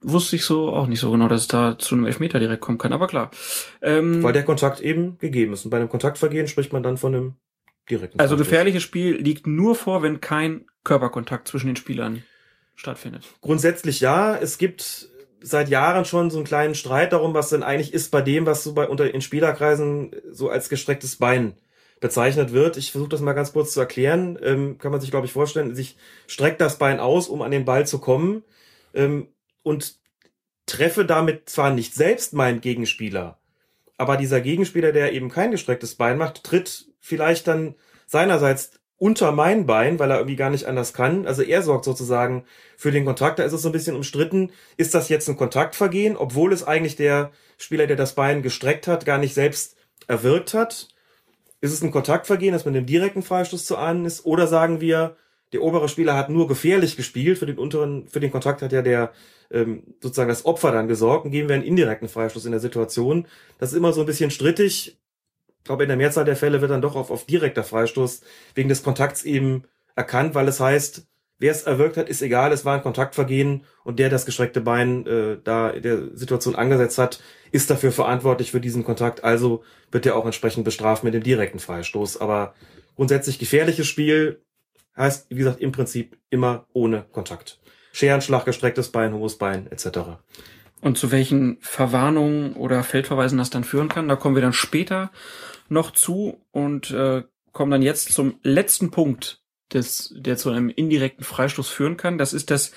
[0.02, 2.78] Wusste ich so auch nicht so genau, dass es da zu einem Elfmeter direkt kommen
[2.78, 3.30] kann, aber klar.
[3.82, 5.64] Ähm, Weil der Kontakt eben gegeben ist.
[5.64, 7.34] Und bei einem Kontaktvergehen spricht man dann von einem
[7.90, 12.22] direkten also gefährliches Spiel liegt nur vor, wenn kein Körperkontakt zwischen den Spielern
[12.74, 13.26] stattfindet.
[13.40, 14.36] Grundsätzlich ja.
[14.36, 15.08] Es gibt
[15.42, 18.64] seit Jahren schon so einen kleinen Streit darum, was denn eigentlich ist bei dem, was
[18.64, 21.54] so bei unter in Spielerkreisen so als gestrecktes Bein
[22.00, 22.76] bezeichnet wird.
[22.76, 24.38] Ich versuche das mal ganz kurz zu erklären.
[24.42, 25.74] Ähm, kann man sich, glaube ich, vorstellen.
[25.74, 25.96] Sich
[26.26, 28.42] streckt das Bein aus, um an den Ball zu kommen
[28.94, 29.28] ähm,
[29.62, 29.96] und
[30.66, 33.38] treffe damit zwar nicht selbst meinen Gegenspieler,
[33.98, 37.74] aber dieser Gegenspieler, der eben kein gestrecktes Bein macht, tritt vielleicht dann
[38.06, 41.26] seinerseits unter mein Bein, weil er irgendwie gar nicht anders kann.
[41.26, 42.44] Also er sorgt sozusagen
[42.76, 43.38] für den Kontakt.
[43.38, 44.52] Da ist es so ein bisschen umstritten.
[44.76, 49.06] Ist das jetzt ein Kontaktvergehen, obwohl es eigentlich der Spieler, der das Bein gestreckt hat,
[49.06, 50.88] gar nicht selbst erwirkt hat?
[51.62, 54.26] Ist es ein Kontaktvergehen, das mit dem direkten Freistoß zu ahnen ist?
[54.26, 55.16] Oder sagen wir,
[55.52, 58.82] der obere Spieler hat nur gefährlich gespielt, für den unteren, für den Kontakt hat ja
[58.82, 59.12] der
[59.50, 63.26] ähm, sozusagen das Opfer dann gesorgt und geben wir einen indirekten Freistoß in der Situation.
[63.58, 64.99] Das ist immer so ein bisschen strittig.
[65.60, 68.22] Ich glaube, in der Mehrzahl der Fälle wird dann doch auf, auf direkter Freistoß
[68.54, 69.64] wegen des Kontakts eben
[69.94, 71.06] erkannt, weil es heißt,
[71.38, 75.06] wer es erwirkt hat, ist egal, es war ein Kontaktvergehen und der das gestreckte Bein
[75.06, 77.20] äh, da in der Situation angesetzt hat,
[77.50, 81.58] ist dafür verantwortlich für diesen Kontakt, also wird er auch entsprechend bestraft mit dem direkten
[81.58, 82.20] Freistoß.
[82.20, 82.54] Aber
[82.94, 84.40] grundsätzlich gefährliches Spiel
[84.96, 87.58] heißt, wie gesagt, im Prinzip immer ohne Kontakt.
[87.92, 89.98] Scherenschlag, gestrecktes Bein, hohes Bein etc.
[90.80, 95.10] Und zu welchen Verwarnungen oder Feldverweisen das dann führen kann, da kommen wir dann später
[95.70, 97.22] noch zu und äh,
[97.52, 99.40] kommen dann jetzt zum letzten Punkt,
[99.72, 102.18] des, der zu einem indirekten Freistoß führen kann.
[102.18, 102.72] Das ist das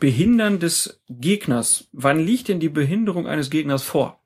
[0.00, 1.88] Behindern des Gegners.
[1.92, 4.20] Wann liegt denn die Behinderung eines Gegners vor?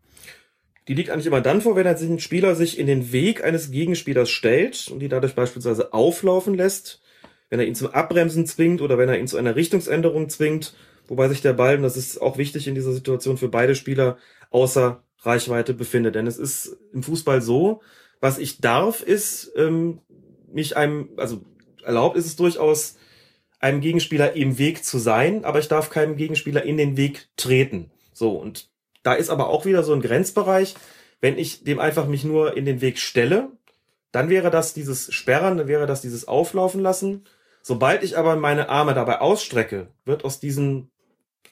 [0.88, 4.30] Die liegt eigentlich immer dann vor, wenn ein Spieler sich in den Weg eines Gegenspielers
[4.30, 7.00] stellt und die dadurch beispielsweise auflaufen lässt,
[7.50, 10.74] wenn er ihn zum Abbremsen zwingt oder wenn er ihn zu einer Richtungsänderung zwingt,
[11.06, 14.16] wobei sich der Ball, und das ist auch wichtig in dieser Situation für beide Spieler,
[14.50, 16.16] außer Reichweite befindet.
[16.16, 17.80] Denn es ist im Fußball so,
[18.22, 19.98] was ich darf, ist ähm,
[20.50, 21.42] mich einem, also
[21.82, 22.96] erlaubt ist es durchaus,
[23.58, 27.90] einem Gegenspieler im Weg zu sein, aber ich darf keinem Gegenspieler in den Weg treten.
[28.12, 28.70] So, und
[29.02, 30.76] da ist aber auch wieder so ein Grenzbereich.
[31.20, 33.50] Wenn ich dem einfach mich nur in den Weg stelle,
[34.12, 37.24] dann wäre das dieses Sperren, dann wäre das dieses Auflaufen lassen.
[37.60, 40.90] Sobald ich aber meine Arme dabei ausstrecke, wird aus diesem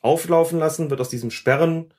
[0.03, 1.93] Auflaufen lassen, wird aus diesem Sperren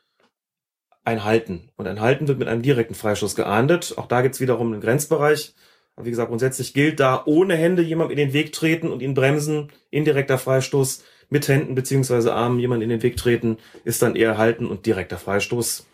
[1.04, 1.70] ein Halten.
[1.76, 3.96] Und ein Halten wird mit einem direkten Freischuss geahndet.
[3.98, 5.54] Auch da gibt's wiederum einen Grenzbereich.
[5.96, 9.14] Aber wie gesagt, grundsätzlich gilt da ohne Hände jemand in den Weg treten und ihn
[9.14, 14.38] bremsen, indirekter Freistoß, mit Händen beziehungsweise Armen jemand in den Weg treten, ist dann eher
[14.38, 15.88] Halten und direkter Freistoß.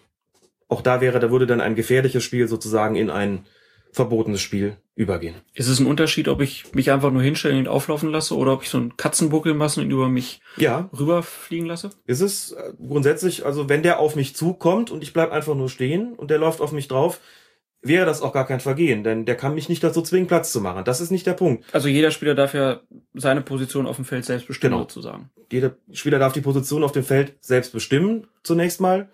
[0.68, 3.46] Auch da wäre, da würde dann ein gefährliches Spiel sozusagen in ein
[3.92, 5.36] verbotenes Spiel übergehen.
[5.54, 8.64] Ist es ein Unterschied, ob ich mich einfach nur hinstellen und auflaufen lasse oder ob
[8.64, 11.92] ich so einen Katzenbuckel mache und über mich Ja, rüberfliegen lasse?
[12.06, 15.70] ist es äh, grundsätzlich, also wenn der auf mich zukommt und ich bleib einfach nur
[15.70, 17.20] stehen und der läuft auf mich drauf,
[17.84, 20.62] wäre das auch gar kein Vergehen, denn der kann mich nicht dazu zwingen, Platz zu
[20.62, 20.84] machen.
[20.84, 21.64] Das ist nicht der Punkt.
[21.74, 22.82] Also jeder Spieler darf ja
[23.14, 24.84] seine Position auf dem Feld selbst bestimmen, Genau.
[24.84, 25.30] sozusagen.
[25.52, 29.10] Jeder Spieler darf die Position auf dem Feld selbst bestimmen, zunächst mal.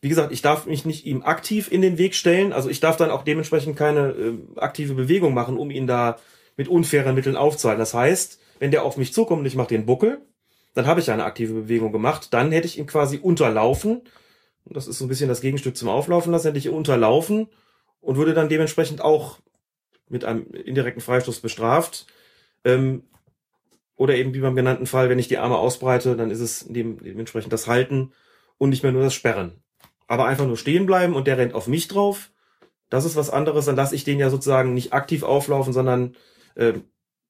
[0.00, 2.52] Wie gesagt, ich darf mich nicht ihm aktiv in den Weg stellen.
[2.52, 6.18] Also ich darf dann auch dementsprechend keine äh, aktive Bewegung machen, um ihn da
[6.56, 7.80] mit unfairen Mitteln aufzuhalten.
[7.80, 10.20] Das heißt, wenn der auf mich zukommt und ich mache den Buckel,
[10.74, 12.28] dann habe ich eine aktive Bewegung gemacht.
[12.32, 14.02] Dann hätte ich ihn quasi unterlaufen.
[14.64, 16.48] Und Das ist so ein bisschen das Gegenstück zum Auflaufen lassen.
[16.48, 17.48] Hätte ich ihn unterlaufen
[18.00, 19.38] und würde dann dementsprechend auch
[20.08, 22.06] mit einem indirekten Freistoß bestraft.
[22.64, 23.04] Ähm,
[23.96, 27.02] oder eben wie beim genannten Fall, wenn ich die Arme ausbreite, dann ist es dem,
[27.02, 28.12] dementsprechend das Halten
[28.58, 29.62] und nicht mehr nur das Sperren.
[30.06, 32.30] Aber einfach nur stehen bleiben und der rennt auf mich drauf,
[32.90, 33.64] das ist was anderes.
[33.66, 36.14] Dann lasse ich den ja sozusagen nicht aktiv auflaufen, sondern
[36.54, 36.74] äh,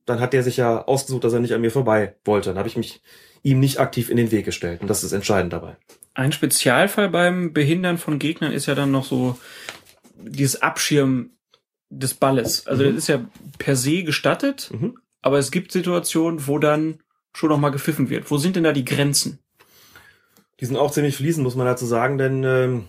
[0.05, 2.51] dann hat der sich ja ausgesucht, dass er nicht an mir vorbei wollte.
[2.51, 3.01] Dann habe ich mich
[3.43, 4.81] ihm nicht aktiv in den Weg gestellt.
[4.83, 5.77] Und das ist entscheidend dabei.
[6.15, 9.39] Ein Spezialfall beim Behindern von Gegnern ist ja dann noch so
[10.19, 11.39] dieses Abschirmen
[11.91, 12.67] des Balles.
[12.67, 12.89] Also Mhm.
[12.89, 13.25] das ist ja
[13.59, 14.99] per se gestattet, Mhm.
[15.23, 17.01] aber es gibt Situationen, wo dann
[17.35, 18.31] schon noch mal gepfiffen wird.
[18.31, 19.39] Wo sind denn da die Grenzen?
[20.61, 22.89] Die sind auch ziemlich fließend, muss man dazu sagen, denn ähm,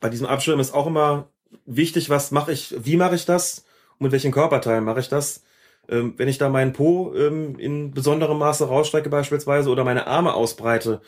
[0.00, 1.28] bei diesem Abschirm ist auch immer
[1.64, 3.64] wichtig, was mache ich, wie mache ich das
[3.98, 5.42] und mit welchen Körperteilen mache ich das.
[5.88, 10.34] Ähm, wenn ich da meinen Po ähm, in besonderem Maße rausstrecke beispielsweise oder meine Arme
[10.34, 11.00] ausbreite,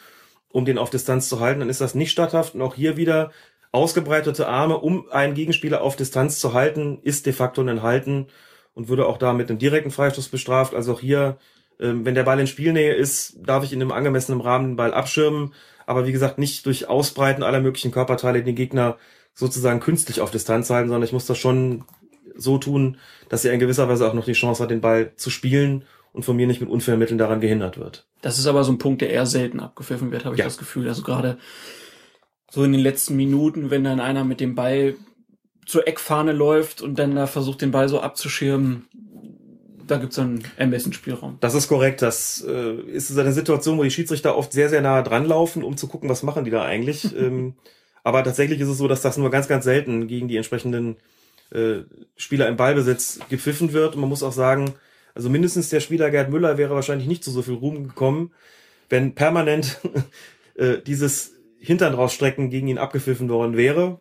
[0.51, 2.55] um den auf Distanz zu halten, dann ist das nicht statthaft.
[2.55, 3.31] Und auch hier wieder
[3.73, 8.29] ausgebreitete Arme, um einen Gegenspieler auf Distanz zu halten, ist de facto ein Halten
[8.75, 10.75] und würde auch da mit einem direkten Freistoß bestraft.
[10.75, 11.39] Also auch hier,
[11.79, 15.55] wenn der Ball in Spielnähe ist, darf ich in einem angemessenen Rahmen den Ball abschirmen.
[15.87, 18.99] Aber wie gesagt, nicht durch Ausbreiten aller möglichen Körperteile den Gegner
[19.35, 21.85] sozusagen künstlich auf Distanz halten, sondern ich muss das schon
[22.37, 22.99] so tun,
[23.29, 26.25] dass er in gewisser Weise auch noch die Chance hat, den Ball zu spielen und
[26.25, 28.07] von mir nicht mit unfairen Mitteln daran gehindert wird.
[28.23, 30.45] Das ist aber so ein Punkt, der eher selten abgepfiffen wird, habe ich Ja.
[30.45, 30.89] das Gefühl.
[30.89, 31.39] Also gerade
[32.51, 34.97] so in den letzten Minuten, wenn dann einer mit dem Ball
[35.67, 38.89] zur Eckfahne läuft und dann da versucht, den Ball so abzuschirmen,
[39.91, 41.39] da gibt's dann Ermessensspielraum.
[41.41, 42.03] Das ist korrekt.
[42.03, 45.77] Das äh, ist eine Situation, wo die Schiedsrichter oft sehr, sehr nah dran laufen, um
[45.77, 47.17] zu gucken, was machen die da eigentlich.
[47.17, 47.55] ähm,
[48.05, 50.97] aber tatsächlich ist es so, dass das nur ganz, ganz selten gegen die entsprechenden
[51.51, 51.81] äh,
[52.17, 53.95] Spieler im Ballbesitz gepfiffen wird.
[53.95, 54.75] Und man muss auch sagen,
[55.15, 58.33] also mindestens der Spieler Gerd Müller wäre wahrscheinlich nicht zu so viel Ruhm gekommen,
[58.89, 59.81] wenn permanent
[60.55, 64.01] äh, dieses Hintern rausstrecken gegen ihn abgepfiffen worden wäre.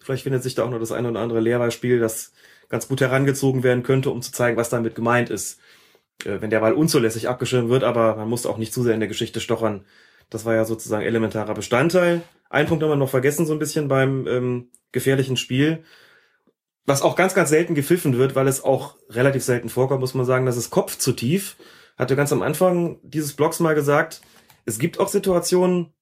[0.00, 2.32] Vielleicht findet sich da auch noch das eine oder andere Lehrbeispiel, das
[2.72, 5.60] ganz gut herangezogen werden könnte, um zu zeigen, was damit gemeint ist.
[6.24, 9.00] Äh, wenn der Ball unzulässig abgeschirmt wird, aber man muss auch nicht zu sehr in
[9.00, 9.84] der Geschichte stochern.
[10.30, 12.22] Das war ja sozusagen elementarer Bestandteil.
[12.48, 15.84] Ein Punkt haben wir noch vergessen, so ein bisschen beim ähm, gefährlichen Spiel.
[16.86, 20.24] Was auch ganz, ganz selten gepfiffen wird, weil es auch relativ selten vorkommt, muss man
[20.24, 21.56] sagen, das ist Kopf zu tief.
[21.98, 24.22] Hatte ganz am Anfang dieses Blogs mal gesagt,
[24.64, 25.92] es gibt auch Situationen,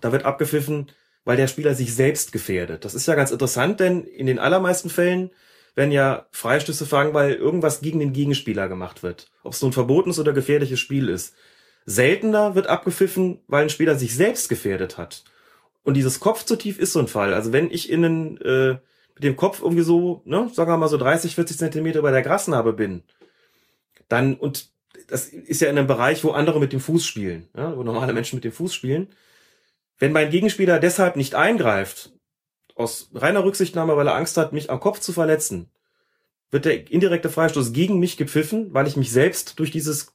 [0.00, 0.92] da wird abgepfiffen,
[1.24, 2.84] weil der Spieler sich selbst gefährdet.
[2.84, 5.30] Das ist ja ganz interessant, denn in den allermeisten Fällen
[5.78, 9.30] werden ja Freistöße fangen, weil irgendwas gegen den Gegenspieler gemacht wird.
[9.44, 11.36] Ob es ein verbotenes oder gefährliches Spiel ist.
[11.86, 15.22] Seltener wird abgepfiffen, weil ein Spieler sich selbst gefährdet hat.
[15.84, 17.32] Und dieses Kopf zu tief ist so ein Fall.
[17.32, 18.78] Also wenn ich innen äh,
[19.14, 22.22] mit dem Kopf irgendwie so, ne, sagen wir mal so 30, 40 Zentimeter über der
[22.22, 23.04] Grasnarbe bin,
[24.08, 24.70] dann, und
[25.06, 28.12] das ist ja in einem Bereich, wo andere mit dem Fuß spielen, ja, wo normale
[28.12, 29.10] Menschen mit dem Fuß spielen.
[30.00, 32.17] Wenn mein Gegenspieler deshalb nicht eingreift,
[32.78, 35.68] aus reiner Rücksichtnahme, weil er Angst hat, mich am Kopf zu verletzen,
[36.50, 40.14] wird der indirekte Freistoß gegen mich gepfiffen, weil ich mich selbst durch dieses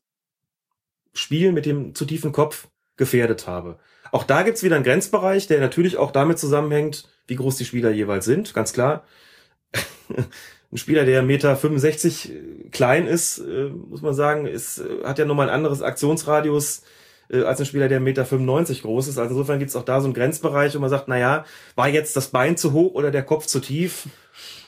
[1.13, 2.67] Spiel mit dem zu tiefen Kopf
[2.97, 3.77] gefährdet habe.
[4.11, 7.91] Auch da gibt's wieder einen Grenzbereich, der natürlich auch damit zusammenhängt, wie groß die Spieler
[7.91, 9.03] jeweils sind, ganz klar.
[10.71, 15.25] ein Spieler, der 1,65 Meter klein ist, äh, muss man sagen, ist, äh, hat ja
[15.25, 16.83] nochmal ein anderes Aktionsradius
[17.33, 19.17] äh, als ein Spieler, der 1,95 Meter groß ist.
[19.17, 21.45] Also insofern gibt's auch da so einen Grenzbereich, wo man sagt, na ja,
[21.75, 24.07] war jetzt das Bein zu hoch oder der Kopf zu tief?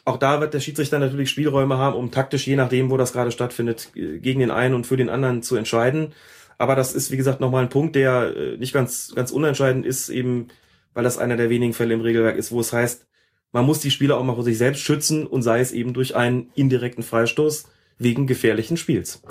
[0.03, 3.31] Auch da wird der Schiedsrichter natürlich Spielräume haben, um taktisch, je nachdem, wo das gerade
[3.31, 6.13] stattfindet, äh, gegen den einen und für den anderen zu entscheiden.
[6.57, 10.09] Aber das ist, wie gesagt, nochmal ein Punkt, der äh, nicht ganz, ganz unentscheidend ist,
[10.09, 10.47] eben
[10.95, 13.05] weil das einer der wenigen Fälle im Regelwerk ist, wo es heißt,
[13.51, 16.15] man muss die Spieler auch mal vor sich selbst schützen und sei es eben durch
[16.15, 17.67] einen indirekten Freistoß
[17.99, 19.21] wegen gefährlichen Spiels.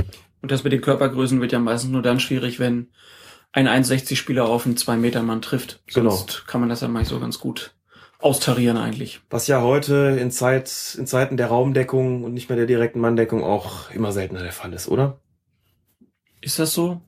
[0.40, 2.88] Und das mit den Körpergrößen wird ja meistens nur dann schwierig, wenn
[3.54, 5.80] ein 1,60-Spieler auf einen 2-Meter-Mann trifft.
[5.94, 6.10] Genau.
[6.10, 7.72] Sonst kann man das ja mal so ganz gut
[8.18, 9.20] austarieren eigentlich.
[9.30, 13.44] Was ja heute in Zeit, in Zeiten der Raumdeckung und nicht mehr der direkten Manndeckung
[13.44, 15.20] auch immer seltener der Fall ist, oder?
[16.40, 17.00] Ist das so?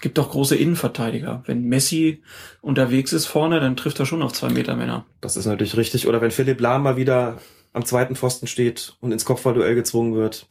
[0.00, 1.42] Gibt doch große Innenverteidiger.
[1.46, 2.22] Wenn Messi
[2.62, 5.04] unterwegs ist vorne, dann trifft er schon auf zwei Meter Männer.
[5.20, 6.08] Das ist natürlich richtig.
[6.08, 7.38] Oder wenn Philipp Lahm mal wieder
[7.72, 10.46] am zweiten Pfosten steht und ins Kopfballduell gezwungen wird.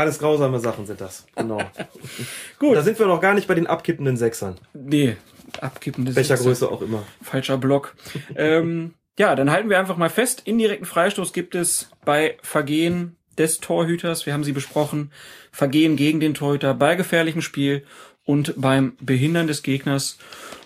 [0.00, 1.26] Alles grausame Sachen sind das.
[1.36, 1.60] Genau.
[2.58, 2.74] Gut.
[2.74, 4.56] Da sind wir noch gar nicht bei den abkippenden Sechsern.
[4.72, 5.18] Nee,
[5.60, 6.44] abkippende Welcher Sechser.
[6.44, 7.02] Größe auch immer.
[7.22, 7.94] Falscher Block.
[8.34, 10.40] ähm, ja, dann halten wir einfach mal fest.
[10.46, 14.24] Indirekten Freistoß gibt es bei Vergehen des Torhüters.
[14.24, 15.12] Wir haben sie besprochen.
[15.52, 17.84] Vergehen gegen den Torhüter bei gefährlichem Spiel
[18.24, 20.16] und beim Behindern des Gegners.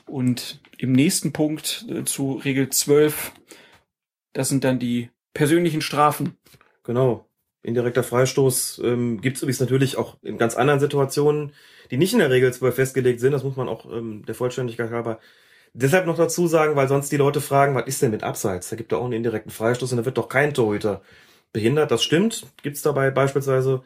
[0.06, 3.32] Und im nächsten Punkt äh, zu Regel 12,
[4.32, 6.36] das sind dann die persönlichen Strafen.
[6.85, 7.28] Genau.
[7.65, 11.53] Indirekter Freistoß ähm, gibt es übrigens natürlich auch in ganz anderen Situationen,
[11.91, 13.32] die nicht in der Regel 12 festgelegt sind.
[13.32, 15.19] Das muss man auch ähm, der Vollständigkeit halber
[15.74, 18.70] deshalb noch dazu sagen, weil sonst die Leute fragen, was ist denn mit Abseits?
[18.70, 21.03] Da gibt er auch einen indirekten Freistoß und da wird doch kein Torhüter
[21.53, 21.91] behindert.
[21.91, 22.47] Das stimmt.
[22.62, 23.82] Gibt's dabei beispielsweise.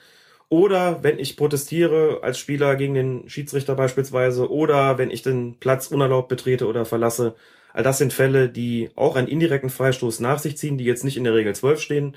[0.51, 5.89] Oder wenn ich protestiere als Spieler gegen den Schiedsrichter beispielsweise oder wenn ich den Platz
[5.89, 7.35] unerlaubt betrete oder verlasse.
[7.75, 11.19] All das sind Fälle, die auch einen indirekten Freistoß nach sich ziehen, die jetzt nicht
[11.19, 12.17] in der Regel 12 stehen,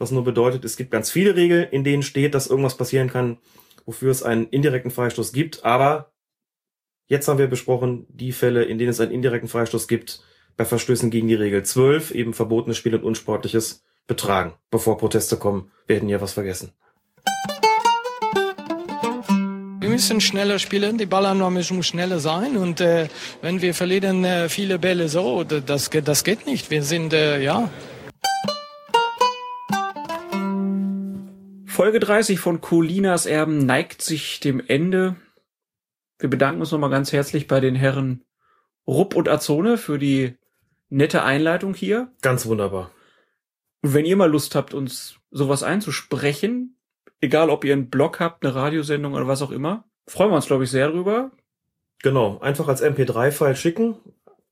[0.00, 3.38] was nur bedeutet, es gibt ganz viele Regeln, in denen steht, dass irgendwas passieren kann,
[3.86, 5.64] wofür es einen indirekten Freistoß gibt.
[5.64, 6.12] Aber
[7.06, 10.22] jetzt haben wir besprochen die Fälle, in denen es einen indirekten Freistoß gibt,
[10.56, 14.54] bei Verstößen gegen die Regel 12, eben verbotenes Spiel und unsportliches Betragen.
[14.70, 16.72] Bevor Proteste kommen, werden hier was vergessen.
[19.80, 23.08] Wir müssen schneller spielen, die Ballannahme muss schneller sein und äh,
[23.42, 26.70] wenn wir verlieren äh, viele Bälle so, das, geht- das geht nicht.
[26.70, 27.70] Wir sind, äh, ja,
[31.80, 35.16] Folge 30 von Colinas Erben neigt sich dem Ende.
[36.18, 38.22] Wir bedanken uns nochmal ganz herzlich bei den Herren
[38.86, 40.36] Rupp und Azone für die
[40.90, 42.12] nette Einleitung hier.
[42.20, 42.90] Ganz wunderbar.
[43.80, 46.76] Und wenn ihr mal Lust habt, uns sowas einzusprechen,
[47.22, 50.48] egal ob ihr einen Blog habt, eine Radiosendung oder was auch immer, freuen wir uns,
[50.48, 51.30] glaube ich, sehr drüber.
[52.02, 53.96] Genau, einfach als MP3-File schicken,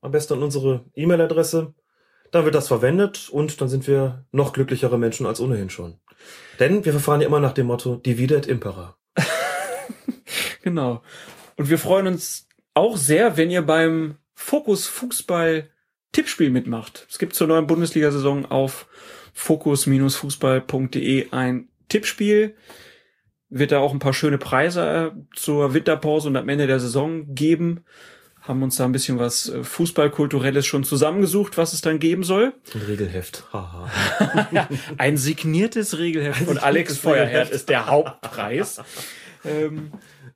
[0.01, 1.75] am besten an unsere E-Mail-Adresse.
[2.31, 5.99] Dann wird das verwendet und dann sind wir noch glücklichere Menschen als ohnehin schon.
[6.59, 8.97] Denn wir verfahren ja immer nach dem Motto Divide et Impera.
[10.61, 11.01] Genau.
[11.55, 15.69] Und wir freuen uns auch sehr, wenn ihr beim Fokus Fußball
[16.11, 17.05] Tippspiel mitmacht.
[17.09, 18.87] Es gibt zur neuen Bundesliga-Saison auf
[19.33, 22.55] fokus-fußball.de ein Tippspiel.
[23.49, 27.33] Wird da auch ein paar schöne Preise äh, zur Winterpause und am Ende der Saison
[27.33, 27.85] geben.
[28.41, 32.53] Haben uns da ein bisschen was äh, Fußballkulturelles schon zusammengesucht, was es dann geben soll.
[32.73, 33.43] Ein Regelheft.
[34.97, 38.81] Ein signiertes Regelheft von signiertes Alex Feuerherd ist der Hauptpreis.
[39.45, 39.91] ähm,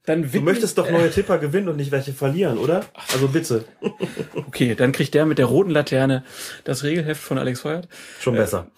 [0.05, 2.85] dann Du möchtest doch neue Tipper gewinnen und nicht welche verlieren, oder?
[3.13, 3.65] Also bitte.
[4.35, 6.23] Okay, dann kriegt der mit der roten Laterne
[6.65, 7.87] das Regelheft von Alex Feuert.
[8.19, 8.69] Schon besser.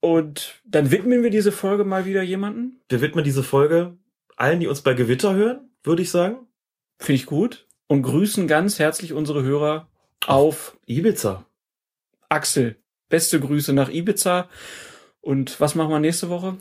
[0.00, 2.80] Und dann widmen wir diese Folge mal wieder jemanden.
[2.88, 3.96] Wir widmen diese Folge
[4.36, 6.46] allen, die uns bei Gewitter hören, würde ich sagen.
[7.00, 7.66] Finde ich gut.
[7.88, 9.88] Und grüßen ganz herzlich unsere Hörer
[10.26, 11.44] auf Ibiza.
[12.28, 12.76] Axel.
[13.08, 14.48] Beste Grüße nach Ibiza.
[15.20, 16.58] Und was machen wir nächste Woche?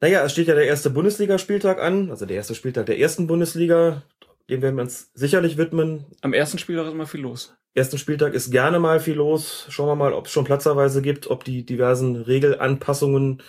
[0.00, 4.02] Naja, es steht ja der erste Bundesligaspieltag an, also der erste Spieltag der ersten Bundesliga.
[4.48, 6.04] Dem werden wir uns sicherlich widmen.
[6.20, 7.56] Am ersten Spieltag ist immer viel los.
[7.74, 9.66] Ersten Spieltag ist gerne mal viel los.
[9.68, 13.42] Schauen wir mal, ob es schon platzerweise gibt, ob die diversen Regelanpassungen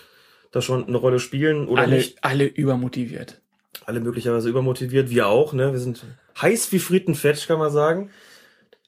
[0.52, 2.24] da schon eine Rolle spielen oder Alle, nicht.
[2.24, 3.42] alle übermotiviert.
[3.86, 5.54] Alle möglicherweise übermotiviert, wir auch.
[5.54, 5.72] Ne?
[5.72, 6.04] Wir sind
[6.42, 8.10] heiß wie Friedenfetsch, kann man sagen.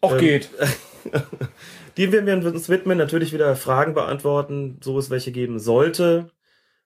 [0.02, 0.50] Auch Ähm, geht.
[1.98, 6.32] Die werden wir uns widmen, natürlich wieder Fragen beantworten, so es welche geben sollte,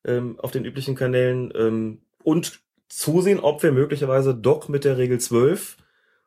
[0.05, 5.19] ähm, auf den üblichen Kanälen ähm, und zusehen, ob wir möglicherweise doch mit der Regel
[5.19, 5.77] 12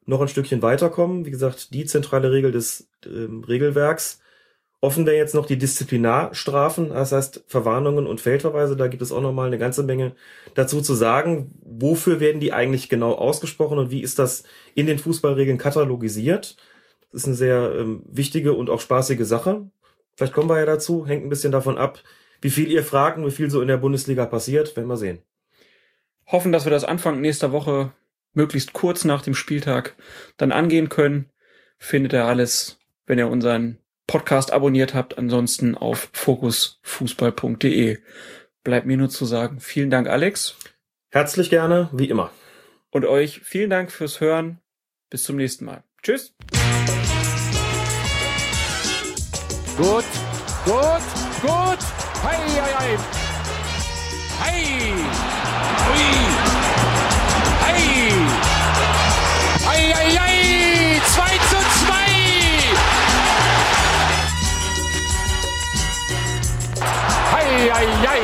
[0.04, 1.26] noch ein Stückchen weiterkommen.
[1.26, 4.20] Wie gesagt, die zentrale Regel des ähm, Regelwerks.
[4.86, 8.76] Offen wäre jetzt noch die Disziplinarstrafen, das heißt Verwarnungen und Feldverweise.
[8.76, 10.14] Da gibt es auch noch mal eine ganze Menge
[10.54, 11.50] dazu zu sagen.
[11.64, 14.44] Wofür werden die eigentlich genau ausgesprochen und wie ist das
[14.76, 16.56] in den Fußballregeln katalogisiert?
[17.10, 19.68] Das ist eine sehr ähm, wichtige und auch spaßige Sache.
[20.14, 21.04] Vielleicht kommen wir ja dazu.
[21.04, 22.00] Hängt ein bisschen davon ab,
[22.40, 24.76] wie viel ihr fragt und wie viel so in der Bundesliga passiert.
[24.76, 25.18] Werden wir sehen.
[26.28, 27.90] Hoffen, dass wir das Anfang nächster Woche
[28.34, 29.96] möglichst kurz nach dem Spieltag
[30.36, 31.28] dann angehen können.
[31.76, 35.18] Findet ihr alles, wenn ihr unseren Podcast abonniert habt.
[35.18, 37.98] Ansonsten auf fokusfußball.de.
[38.64, 40.56] Bleibt mir nur zu sagen, vielen Dank, Alex.
[41.10, 42.30] Herzlich gerne, wie immer.
[42.90, 44.60] Und euch vielen Dank fürs Hören.
[45.10, 45.84] Bis zum nächsten Mal.
[46.02, 46.34] Tschüss.
[49.76, 50.04] Gut,
[50.64, 51.04] gut,
[51.42, 51.78] gut.
[52.22, 52.98] Hei, hei, hei.
[54.40, 54.92] Hei.
[55.92, 56.06] Ui.
[57.60, 57.78] Hei.
[59.66, 61.00] Hei, hei, hei.
[61.14, 61.35] 2
[67.56, 68.20] Hei, hei.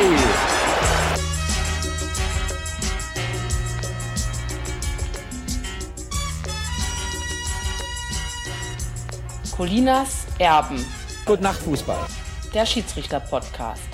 [9.57, 10.85] Colinas Erben.
[11.25, 12.07] Gut Nacht, Fußball.
[12.53, 13.92] der Schiedsrichter-Podcast.